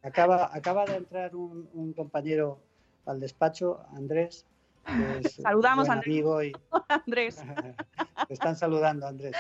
acaba, 0.04 0.50
acaba 0.54 0.86
de 0.86 0.98
entrar 0.98 1.36
un 1.36 1.94
compañero 1.94 2.60
al 3.06 3.20
despacho, 3.20 3.84
Andrés, 3.96 4.46
Saludamos 5.42 5.90
a 5.90 5.94
Andrés. 5.94 6.16
Y... 6.16 6.52
Andrés. 6.90 7.44
están 8.30 8.56
saludando, 8.56 9.08
Andrés. 9.08 9.36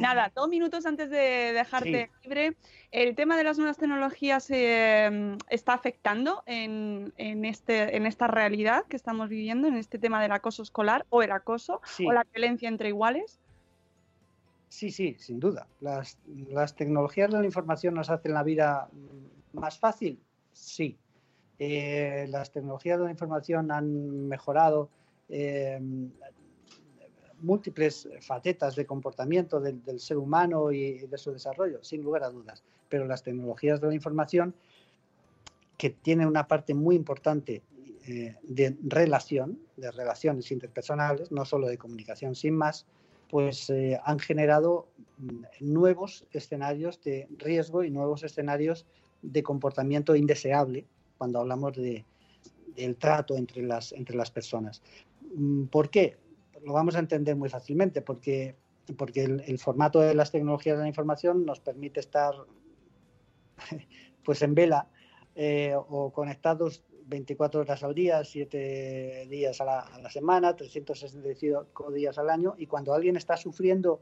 Nada, 0.00 0.32
dos 0.34 0.48
minutos 0.48 0.86
antes 0.86 1.10
de 1.10 1.52
dejarte 1.52 2.10
libre. 2.22 2.56
¿El 2.90 3.14
tema 3.14 3.36
de 3.36 3.44
las 3.44 3.58
nuevas 3.58 3.76
tecnologías 3.76 4.50
eh, 4.50 5.36
está 5.48 5.74
afectando 5.74 6.42
en, 6.46 7.12
este, 7.16 7.96
en 7.96 8.06
esta 8.06 8.26
realidad 8.26 8.84
que 8.88 8.96
estamos 8.96 9.28
viviendo, 9.28 9.68
en 9.68 9.76
este 9.76 9.98
tema 9.98 10.22
del 10.22 10.32
acoso 10.32 10.62
escolar 10.62 11.04
o 11.10 11.22
el 11.22 11.32
acoso 11.32 11.80
o 12.04 12.12
la 12.12 12.24
violencia 12.32 12.68
entre 12.68 12.88
iguales? 12.88 13.40
Sí, 14.68 14.90
sí, 14.90 15.16
sin 15.18 15.40
duda. 15.40 15.66
Las, 15.80 16.18
las 16.50 16.74
tecnologías 16.74 17.30
de 17.30 17.38
la 17.38 17.44
información 17.44 17.94
nos 17.94 18.10
hacen 18.10 18.34
la 18.34 18.42
vida 18.42 18.88
más 19.52 19.78
fácil, 19.78 20.20
sí. 20.52 20.98
Eh, 21.58 22.26
las 22.28 22.52
tecnologías 22.52 22.98
de 22.98 23.04
la 23.06 23.10
información 23.10 23.70
han 23.70 24.28
mejorado 24.28 24.90
eh, 25.28 25.80
múltiples 27.46 28.08
facetas 28.20 28.74
de 28.74 28.84
comportamiento 28.84 29.60
del, 29.60 30.00
ser 30.00 30.18
humano 30.18 30.72
y 30.72 31.06
de 31.06 31.18
su 31.18 31.32
desarrollo, 31.32 31.82
sin 31.82 32.02
lugar 32.02 32.24
a 32.24 32.30
dudas. 32.30 32.64
Pero 32.88 33.06
las 33.06 33.22
tecnologías 33.22 33.80
de 33.80 33.86
la 33.86 33.94
información, 33.94 34.54
que 35.78 35.90
tienen 35.90 36.26
una 36.26 36.48
parte 36.48 36.74
muy 36.74 36.96
importante 36.96 37.62
eh, 38.06 38.34
de 38.42 38.76
relación, 38.82 39.58
de 39.76 39.90
relaciones 39.90 40.50
interpersonales, 40.50 41.30
no 41.30 41.44
solo 41.44 41.68
de 41.68 41.78
comunicación 41.78 42.34
sin 42.34 42.56
más, 42.56 42.86
pues 43.30 43.72
han 44.04 44.18
generado 44.18 44.88
mm, 45.18 45.44
nuevos 45.60 46.26
escenarios 46.32 47.00
de 47.02 47.28
riesgo 47.38 47.84
y 47.84 47.90
nuevos 47.90 48.22
escenarios 48.22 48.86
de 49.22 49.42
comportamiento 49.42 50.14
indeseable 50.14 50.84
cuando 51.18 51.40
hablamos 51.40 51.76
de, 51.76 52.04
del 52.76 52.96
trato 52.96 53.36
entre 53.36 53.62
las, 53.62 53.92
entre 53.92 54.16
las 54.16 54.30
personas. 54.30 54.82
Mm, 55.34 55.64
¿Por 55.64 55.90
qué? 55.90 56.16
Lo 56.66 56.72
vamos 56.72 56.96
a 56.96 56.98
entender 56.98 57.36
muy 57.36 57.48
fácilmente, 57.48 58.02
porque, 58.02 58.56
porque 58.98 59.22
el, 59.22 59.58
formato 59.60 60.00
de 60.00 60.14
las 60.14 60.32
tecnologías 60.32 60.76
de 60.76 60.82
la 60.82 60.88
información 60.88 61.46
nos 61.46 61.60
permite 61.60 62.00
estar 62.00 62.34
pues 64.24 64.42
en 64.42 64.56
vela 64.56 64.88
eh, 65.36 65.76
o 65.76 66.12
conectados 66.12 66.82
24 67.06 67.60
horas 67.60 67.84
al 67.84 67.94
día, 67.94 68.24
7 68.24 69.28
días 69.30 69.60
a 69.60 69.64
la, 69.64 69.78
a 69.78 70.00
la, 70.00 70.10
semana, 70.10 70.56
365 70.56 71.92
días 71.92 72.18
al 72.18 72.30
año, 72.30 72.56
y 72.58 72.66
cuando 72.66 72.92
alguien 72.94 73.16
está 73.16 73.36
sufriendo 73.36 74.00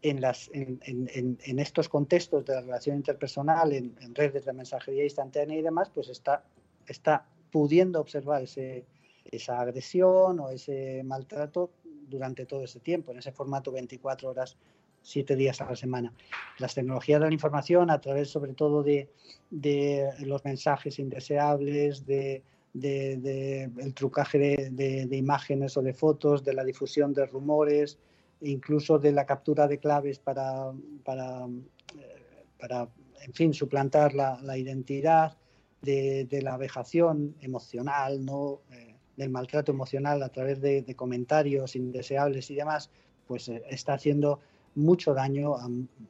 en, 0.00 0.20
las, 0.20 0.48
en, 0.52 1.58
estos 1.58 1.88
contextos 1.88 2.44
de 2.44 2.54
la 2.54 2.60
relación 2.60 2.98
interpersonal, 2.98 3.72
en, 3.72 4.14
redes 4.14 4.44
de 4.44 4.52
mensajería 4.52 5.02
instantánea 5.02 5.58
y 5.58 5.62
demás, 5.62 5.90
pues 5.92 6.08
está, 6.08 6.44
está 6.86 7.26
pudiendo 7.50 8.00
observar 8.00 8.44
ese, 8.44 8.84
esa 9.24 9.60
agresión 9.60 10.40
o 10.40 10.50
ese 10.50 11.02
maltrato 11.04 11.70
durante 12.08 12.46
todo 12.46 12.64
ese 12.64 12.80
tiempo, 12.80 13.12
en 13.12 13.18
ese 13.18 13.32
formato 13.32 13.72
24 13.72 14.30
horas, 14.30 14.56
7 15.02 15.36
días 15.36 15.60
a 15.60 15.66
la 15.66 15.76
semana. 15.76 16.12
Las 16.58 16.74
tecnologías 16.74 17.20
de 17.20 17.26
la 17.26 17.32
información, 17.32 17.90
a 17.90 18.00
través 18.00 18.30
sobre 18.30 18.54
todo 18.54 18.82
de, 18.82 19.10
de 19.50 20.10
los 20.20 20.44
mensajes 20.44 20.98
indeseables, 20.98 22.06
de, 22.06 22.42
de, 22.72 23.70
el 23.78 23.94
trucaje 23.94 24.38
de, 24.38 25.16
imágenes 25.16 25.76
o 25.76 25.82
de 25.82 25.92
fotos, 25.92 26.42
de 26.44 26.54
la 26.54 26.64
difusión 26.64 27.12
de 27.12 27.26
rumores, 27.26 27.98
incluso 28.40 28.98
de 28.98 29.12
la 29.12 29.26
captura 29.26 29.68
de 29.68 29.78
claves 29.78 30.18
para, 30.18 30.72
para, 31.04 31.46
eh, 31.46 32.44
para 32.58 32.88
en 33.22 33.32
fin, 33.32 33.54
suplantar 33.54 34.14
la, 34.14 34.40
la 34.42 34.58
identidad, 34.58 35.36
de, 35.80 36.24
de, 36.24 36.40
la 36.40 36.56
vejación 36.56 37.36
emocional, 37.40 38.24
¿no? 38.24 38.62
Eh, 38.72 38.93
del 39.16 39.30
maltrato 39.30 39.72
emocional 39.72 40.22
a 40.22 40.28
través 40.28 40.60
de, 40.60 40.82
de, 40.82 40.94
comentarios 40.94 41.76
indeseables 41.76 42.50
y 42.50 42.54
demás, 42.54 42.90
pues 43.26 43.48
eh, 43.48 43.62
está 43.68 43.94
haciendo 43.94 44.40
mucho 44.74 45.14
daño 45.14 45.56
a 45.56 45.68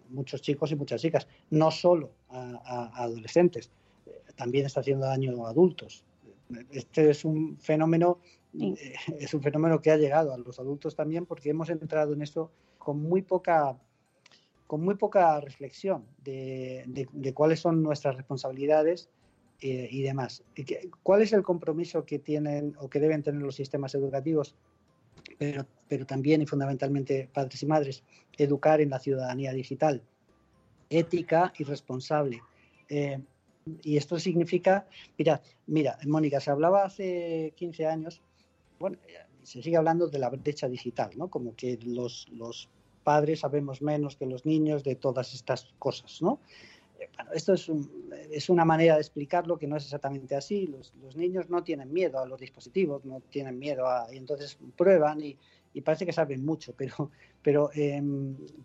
muchos 0.09 0.41
chicos 0.41 0.73
y 0.73 0.77
muchas 0.77 1.01
chicas, 1.01 1.29
no 1.51 1.71
solo 1.71 2.11
a, 2.31 2.61
a 2.65 3.05
adolescentes, 3.05 3.71
también 4.37 4.67
está 4.67 4.81
haciendo 4.81 5.07
daño 5.07 5.47
a 5.47 5.51
adultos. 5.51 6.05
Este 6.71 7.11
es 7.11 7.25
un 7.25 7.59
fenómeno 7.59 8.19
eh, 8.61 8.95
es 9.19 9.35
un 9.35 9.43
fenómeno 9.43 9.81
que 9.81 9.91
ha 9.91 9.97
llegado 9.97 10.33
a 10.33 10.39
los 10.39 10.59
adultos 10.59 10.95
también 10.95 11.27
porque 11.27 11.51
hemos 11.51 11.71
entrado 11.71 12.13
en 12.13 12.23
eso 12.23 12.51
con 12.79 13.01
muy 13.01 13.23
poca 13.23 13.77
con 14.67 14.83
muy 14.83 14.95
poca 14.95 15.41
reflexión 15.41 16.07
de, 16.23 17.33
cuáles 17.35 17.61
son 17.61 17.83
nuestras 17.83 18.17
responsabilidades 18.17 19.11
eh, 19.61 19.89
y 19.91 20.03
demás. 20.03 20.43
¿Cuál 21.03 21.23
es 21.23 21.33
el 21.33 21.43
compromiso 21.43 22.05
que 22.05 22.19
tienen 22.19 22.77
o 22.79 22.89
que 22.89 23.01
deben 23.01 23.23
tener 23.23 23.43
los 23.43 23.57
sistemas 23.57 23.95
educativos, 23.95 24.55
pero, 25.39 25.67
pero 25.89 26.07
también 26.07 26.43
y 26.43 26.47
fundamentalmente 26.47 27.29
padres 27.33 27.63
y 27.63 27.67
madres? 27.67 28.03
Educar 28.37 28.81
en 28.81 28.91
la 28.91 28.99
ciudadanía 28.99 29.53
digital, 29.53 30.03
ética 30.91 31.53
y 31.59 31.65
responsable. 31.65 32.43
Eh, 32.89 33.21
y 33.83 33.97
esto 33.97 34.19
significa, 34.19 34.87
mira, 35.17 35.41
mira, 35.67 35.99
Mónica, 36.07 36.41
se 36.41 36.51
hablaba 36.51 36.85
hace 36.85 37.55
15 37.57 37.87
años 37.87 38.21
bueno, 38.79 38.99
se 39.43 39.63
sigue 39.63 39.77
hablando 39.77 40.09
de 40.09 40.19
la 40.19 40.31
brecha 40.31 40.69
digital, 40.69 41.11
¿no? 41.17 41.29
Como 41.29 41.55
que 41.55 41.79
los, 41.85 42.29
los 42.33 42.69
padres 43.03 43.41
sabemos 43.41 43.83
menos 43.83 44.17
que 44.17 44.27
los 44.27 44.47
niños 44.47 44.85
de 44.85 44.95
todas 44.95 45.35
estas 45.35 45.73
cosas, 45.79 46.23
¿no? 46.23 46.41
Bueno, 47.17 47.33
esto 47.33 47.55
es, 47.55 47.71
es, 48.31 48.49
una 48.49 48.65
manera 48.65 48.95
de 48.95 49.01
explicarlo 49.01 49.59
que 49.59 49.67
no 49.67 49.77
es 49.77 49.85
exactamente 49.85 50.35
así. 50.37 50.67
Los, 50.67 50.95
los, 51.03 51.17
niños 51.17 51.49
no 51.51 51.63
tienen 51.63 51.93
miedo 51.93 52.19
a 52.19 52.27
los 52.27 52.41
dispositivos, 52.41 53.05
no 53.05 53.21
tienen 53.31 53.59
miedo 53.59 53.87
a... 53.87 54.07
Y 54.13 54.17
entonces 54.17 54.59
prueban 54.77 55.21
y, 55.21 55.37
y 55.75 55.81
parece 55.81 56.07
que 56.07 56.13
saben 56.13 56.45
mucho, 56.45 56.73
pero, 56.79 57.11
pero, 57.43 57.71
eh, 57.75 58.03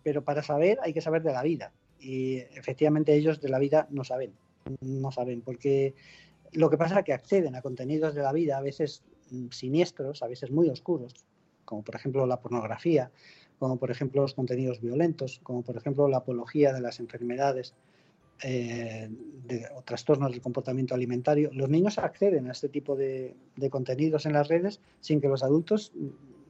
pero 0.02 0.24
para 0.24 0.42
saber 0.42 0.78
hay 0.82 0.92
que 0.92 1.00
saber 1.00 1.22
de 1.22 1.32
la 1.32 1.42
vida. 1.42 1.72
Y 1.98 2.36
efectivamente 2.36 3.14
ellos 3.14 3.40
de 3.40 3.50
la 3.50 3.58
vida 3.58 3.86
no 3.90 4.04
saben, 4.04 4.32
no 4.80 5.12
saben, 5.12 5.42
porque 5.42 5.94
lo 6.52 6.70
que 6.70 6.78
pasa 6.78 7.00
es 7.00 7.04
que 7.04 7.12
acceden 7.12 7.54
a 7.56 7.62
contenidos 7.62 8.14
de 8.14 8.22
la 8.22 8.32
vida 8.32 8.56
a 8.56 8.62
veces 8.62 9.02
siniestros, 9.50 10.22
a 10.22 10.28
veces 10.28 10.50
muy 10.50 10.68
oscuros, 10.70 11.14
como 11.64 11.82
por 11.82 11.94
ejemplo 11.94 12.26
la 12.26 12.40
pornografía, 12.40 13.10
como 13.58 13.76
por 13.76 13.90
ejemplo 13.90 14.22
los 14.22 14.34
contenidos 14.34 14.80
violentos, 14.80 15.40
como 15.42 15.62
por 15.62 15.76
ejemplo 15.76 16.08
la 16.08 16.18
apología 16.18 16.72
de 16.72 16.80
las 16.80 16.98
enfermedades 17.00 17.74
eh, 18.42 19.08
o 19.74 19.82
trastornos 19.82 20.30
del 20.30 20.40
comportamiento 20.40 20.94
alimentario. 20.94 21.50
Los 21.52 21.68
niños 21.68 21.98
acceden 21.98 22.48
a 22.48 22.52
este 22.52 22.68
tipo 22.68 22.96
de, 22.96 23.36
contenidos 23.70 24.26
en 24.26 24.32
las 24.32 24.48
redes 24.48 24.80
sin 25.00 25.20
que 25.20 25.28
los 25.28 25.42
adultos 25.42 25.92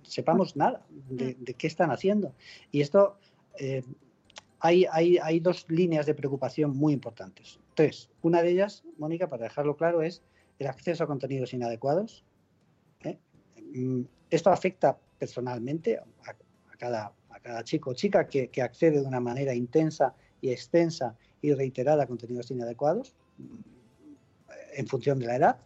sepamos 0.03 0.57
nada 0.57 0.85
de, 1.09 1.37
qué 1.57 1.67
están 1.67 1.91
haciendo. 1.91 2.35
Y 2.71 2.81
esto, 2.81 3.19
eh, 3.59 3.83
hay, 4.61 4.87
hay, 4.91 5.19
hay 5.19 5.41
dos 5.41 5.67
líneas 5.69 6.07
de 6.07 6.15
preocupación 6.15 6.77
muy 6.77 6.93
importantes. 6.93 7.59
Tres. 7.75 8.11
Una 8.23 8.43
de 8.43 8.51
ellas, 8.51 8.85
Mónica, 8.99 9.29
para 9.29 9.45
dejarlo 9.45 9.77
claro, 9.77 10.03
es 10.03 10.23
el 10.59 10.67
acceso 10.67 11.05
a 11.05 11.07
contenidos 11.07 11.55
inadecuados, 11.55 12.25
Mm, 13.73 14.03
esto 14.31 14.51
afecta 14.51 14.99
personalmente 15.19 15.99
a, 15.99 16.35
cada, 16.77 17.13
a 17.31 17.41
cada, 17.41 17.65
chico 17.65 17.91
o 17.91 17.95
chica 17.95 18.27
que, 18.27 18.51
accede 18.63 19.01
de 19.01 19.07
una 19.07 19.21
manera 19.21 19.55
intensa 19.55 20.15
y 20.41 20.51
extensa 20.51 21.17
y 21.43 21.53
reiterada 21.55 22.07
contenidos 22.07 22.51
inadecuados 22.51 23.15
en 24.75 24.87
función 24.87 25.19
de 25.19 25.27
la 25.27 25.37
edad, 25.37 25.57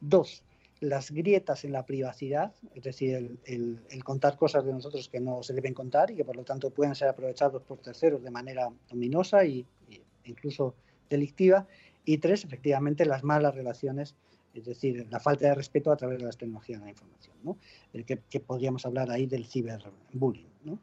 Dos, 0.00 0.42
las 0.80 1.10
grietas 1.10 1.64
en 1.64 1.72
la 1.72 1.86
privacidad, 1.86 2.52
es 2.74 2.82
decir, 2.82 3.38
el, 3.46 3.80
el, 3.88 4.04
contar 4.04 4.36
cosas 4.36 4.64
de 4.64 4.72
nosotros 4.72 5.08
que 5.08 5.20
no 5.20 5.42
se 5.42 5.54
deben 5.54 5.72
contar 5.72 6.10
y 6.10 6.16
que 6.16 6.24
por 6.24 6.36
lo 6.36 6.44
tanto 6.44 6.70
pueden 6.70 6.94
ser 6.94 7.08
aprovechados 7.08 7.62
por 7.62 7.78
terceros 7.78 8.22
de 8.22 8.30
manera 8.30 8.68
ominosa 8.90 9.44
e 9.44 9.64
incluso 10.24 10.74
delictiva. 11.08 11.66
Y 12.04 12.18
tres, 12.18 12.44
efectivamente, 12.44 13.06
las 13.06 13.24
malas 13.24 13.54
relaciones, 13.54 14.14
es 14.54 14.66
decir, 14.66 15.06
la 15.10 15.18
falta 15.18 15.48
de 15.48 15.54
respeto 15.54 15.90
a 15.90 15.96
través 15.96 16.18
de 16.18 16.26
las 16.26 16.36
tecnologías 16.36 16.80
de 16.80 16.84
la 16.84 16.90
información, 16.90 17.34
¿no? 17.42 17.56
que, 18.04 18.18
que 18.28 18.40
podríamos 18.40 18.84
hablar 18.84 19.10
ahí 19.10 19.26
del 19.26 19.46
ciberbullying, 19.46 20.46
¿no? 20.64 20.78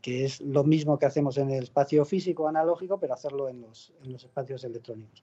Que 0.00 0.24
es 0.24 0.40
lo 0.40 0.64
mismo 0.64 0.98
que 0.98 1.06
hacemos 1.06 1.38
en 1.38 1.50
el 1.50 1.64
espacio 1.64 2.04
físico 2.04 2.48
analógico, 2.48 2.98
pero 2.98 3.14
hacerlo 3.14 3.48
en 3.48 3.60
los, 3.60 3.92
en 4.02 4.12
los 4.12 4.24
espacios 4.24 4.64
electrónicos. 4.64 5.22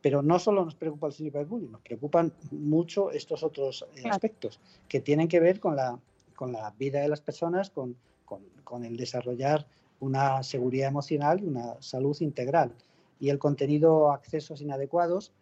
Pero 0.00 0.22
no 0.22 0.38
solo 0.38 0.64
nos 0.64 0.74
preocupa 0.74 1.06
el 1.06 1.12
ciberbullying, 1.14 1.72
nos 1.72 1.80
preocupan 1.80 2.32
mucho 2.50 3.10
estos 3.10 3.42
otros 3.42 3.86
eh, 3.96 4.02
aspectos 4.10 4.60
que 4.88 5.00
tienen 5.00 5.28
que 5.28 5.40
ver 5.40 5.60
con 5.60 5.76
la, 5.76 5.98
con 6.34 6.52
la 6.52 6.70
vida 6.78 7.00
de 7.00 7.08
las 7.08 7.20
personas, 7.20 7.70
con, 7.70 7.96
con, 8.24 8.42
con, 8.64 8.84
el 8.84 8.96
desarrollar 8.96 9.66
una 10.00 10.42
seguridad 10.42 10.88
emocional 10.88 11.42
y 11.42 11.46
una 11.46 11.80
salud 11.80 12.16
integral. 12.20 12.72
Y 13.18 13.30
el 13.30 13.38
contenido 13.38 14.12
accesos 14.12 14.60
inadecuados, 14.60 15.32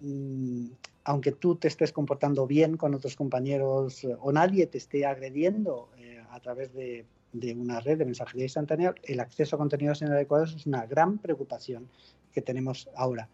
mmm, 0.00 0.68
aunque 1.04 1.32
tú 1.32 1.56
te 1.56 1.68
estés 1.68 1.92
comportando 1.92 2.46
bien 2.46 2.76
con 2.76 2.94
otros 2.94 3.16
compañeros 3.16 4.04
eh, 4.04 4.16
o 4.20 4.32
nadie 4.32 4.66
te 4.66 4.78
esté 4.78 5.04
agrediendo 5.06 5.90
eh, 5.98 6.22
a 6.30 6.40
través 6.40 6.72
de, 6.74 7.06
de, 7.40 7.54
una 7.54 7.80
red 7.80 7.98
de 7.98 8.04
mensajería 8.04 8.44
instantánea, 8.44 8.94
el 9.04 9.20
acceso 9.20 9.56
a 9.56 9.58
contenidos 9.58 10.02
inadecuados 10.02 10.54
es 10.54 10.66
una 10.66 10.86
gran 10.86 11.18
preocupación 11.18 11.88
que 12.32 12.42
tenemos 12.42 12.88
ahora 12.94 13.28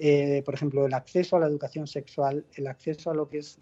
eh, 0.00 0.42
por 0.44 0.54
ejemplo, 0.54 0.86
el 0.86 0.94
acceso 0.94 1.36
a 1.36 1.40
la 1.40 1.46
educación 1.46 1.86
sexual, 1.86 2.44
el 2.54 2.66
acceso 2.68 3.10
a 3.10 3.14
lo 3.14 3.28
que 3.28 3.38
es 3.38 3.58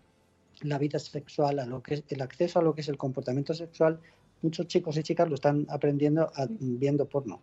la 0.61 0.79
vida 0.79 0.99
sexual, 0.99 1.59
a 1.59 1.67
lo 1.67 1.83
que 1.83 1.95
es, 1.95 2.05
el 2.09 2.21
acceso 2.21 2.59
a 2.59 2.63
lo 2.63 2.75
que 2.75 2.83
es 2.83 2.89
el 2.89 2.99
comportamiento 2.99 3.55
sexual, 3.55 4.01
muchos 4.43 4.67
chicos 4.67 4.97
y 4.99 5.03
chicas 5.03 5.29
lo 5.29 5.35
están 5.35 5.67
aprendiendo 5.71 6.31
a, 6.35 6.47
viendo 6.51 7.07
porno. 7.09 7.41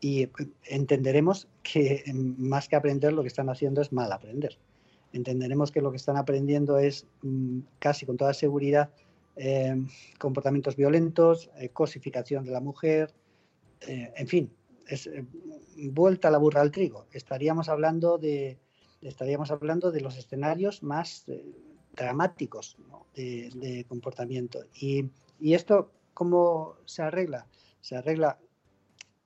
Y 0.00 0.28
entenderemos 0.66 1.48
que 1.62 2.04
más 2.12 2.68
que 2.68 2.76
aprender 2.76 3.12
lo 3.12 3.22
que 3.22 3.28
están 3.28 3.48
haciendo 3.48 3.80
es 3.80 3.92
mal 3.92 4.12
aprender. 4.12 4.58
Entenderemos 5.12 5.72
que 5.72 5.80
lo 5.80 5.90
que 5.90 5.96
están 5.96 6.16
aprendiendo 6.16 6.78
es 6.78 7.06
mmm, 7.22 7.60
casi 7.78 8.04
con 8.04 8.16
toda 8.16 8.34
seguridad 8.34 8.90
eh, 9.36 9.74
comportamientos 10.18 10.76
violentos, 10.76 11.50
eh, 11.58 11.70
cosificación 11.70 12.44
de 12.44 12.52
la 12.52 12.60
mujer, 12.60 13.12
eh, 13.80 14.12
en 14.16 14.28
fin, 14.28 14.52
es, 14.86 15.06
eh, 15.06 15.24
vuelta 15.90 16.30
la 16.30 16.38
burra 16.38 16.60
al 16.60 16.70
trigo. 16.70 17.06
Estaríamos 17.12 17.68
hablando 17.68 18.18
de, 18.18 18.58
estaríamos 19.02 19.50
hablando 19.50 19.90
de 19.90 20.00
los 20.00 20.16
escenarios 20.16 20.82
más 20.82 21.26
dramáticos 21.94 22.76
de, 23.14 23.50
de, 23.54 23.84
comportamiento. 23.84 24.64
Y, 24.74 25.10
y, 25.40 25.54
esto, 25.54 25.90
¿cómo 26.12 26.76
se 26.84 27.02
arregla? 27.02 27.46
Se 27.80 27.96
arregla 27.96 28.38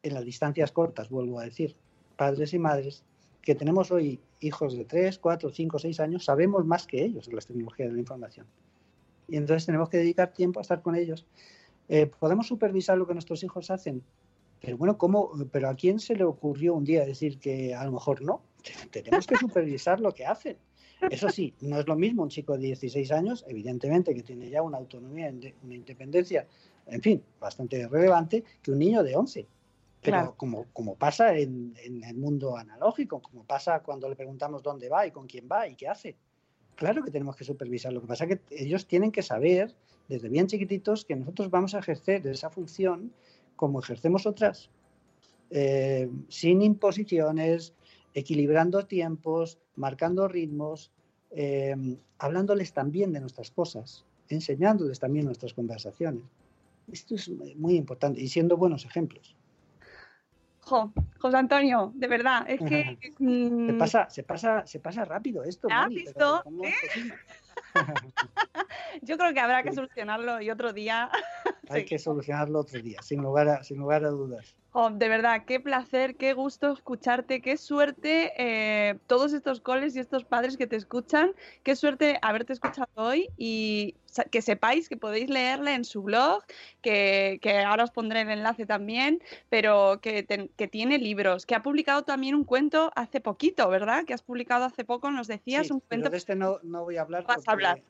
en 0.02 0.14
las 0.14 0.24
distancias 0.24 0.72
cortas, 0.72 1.08
vuelvo 1.08 1.38
a 1.38 1.44
decir, 1.44 1.76
padres 2.16 2.52
y 2.52 2.58
madres, 2.58 3.04
que 3.42 3.54
tenemos 3.54 3.90
hoy 3.90 4.20
hijos 4.40 4.76
de 4.76 4.84
3, 4.84 5.18
4, 5.18 5.50
5, 5.50 5.78
6 5.78 6.00
años, 6.00 6.24
sabemos 6.24 6.64
más 6.66 6.86
que 6.86 7.02
ellos 7.02 7.28
en 7.28 7.34
las 7.34 7.46
tecnologías 7.46 7.88
de 7.88 7.94
la 7.94 8.00
información. 8.00 8.46
Y 9.28 9.36
entonces 9.36 9.66
tenemos 9.66 9.88
que 9.88 9.98
dedicar 9.98 10.32
tiempo 10.32 10.58
a 10.58 10.62
estar 10.62 10.82
con 10.82 10.96
ellos. 10.96 11.26
Eh, 11.88 12.06
¿Podemos 12.06 12.46
supervisar 12.46 12.98
lo 12.98 13.06
que 13.06 13.14
nuestros 13.14 13.42
hijos 13.44 13.70
hacen? 13.70 14.02
Pero 14.60 14.76
bueno, 14.76 14.98
¿cómo? 14.98 15.30
¿Pero 15.52 15.68
a 15.68 15.74
quién 15.74 16.00
se 16.00 16.16
le 16.16 16.24
ocurrió 16.24 16.74
un 16.74 16.84
día 16.84 17.04
decir 17.04 17.38
que 17.38 17.74
a 17.74 17.84
lo 17.84 17.92
mejor 17.92 18.22
no? 18.22 18.42
Tenemos 18.90 19.26
que 19.26 19.36
supervisar 19.36 20.00
lo 20.00 20.12
que 20.12 20.26
hacen. 20.26 20.56
Eso 21.10 21.28
sí, 21.28 21.54
no 21.60 21.78
es 21.78 21.86
lo 21.86 21.94
mismo 21.94 22.24
un 22.24 22.28
chico 22.28 22.54
de 22.54 22.66
16 22.66 23.12
años, 23.12 23.44
evidentemente, 23.46 24.14
que 24.14 24.22
tiene 24.22 24.50
ya 24.50 24.62
una 24.62 24.78
autonomía, 24.78 25.32
una 25.62 25.74
independencia, 25.74 26.46
en 26.86 27.00
fin, 27.00 27.22
bastante 27.38 27.86
relevante, 27.86 28.42
que 28.60 28.72
un 28.72 28.80
niño 28.80 29.04
de 29.04 29.14
11. 29.14 29.46
Pero 30.00 30.16
claro. 30.16 30.34
como, 30.36 30.66
como 30.72 30.96
pasa 30.96 31.36
en, 31.36 31.74
en, 31.84 32.02
el 32.04 32.16
mundo 32.16 32.56
analógico, 32.56 33.20
como 33.20 33.44
pasa 33.44 33.80
cuando 33.80 34.08
le 34.08 34.16
preguntamos 34.16 34.62
dónde 34.62 34.88
va 34.88 35.06
y 35.06 35.10
con 35.10 35.26
quién 35.26 35.48
va 35.50 35.68
y 35.68 35.76
qué 35.76 35.88
hace. 35.88 36.16
Claro 36.78 37.02
que 37.02 37.10
tenemos 37.10 37.34
que 37.34 37.42
supervisar. 37.42 37.92
Lo 37.92 38.00
que 38.00 38.06
pasa 38.06 38.24
es 38.24 38.38
que 38.38 38.64
ellos 38.64 38.86
tienen 38.86 39.10
que 39.10 39.22
saber, 39.22 39.74
desde 40.08 40.28
bien 40.28 40.46
chiquititos, 40.46 41.04
que 41.04 41.16
nosotros 41.16 41.50
vamos 41.50 41.74
a 41.74 41.80
ejercer 41.80 42.24
esa 42.28 42.50
función 42.50 43.12
como 43.56 43.80
ejercemos 43.80 44.26
otras, 44.26 44.70
eh, 45.50 46.08
sin 46.28 46.62
imposiciones, 46.62 47.74
equilibrando 48.14 48.86
tiempos, 48.86 49.58
marcando 49.74 50.28
ritmos, 50.28 50.92
eh, 51.32 51.74
hablándoles 52.20 52.72
también 52.72 53.12
de 53.12 53.18
nuestras 53.18 53.50
cosas, 53.50 54.04
enseñándoles 54.28 55.00
también 55.00 55.24
nuestras 55.24 55.54
conversaciones. 55.54 56.22
Esto 56.92 57.16
es 57.16 57.28
muy 57.56 57.74
importante 57.74 58.20
y 58.20 58.28
siendo 58.28 58.56
buenos 58.56 58.84
ejemplos. 58.84 59.34
Jo, 60.68 60.92
José 61.18 61.36
Antonio, 61.38 61.92
de 61.94 62.08
verdad, 62.08 62.44
es 62.46 62.60
que... 62.60 62.98
se, 63.18 63.74
pasa, 63.78 64.10
se, 64.10 64.22
pasa, 64.22 64.66
se 64.66 64.80
pasa 64.80 65.04
rápido 65.06 65.42
esto. 65.42 65.66
¿Has 65.70 65.84
Moni, 65.84 65.94
visto? 65.96 66.44
¿Eh? 66.62 66.74
Yo 69.02 69.16
creo 69.16 69.32
que 69.32 69.40
habrá 69.40 69.62
que 69.62 69.72
solucionarlo 69.72 70.42
y 70.42 70.50
otro 70.50 70.74
día. 70.74 71.10
Hay 71.70 71.86
que 71.86 71.98
solucionarlo 71.98 72.60
otro 72.60 72.82
día, 72.82 73.00
sin 73.00 73.22
lugar 73.22 73.48
a, 73.48 73.64
sin 73.64 73.78
lugar 73.78 74.04
a 74.04 74.10
dudas. 74.10 74.54
Oh, 74.80 74.90
de 74.90 75.08
verdad, 75.08 75.42
qué 75.44 75.58
placer, 75.58 76.14
qué 76.14 76.34
gusto 76.34 76.70
escucharte, 76.72 77.42
qué 77.42 77.56
suerte 77.56 78.32
eh, 78.38 78.96
todos 79.08 79.32
estos 79.32 79.60
coles 79.60 79.96
y 79.96 79.98
estos 79.98 80.24
padres 80.24 80.56
que 80.56 80.68
te 80.68 80.76
escuchan, 80.76 81.32
qué 81.64 81.74
suerte 81.74 82.16
haberte 82.22 82.52
escuchado 82.52 82.86
hoy 82.94 83.28
y 83.36 83.96
que 84.30 84.40
sepáis 84.40 84.88
que 84.88 84.96
podéis 84.96 85.30
leerle 85.30 85.74
en 85.74 85.84
su 85.84 86.04
blog, 86.04 86.44
que, 86.80 87.40
que 87.42 87.58
ahora 87.58 87.82
os 87.82 87.90
pondré 87.90 88.20
el 88.20 88.30
enlace 88.30 88.66
también, 88.66 89.20
pero 89.48 89.98
que, 90.00 90.22
te, 90.22 90.48
que, 90.56 90.68
tiene 90.68 90.98
libros, 90.98 91.44
que 91.44 91.56
ha 91.56 91.62
publicado 91.64 92.04
también 92.04 92.36
un 92.36 92.44
cuento 92.44 92.92
hace 92.94 93.20
poquito, 93.20 93.68
¿verdad? 93.68 94.04
Que 94.04 94.14
has 94.14 94.22
publicado 94.22 94.64
hace 94.64 94.84
poco, 94.84 95.10
nos 95.10 95.26
decías 95.26 95.66
sí, 95.66 95.72
un 95.72 95.80
cuento. 95.80 96.04
Pero 96.04 96.10
de 96.10 96.16
este 96.18 96.36
no, 96.36 96.60
no 96.62 96.84
voy 96.84 96.98
a 96.98 97.02
hablar. 97.02 97.24
Vas 97.26 97.48
a 97.48 97.50
hablar. 97.50 97.82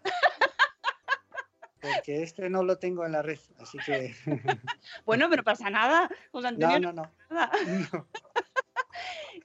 Porque 1.80 2.22
este 2.22 2.48
no 2.50 2.62
lo 2.62 2.78
tengo 2.78 3.04
en 3.04 3.12
la 3.12 3.22
red, 3.22 3.38
así 3.58 3.78
que... 3.78 4.14
bueno, 5.06 5.28
pero 5.30 5.42
pasa 5.42 5.70
nada, 5.70 6.10
José 6.30 6.48
Antonio. 6.48 6.80
No, 6.80 6.92
no, 6.92 7.02
no. 7.30 7.34
Nada. 7.34 7.50
no. 7.92 8.06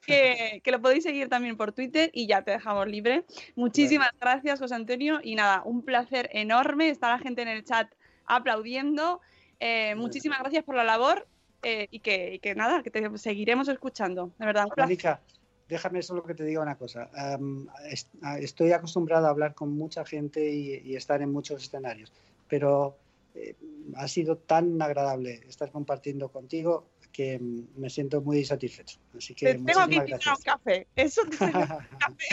que, 0.06 0.62
que, 0.64 0.72
lo 0.72 0.82
podéis 0.82 1.04
seguir 1.04 1.30
también 1.30 1.58
por 1.58 1.72
Twitter 1.72 2.10
y 2.14 2.28
ya 2.28 2.42
te 2.42 2.52
dejamos 2.52 2.88
libre. 2.88 3.26
Muchísimas 3.56 4.12
bueno. 4.12 4.20
gracias, 4.22 4.60
José 4.60 4.76
Antonio, 4.76 5.20
y 5.24 5.36
nada, 5.36 5.62
un 5.66 5.84
placer 5.84 6.30
enorme. 6.34 6.90
Está 6.90 7.10
la 7.10 7.20
gente 7.20 7.42
en 7.42 7.48
el 7.48 7.64
chat 7.64 7.92
aplaudiendo. 8.26 9.22
Eh, 9.60 9.96
muchísimas 9.96 10.40
gracias 10.40 10.64
por 10.64 10.76
la 10.76 10.84
labor 10.84 11.28
eh, 11.62 11.88
y, 11.92 12.00
que, 12.00 12.36
y, 12.36 12.40
que, 12.40 12.56
nada, 12.56 12.84
que 12.84 12.92
te 12.92 13.18
seguiremos 13.18 13.68
escuchando. 13.68 14.32
De 14.38 14.46
verdad, 14.46 14.66
un 14.66 14.72
placer. 14.72 15.20
Déjame 15.68 16.02
solo 16.02 16.24
que 16.24 16.34
te 16.34 16.44
diga 16.44 16.62
una 16.62 16.78
cosa. 16.78 17.10
Um, 17.38 17.68
est 17.90 18.10
estoy 18.40 18.72
acostumbrado 18.72 19.28
a 19.28 19.30
hablar 19.30 19.54
con 19.54 19.72
mucha 19.72 20.06
gente 20.06 20.52
y, 20.52 20.82
y 20.84 20.96
estar 20.96 21.22
en 21.22 21.32
muchos 21.32 21.64
escenarios, 21.64 22.12
pero 22.48 22.98
eh, 23.36 23.56
ha 23.96 24.08
sido 24.08 24.38
tan 24.38 24.82
agradable 24.82 25.42
estar 25.48 25.72
compartiendo 25.72 26.30
contigo 26.30 26.90
que 27.12 27.40
me 27.40 27.90
siento 27.90 28.22
muy 28.22 28.44
satisfecho. 28.46 29.00
Así 29.16 29.34
que 29.36 29.46
te 29.46 29.54
tengo 29.54 29.88
que 29.88 29.96
invitar 29.96 30.36
un 30.36 30.44
café. 30.44 30.88
Eso 30.96 31.22
te 31.30 31.38
tengo 31.38 31.60
un 31.60 31.68
café. 32.00 32.28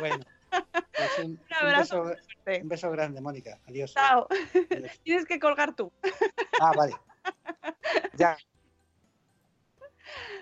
bueno. 0.00 0.24
Pues 0.50 1.18
un, 1.24 1.24
un, 1.30 1.40
abrazo 1.50 2.02
un, 2.02 2.08
beso, 2.08 2.62
un, 2.62 2.68
beso, 2.68 2.90
grande, 2.90 3.20
Mónica. 3.20 3.58
Adiós. 3.68 3.94
Chao. 3.94 4.26
Adiós. 4.70 5.00
Tienes 5.04 5.24
que 5.26 5.38
colgar 5.38 5.74
tú. 5.74 5.92
Ah, 6.60 6.72
vale. 6.76 6.94
Ya. 8.16 8.36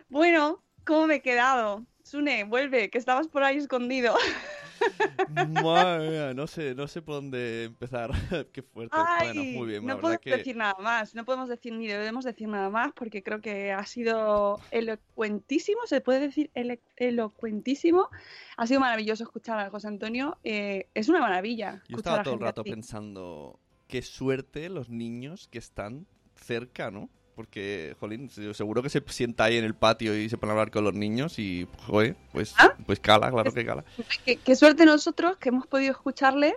Bueno, 0.09 0.63
¿cómo 0.85 1.07
me 1.07 1.17
he 1.17 1.23
quedado? 1.23 1.85
Sune, 2.07 2.45
vuelve, 2.45 2.89
que 2.89 2.99
estabas 2.99 3.27
por 3.27 3.43
ahí 3.43 3.57
escondido. 3.57 4.15
Madre 5.65 6.09
mía, 6.09 6.35
no 6.35 6.47
sé, 6.47 6.73
no 6.77 6.87
sé 6.87 7.03
por 7.03 7.17
dónde 7.17 7.65
empezar. 7.65 8.13
Qué 8.53 8.63
fuerte. 8.63 8.97
Ay, 8.97 9.33
bueno, 9.33 9.43
muy 9.59 9.67
bien. 9.67 9.85
No 9.85 9.99
podemos 9.99 10.21
que... 10.21 10.37
decir 10.37 10.57
nada 10.57 10.77
más, 10.79 11.17
no 11.17 11.25
podemos 11.25 11.49
decir 11.49 11.73
ni 11.73 11.89
debemos 11.89 12.25
decir 12.25 12.47
nada 12.47 12.71
más 12.71 12.93
porque 12.93 13.25
creo 13.25 13.41
que 13.41 13.73
ha 13.73 13.85
sido 13.87 14.61
elocuentísimo, 14.71 15.81
se 15.87 16.01
puede 16.01 16.21
decir 16.21 16.49
elo 16.55 16.77
elocuentísimo. 16.95 18.09
Ha 18.57 18.69
sido 18.69 18.79
maravilloso 18.79 19.25
escuchar 19.25 19.59
a 19.59 19.71
José 19.71 19.89
Antonio. 19.89 20.39
Eh, 20.45 20.87
es 20.95 21.09
una 21.09 21.19
maravilla. 21.19 21.83
Yo 21.89 21.97
estaba 21.97 22.23
todo 22.23 22.35
el 22.35 22.41
rato 22.41 22.63
pensando 22.63 23.59
qué 23.89 24.03
suerte 24.03 24.69
los 24.69 24.91
niños 24.91 25.49
que 25.49 25.59
están 25.59 26.07
cerca, 26.37 26.93
¿no? 26.93 27.11
Porque, 27.37 27.95
jolín, 28.01 28.31
seguro 28.31 28.83
que 28.83 28.89
se 28.89 29.03
sienta 29.09 29.45
ahí 29.45 29.59
en 29.59 29.65
el 29.65 29.75
patio 29.75 30.19
y 30.19 30.31
se 30.31 30.39
pone 30.39 30.53
a 30.53 30.55
hablar 30.55 30.71
con 30.71 30.85
los 30.85 30.95
niños 30.95 31.39
y, 31.39 31.69
joder, 31.87 32.17
pues, 32.33 32.55
¿Ah? 32.57 32.73
pues 32.87 32.99
cala, 32.99 33.31
claro 33.31 33.53
que 33.53 33.65
cala. 33.65 33.85
Qué, 34.25 34.37
qué, 34.37 34.57
suerte 34.57 34.87
nosotros 34.87 35.37
que 35.37 35.51
hemos 35.51 35.67
podido 35.67 35.93
escucharle, 35.93 36.57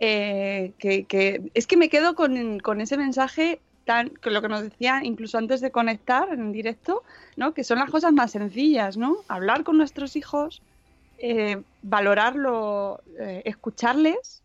eh, 0.00 0.72
que, 0.78 1.04
que, 1.04 1.52
es 1.54 1.68
que 1.68 1.76
me 1.76 1.88
quedo 1.88 2.16
con, 2.16 2.58
con 2.58 2.80
ese 2.80 2.96
mensaje 2.96 3.60
tan, 3.84 4.08
con 4.08 4.34
lo 4.34 4.42
que 4.42 4.48
nos 4.48 4.62
decía 4.62 5.00
incluso 5.04 5.38
antes 5.38 5.60
de 5.60 5.70
conectar 5.70 6.28
en 6.32 6.50
directo, 6.50 7.04
¿no? 7.36 7.54
Que 7.54 7.62
son 7.62 7.78
las 7.78 7.88
cosas 7.88 8.12
más 8.12 8.32
sencillas, 8.32 8.96
¿no? 8.96 9.18
Hablar 9.28 9.62
con 9.62 9.78
nuestros 9.78 10.16
hijos, 10.16 10.62
eh, 11.18 11.62
valorarlo, 11.82 13.02
eh, 13.20 13.42
escucharles, 13.44 14.42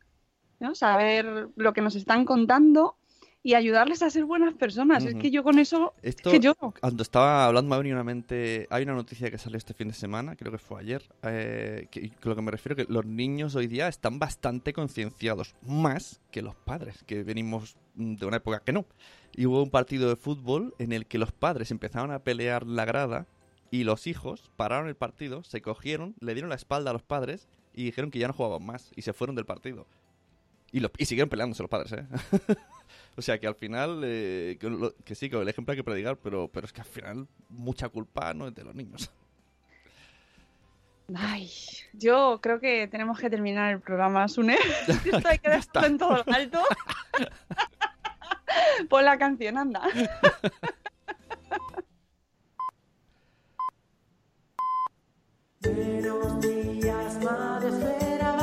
¿no? 0.59 0.75
saber 0.75 1.49
lo 1.55 1.73
que 1.73 1.81
nos 1.81 1.95
están 1.95 2.25
contando 2.25 2.95
y 3.43 3.55
ayudarles 3.55 4.01
a 4.01 4.09
ser 4.09 4.23
buenas 4.23 4.53
personas. 4.53 5.03
Es 5.03 5.15
que 5.15 5.29
yo 5.29 5.43
con 5.43 5.59
eso, 5.59 5.93
es 6.01 6.15
Esto, 6.15 6.31
que 6.31 6.39
yo... 6.39 6.55
cuando 6.55 7.03
estaba 7.03 7.45
hablando, 7.45 7.69
me 7.69 7.75
ha 7.75 7.77
venido 7.79 7.97
a 7.97 7.99
la 7.99 8.05
mente. 8.05 8.67
Hay 8.69 8.83
una 8.83 8.93
noticia 8.93 9.29
que 9.29 9.37
salió 9.37 9.57
este 9.57 9.73
fin 9.73 9.89
de 9.89 9.93
semana, 9.93 10.37
creo 10.37 10.51
que 10.51 10.57
fue 10.57 10.79
ayer. 10.79 11.03
Eh, 11.23 11.87
que, 11.91 12.09
con 12.21 12.29
lo 12.29 12.35
que 12.37 12.41
me 12.41 12.51
refiero, 12.51 12.77
que 12.77 12.85
los 12.87 13.05
niños 13.05 13.55
hoy 13.55 13.67
día 13.67 13.89
están 13.89 14.17
bastante 14.17 14.71
concienciados, 14.71 15.55
más 15.61 16.21
que 16.31 16.41
los 16.41 16.55
padres, 16.55 17.03
que 17.05 17.23
venimos 17.23 17.75
de 17.95 18.25
una 18.25 18.37
época 18.37 18.61
que 18.65 18.71
no. 18.71 18.85
Y 19.35 19.45
hubo 19.45 19.61
un 19.61 19.69
partido 19.69 20.07
de 20.07 20.15
fútbol 20.15 20.73
en 20.79 20.93
el 20.93 21.05
que 21.05 21.17
los 21.17 21.33
padres 21.33 21.69
empezaron 21.71 22.11
a 22.11 22.19
pelear 22.19 22.65
la 22.65 22.85
grada 22.85 23.27
y 23.71 23.83
los 23.83 24.07
hijos 24.07 24.51
pararon 24.55 24.87
el 24.87 24.95
partido, 24.95 25.43
se 25.43 25.61
cogieron, 25.61 26.15
le 26.21 26.33
dieron 26.33 26.49
la 26.49 26.55
espalda 26.55 26.91
a 26.91 26.93
los 26.93 27.03
padres 27.03 27.49
y 27.73 27.83
dijeron 27.83 28.11
que 28.11 28.19
ya 28.19 28.27
no 28.27 28.33
jugaban 28.33 28.65
más 28.65 28.91
y 28.95 29.01
se 29.01 29.13
fueron 29.13 29.35
del 29.35 29.45
partido. 29.45 29.87
Y, 30.73 30.79
lo- 30.81 30.91
y 30.97 31.05
siguieron 31.05 31.29
peleándose 31.29 31.63
los 31.63 31.69
padres, 31.69 31.93
¿eh? 31.93 32.05
o 33.15 33.21
sea 33.21 33.39
que 33.39 33.47
al 33.47 33.55
final, 33.55 34.01
eh, 34.03 34.57
que, 34.59 34.69
lo- 34.69 34.93
que 35.05 35.15
sí, 35.15 35.29
que 35.29 35.37
el 35.39 35.47
ejemplo 35.47 35.71
hay 35.71 35.77
que 35.77 35.83
predicar, 35.83 36.17
pero, 36.17 36.47
pero 36.49 36.65
es 36.65 36.73
que 36.73 36.81
al 36.81 36.87
final 36.87 37.27
mucha 37.47 37.87
culpa 37.89 38.33
no 38.33 38.47
es 38.47 38.55
de 38.55 38.63
los 38.65 38.75
niños. 38.75 39.09
Ay, 41.15 41.51
yo 41.93 42.39
creo 42.41 42.59
que 42.59 42.87
tenemos 42.87 43.19
que 43.19 43.29
terminar 43.29 43.71
el 43.73 43.81
programa, 43.81 44.27
Sune. 44.27 44.57
Esto 44.87 45.27
hay 45.29 45.37
que 45.37 45.49
dejarlo 45.49 45.85
en 45.85 45.97
todo 45.99 46.23
lo 46.25 46.33
alto. 46.33 46.59
Pon 48.89 49.05
la 49.05 49.17
canción, 49.17 49.57
anda. 49.57 49.81
Buenos 55.61 56.41
días, 56.41 57.23
madre 57.23 57.69
espera 57.69 58.33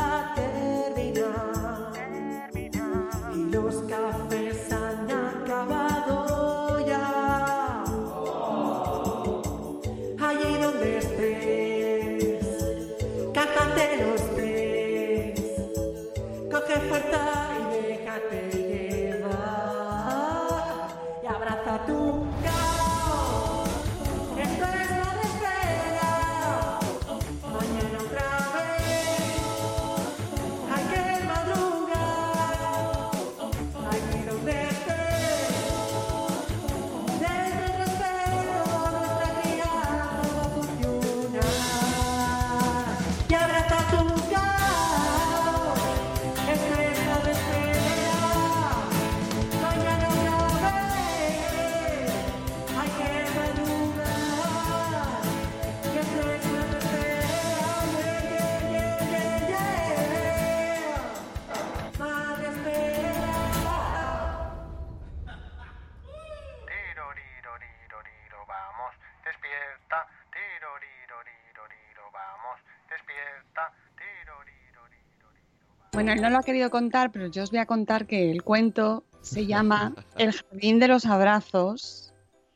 Bueno, 76.01 76.13
él 76.15 76.23
no 76.23 76.31
lo 76.31 76.39
ha 76.39 76.43
querido 76.43 76.71
contar, 76.71 77.13
pero 77.13 77.27
yo 77.27 77.43
os 77.43 77.51
voy 77.51 77.59
a 77.61 77.67
contar 77.67 78.07
que 78.07 78.31
el 78.31 78.43
cuento 78.43 79.05
se 79.21 79.45
llama 79.47 79.95
El 80.17 80.33
jardín 80.33 80.79
de 80.79 80.89
los 80.89 81.05
abrazos. 81.05 82.07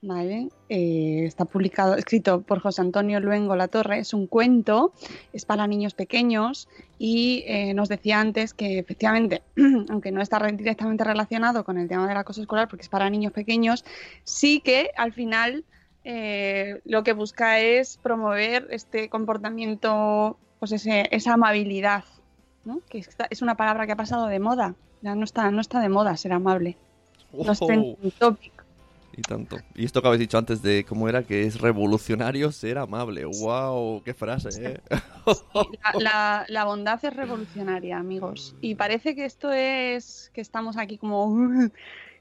¿Vale? 0.07 0.49
Eh, 0.69 1.25
está 1.25 1.45
publicado, 1.47 1.95
escrito 1.95 2.43
por 2.43 2.61
José 2.61 2.83
Antonio 2.83 3.21
Luengo 3.21 3.57
La 3.57 3.69
Torre. 3.69 3.99
Es 3.99 4.13
un 4.13 4.27
cuento, 4.27 4.93
es 5.33 5.45
para 5.47 5.67
niños 5.67 5.95
pequeños 5.95 6.69
y 6.99 7.43
eh, 7.47 7.73
nos 7.73 7.89
decía 7.89 8.21
antes 8.21 8.53
que 8.53 8.79
efectivamente, 8.79 9.43
aunque 9.89 10.11
no 10.13 10.21
está 10.21 10.39
re- 10.39 10.53
directamente 10.53 11.05
relacionado 11.05 11.65
con 11.65 11.79
el 11.79 11.89
tema 11.89 12.07
del 12.07 12.19
acoso 12.19 12.43
escolar 12.43 12.69
porque 12.69 12.83
es 12.83 12.91
para 12.91 13.09
niños 13.09 13.33
pequeños, 13.33 13.83
sí 14.25 14.61
que 14.61 14.91
al 14.97 15.15
final 15.15 15.65
eh, 16.05 16.81
lo 16.85 17.03
que 17.03 17.15
busca 17.15 17.61
es 17.61 17.97
promover 17.97 18.69
este 18.71 19.09
comportamiento, 19.09 20.39
pues 20.61 20.73
ese- 20.73 21.09
esa 21.13 21.33
amabilidad, 21.33 22.05
¿no? 22.65 22.81
que 22.89 22.99
está- 22.99 23.27
es 23.31 23.43
una 23.43 23.57
palabra 23.57 23.87
que 23.87 23.93
ha 23.93 23.97
pasado 23.97 24.27
de 24.27 24.39
moda. 24.41 24.75
Ya 25.03 25.15
no 25.15 25.25
está, 25.25 25.51
no 25.51 25.61
está 25.61 25.81
de 25.81 25.89
moda 25.89 26.17
ser 26.17 26.33
amable. 26.33 26.77
No 27.33 27.53
es 27.53 28.15
topic. 28.19 28.53
Y 29.17 29.23
tanto. 29.23 29.59
Y 29.77 29.85
esto 29.85 30.01
que 30.03 30.09
habéis 30.09 30.21
dicho 30.21 30.39
antes 30.39 30.61
de 30.63 30.85
cómo 30.85 31.09
era, 31.09 31.23
que 31.23 31.45
es 31.45 31.61
revolucionario 31.61 32.51
ser 32.51 32.79
amable. 32.79 33.25
¡Wow! 33.25 34.03
¡Qué 34.05 34.13
frase, 34.13 34.49
eh! 34.61 34.81
La, 34.91 35.01
la- 36.01 36.45
la 36.49 36.65
bondad 36.65 36.99
es 37.05 37.15
revolucionaria, 37.15 37.99
amigos. 37.99 38.57
Y 38.61 38.75
parece 38.75 39.15
que 39.15 39.25
esto 39.25 39.53
es 39.53 40.31
que 40.35 40.41
estamos 40.41 40.77
aquí 40.77 40.99
como 40.99 41.27
"Uy, 41.27 41.71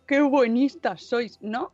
qué 0.06 0.22
buenistas 0.22 1.02
sois. 1.02 1.40
No, 1.42 1.72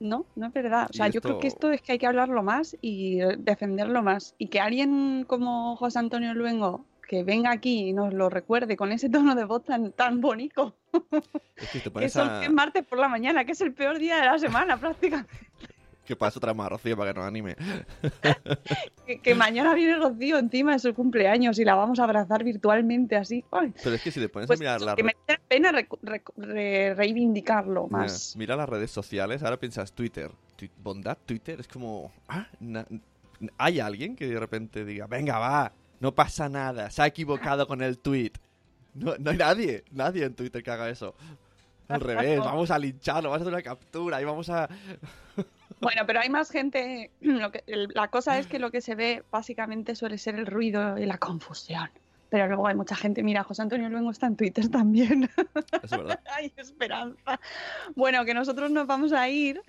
no, 0.00 0.26
no 0.34 0.46
es 0.46 0.52
verdad. 0.52 0.88
O 0.90 0.92
sea, 0.92 1.06
yo 1.08 1.20
creo 1.20 1.38
que 1.38 1.46
esto 1.48 1.70
es 1.70 1.80
que 1.80 1.92
hay 1.92 1.98
que 1.98 2.06
hablarlo 2.08 2.42
más 2.42 2.76
y 2.82 3.18
defenderlo 3.38 4.02
más. 4.02 4.34
Y 4.36 4.48
que 4.48 4.58
alguien 4.60 5.24
como 5.28 5.76
José 5.76 6.00
Antonio 6.00 6.34
Luengo 6.34 6.84
que 7.06 7.22
venga 7.24 7.50
aquí 7.50 7.88
y 7.88 7.92
nos 7.92 8.12
lo 8.12 8.28
recuerde 8.28 8.76
con 8.76 8.92
ese 8.92 9.08
tono 9.08 9.34
de 9.34 9.44
voz 9.44 9.64
tan, 9.64 9.92
tan 9.92 10.20
bonito, 10.20 10.76
Es 11.56 11.68
que 11.70 11.78
te 11.78 11.84
que 11.84 11.90
pones 11.90 12.12
son- 12.12 12.28
a... 12.28 12.40
que 12.40 12.46
es 12.46 12.52
martes 12.52 12.84
por 12.84 12.98
la 12.98 13.08
mañana, 13.08 13.44
que 13.44 13.52
es 13.52 13.60
el 13.60 13.72
peor 13.72 13.98
día 13.98 14.16
de 14.16 14.26
la 14.26 14.38
semana 14.38 14.76
prácticamente. 14.80 15.32
Que 16.04 16.14
pasa 16.14 16.38
otra 16.38 16.54
más, 16.54 16.68
Rocío, 16.70 16.96
para 16.96 17.12
que 17.12 17.18
nos 17.18 17.26
anime. 17.28 17.56
Que, 19.06 19.20
que 19.20 19.34
mañana 19.36 19.72
viene 19.74 19.96
Rocío 19.96 20.36
encima 20.38 20.72
de 20.72 20.78
su 20.80 20.92
cumpleaños 20.94 21.58
y 21.60 21.64
la 21.64 21.74
vamos 21.76 21.98
a 22.00 22.04
abrazar 22.04 22.42
virtualmente 22.42 23.14
así. 23.16 23.44
Ay, 23.52 23.72
Pero 23.82 23.94
es 23.94 24.02
que 24.02 24.10
si 24.10 24.18
te 24.20 24.28
pones 24.28 24.48
Pues 24.48 24.58
a 24.58 24.60
mirar 24.60 24.76
eso, 24.78 24.86
las 24.86 24.94
que 24.96 25.02
merece 25.04 25.22
la 25.28 25.40
pena 25.48 25.72
re- 25.72 26.94
reivindicarlo 26.94 27.86
más. 27.88 28.34
mira 28.36 28.56
las 28.56 28.68
redes 28.68 28.90
sociales, 28.90 29.42
ahora 29.44 29.58
piensas 29.58 29.92
Twitter. 29.92 30.30
Twi- 30.58 30.70
¿Bondad? 30.82 31.18
Twitter 31.24 31.60
es 31.60 31.68
como... 31.68 32.12
Ah, 32.28 32.46
na- 32.60 32.86
¿Hay 33.58 33.78
alguien 33.80 34.16
que 34.16 34.26
de 34.26 34.40
repente 34.40 34.84
diga, 34.84 35.06
venga, 35.06 35.38
va, 35.38 35.72
no 36.00 36.14
pasa 36.14 36.48
nada, 36.48 36.90
se 36.90 37.02
ha 37.02 37.06
equivocado 37.06 37.66
con 37.66 37.82
el 37.82 37.98
tweet? 37.98 38.32
No, 38.94 39.14
no 39.18 39.30
hay 39.30 39.36
nadie, 39.36 39.84
nadie 39.90 40.24
en 40.24 40.34
Twitter 40.34 40.62
que 40.62 40.70
haga 40.70 40.88
eso. 40.88 41.14
Al 41.88 42.00
revés, 42.00 42.38
vamos 42.44 42.70
a 42.70 42.78
lincharlo, 42.78 43.30
vamos 43.30 43.40
a 43.40 43.42
hacer 43.44 43.52
una 43.54 43.62
captura 43.62 44.20
y 44.20 44.24
vamos 44.24 44.48
a... 44.50 44.68
Bueno, 45.78 46.02
pero 46.06 46.20
hay 46.20 46.30
más 46.30 46.50
gente. 46.50 47.10
lo 47.20 47.52
que- 47.52 47.62
la 47.66 48.08
cosa 48.08 48.38
es 48.38 48.46
que 48.46 48.58
lo 48.58 48.70
que 48.70 48.80
se 48.80 48.94
ve 48.94 49.22
básicamente 49.30 49.94
suele 49.94 50.16
ser 50.16 50.36
el 50.36 50.46
ruido 50.46 50.96
y 50.96 51.04
la 51.04 51.18
confusión. 51.18 51.90
Pero 52.30 52.46
luego 52.48 52.66
hay 52.66 52.74
mucha 52.74 52.96
gente. 52.96 53.22
Mira, 53.22 53.44
José 53.44 53.62
Antonio 53.62 53.88
Luengo 53.90 54.10
está 54.10 54.26
en 54.26 54.36
Twitter 54.36 54.68
también. 54.70 55.30
Es 55.82 55.90
verdad. 55.90 56.18
hay 56.34 56.52
esperanza. 56.56 57.38
Bueno, 57.94 58.24
que 58.24 58.32
nosotros 58.32 58.70
nos 58.70 58.86
vamos 58.86 59.12
a 59.12 59.28
ir. 59.28 59.60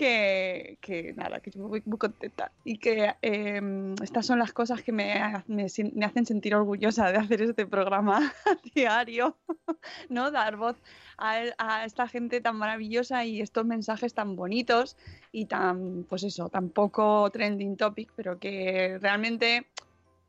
Que, 0.00 1.12
nada, 1.14 1.40
que 1.40 1.50
yo 1.50 1.68
voy 1.68 1.82
muy 1.84 1.98
contenta. 1.98 2.50
Y 2.64 2.78
que 2.78 3.16
eh, 3.20 3.94
estas 4.02 4.24
son 4.24 4.38
las 4.38 4.50
cosas 4.50 4.82
que 4.82 4.92
me, 4.92 5.44
me 5.46 5.64
hacen 5.66 6.24
sentir 6.24 6.54
orgullosa 6.54 7.12
de 7.12 7.18
hacer 7.18 7.42
este 7.42 7.66
programa 7.66 8.32
diario. 8.74 9.36
¿No? 10.08 10.30
Dar 10.30 10.56
voz 10.56 10.76
a, 11.18 11.42
a 11.58 11.84
esta 11.84 12.08
gente 12.08 12.40
tan 12.40 12.56
maravillosa 12.56 13.26
y 13.26 13.42
estos 13.42 13.66
mensajes 13.66 14.14
tan 14.14 14.36
bonitos 14.36 14.96
y 15.32 15.44
tan, 15.44 16.04
pues 16.08 16.22
eso, 16.22 16.48
tan 16.48 16.70
poco 16.70 17.28
trending 17.30 17.76
topic, 17.76 18.10
pero 18.16 18.38
que 18.38 18.98
realmente 19.02 19.66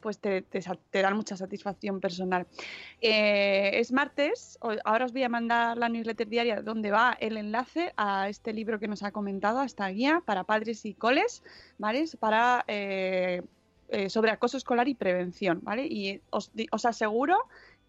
pues 0.02 0.20
te, 0.20 0.42
te 0.42 1.02
dan 1.02 1.16
mucha 1.16 1.38
satisfacción 1.38 2.00
personal. 2.00 2.48
Eh, 3.00 3.72
es 3.80 3.92
martes, 3.92 4.58
ahora 4.84 5.06
os 5.06 5.14
voy 5.14 5.24
a 5.24 5.30
mandar 5.30 5.78
la 5.78 5.90
newsletter 5.90 6.28
diaria 6.28 6.62
donde 6.62 6.92
va 6.92 7.16
el 7.20 7.38
enlace 7.38 7.94
a 7.96 8.28
este 8.30 8.54
libro 8.54 8.80
que 8.80 8.88
nos 8.88 9.04
ha 9.04 9.12
comentado, 9.12 9.60
a 9.60 9.66
esta 9.66 9.88
guía 9.90 10.22
para 10.26 10.44
padres 10.44 10.86
y 10.86 10.94
coles, 10.94 11.44
¿vale? 11.78 12.06
Para, 12.20 12.66
eh, 12.68 13.42
eh, 13.90 14.10
sobre 14.10 14.32
acoso 14.32 14.58
escolar 14.58 14.88
y 14.88 14.96
prevención, 14.96 15.60
¿vale? 15.64 15.86
Y 15.86 16.22
os, 16.30 16.52
os 16.72 16.86
aseguro 16.86 17.38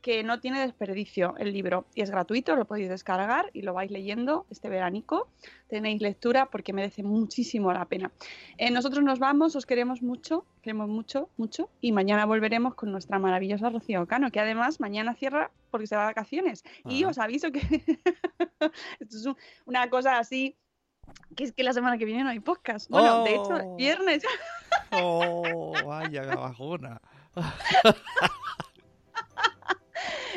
que 0.02 0.22
no 0.24 0.40
tiene 0.40 0.60
desperdicio 0.60 1.34
el 1.38 1.52
libro 1.52 1.86
y 1.94 2.02
es 2.02 2.10
gratuito, 2.10 2.56
lo 2.56 2.64
podéis 2.66 2.88
descargar 2.88 3.50
y 3.52 3.62
lo 3.62 3.72
vais 3.72 3.90
leyendo 3.90 4.46
este 4.50 4.68
veranico. 4.68 5.28
Tenéis 5.68 6.02
lectura 6.02 6.46
porque 6.46 6.72
merece 6.72 7.02
muchísimo 7.04 7.72
la 7.72 7.84
pena. 7.86 8.10
Eh, 8.58 8.70
nosotros 8.72 9.04
nos 9.04 9.18
vamos, 9.20 9.54
os 9.56 9.64
queremos 9.64 10.02
mucho, 10.02 10.44
queremos 10.60 10.88
mucho, 10.88 11.28
mucho 11.36 11.70
y 11.80 11.92
mañana 11.92 12.26
volveremos 12.26 12.74
con 12.74 12.90
nuestra 12.90 13.18
maravillosa 13.20 13.70
Rocío 13.70 14.06
Cano, 14.06 14.30
que 14.32 14.40
además 14.40 14.80
mañana 14.80 15.14
cierra 15.14 15.50
porque 15.70 15.86
se 15.86 15.94
va 15.96 16.02
de 16.02 16.06
vacaciones. 16.08 16.64
Y 16.84 17.04
Ah. 17.04 17.08
os 17.08 17.18
aviso 17.18 17.52
que 17.52 17.60
esto 19.00 19.16
es 19.16 19.24
un- 19.26 19.36
una 19.66 19.88
cosa 19.88 20.18
así, 20.18 20.56
que 21.36 21.44
es 21.44 21.52
que 21.52 21.62
la 21.62 21.72
semana 21.72 21.96
que 21.96 22.04
viene 22.04 22.24
no 22.24 22.30
hay 22.30 22.40
podcast. 22.40 22.90
Bueno, 22.90 23.22
de 23.24 23.30
hecho, 23.36 23.56
Oh. 23.64 23.76
viernes. 23.76 24.24
Oh, 24.94 25.72
vaya 25.86 26.22
bajona. 26.34 27.00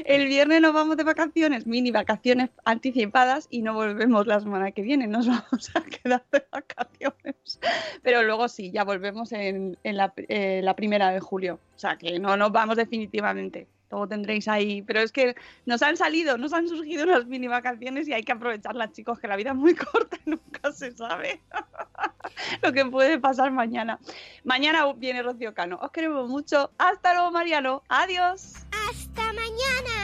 El 0.06 0.28
viernes 0.28 0.62
nos 0.62 0.72
vamos 0.72 0.98
de 0.98 1.04
vacaciones, 1.04 1.66
mini 1.66 1.90
vacaciones 1.90 2.52
anticipadas 2.64 3.48
y 3.50 3.64
no 3.64 3.74
volvemos 3.74 4.28
la 4.28 4.40
semana 4.40 4.72
que 4.72 4.84
viene, 4.84 5.08
nos 5.08 5.26
vamos 5.28 5.72
a 5.74 5.82
quedar 5.82 6.24
de 6.32 6.46
vacaciones. 6.52 7.60
Pero 8.04 8.22
luego 8.22 8.48
sí, 8.48 8.70
ya 8.70 8.84
volvemos 8.84 9.32
en, 9.32 9.78
eh, 9.84 10.62
la 10.64 10.76
primera 10.76 11.10
de 11.10 11.20
julio. 11.20 11.60
O 11.76 11.80
sea 11.80 11.98
que 11.98 12.20
no 12.20 12.38
nos 12.38 12.52
vamos 12.52 12.78
definitivamente. 12.78 13.68
Luego 13.90 14.08
tendréis 14.08 14.48
ahí, 14.48 14.84
pero 14.84 15.00
es 15.00 15.12
que 15.12 15.36
nos 15.66 15.82
han 15.82 15.98
salido, 15.98 16.38
nos 16.38 16.54
han 16.54 16.68
surgido 16.68 17.04
unas 17.04 17.26
mini 17.26 17.48
vacaciones 17.48 18.08
y 18.08 18.14
hay 18.14 18.24
que 18.24 18.32
aprovecharlas, 18.32 18.92
chicos, 18.92 19.20
que 19.20 19.28
la 19.28 19.36
vida 19.36 19.52
es 19.52 19.56
muy 19.56 19.74
corta, 19.76 20.18
nunca 20.26 20.72
se 20.72 20.92
sabe 20.92 21.42
lo 22.62 22.72
que 22.74 22.86
puede 22.86 23.20
pasar 23.20 23.52
mañana. 23.52 24.00
Mañana 24.44 24.92
viene 24.94 25.24
Rocío 25.24 25.56
Cano. 25.56 25.80
Os 25.82 25.92
queremos 25.92 26.30
mucho. 26.30 26.70
Hasta 26.78 27.16
luego, 27.16 27.32
Mariano. 27.32 27.82
Adiós. 27.90 28.54
Hasta 28.90 29.34
mañana. 29.34 29.95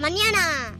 Mañana. 0.00 0.79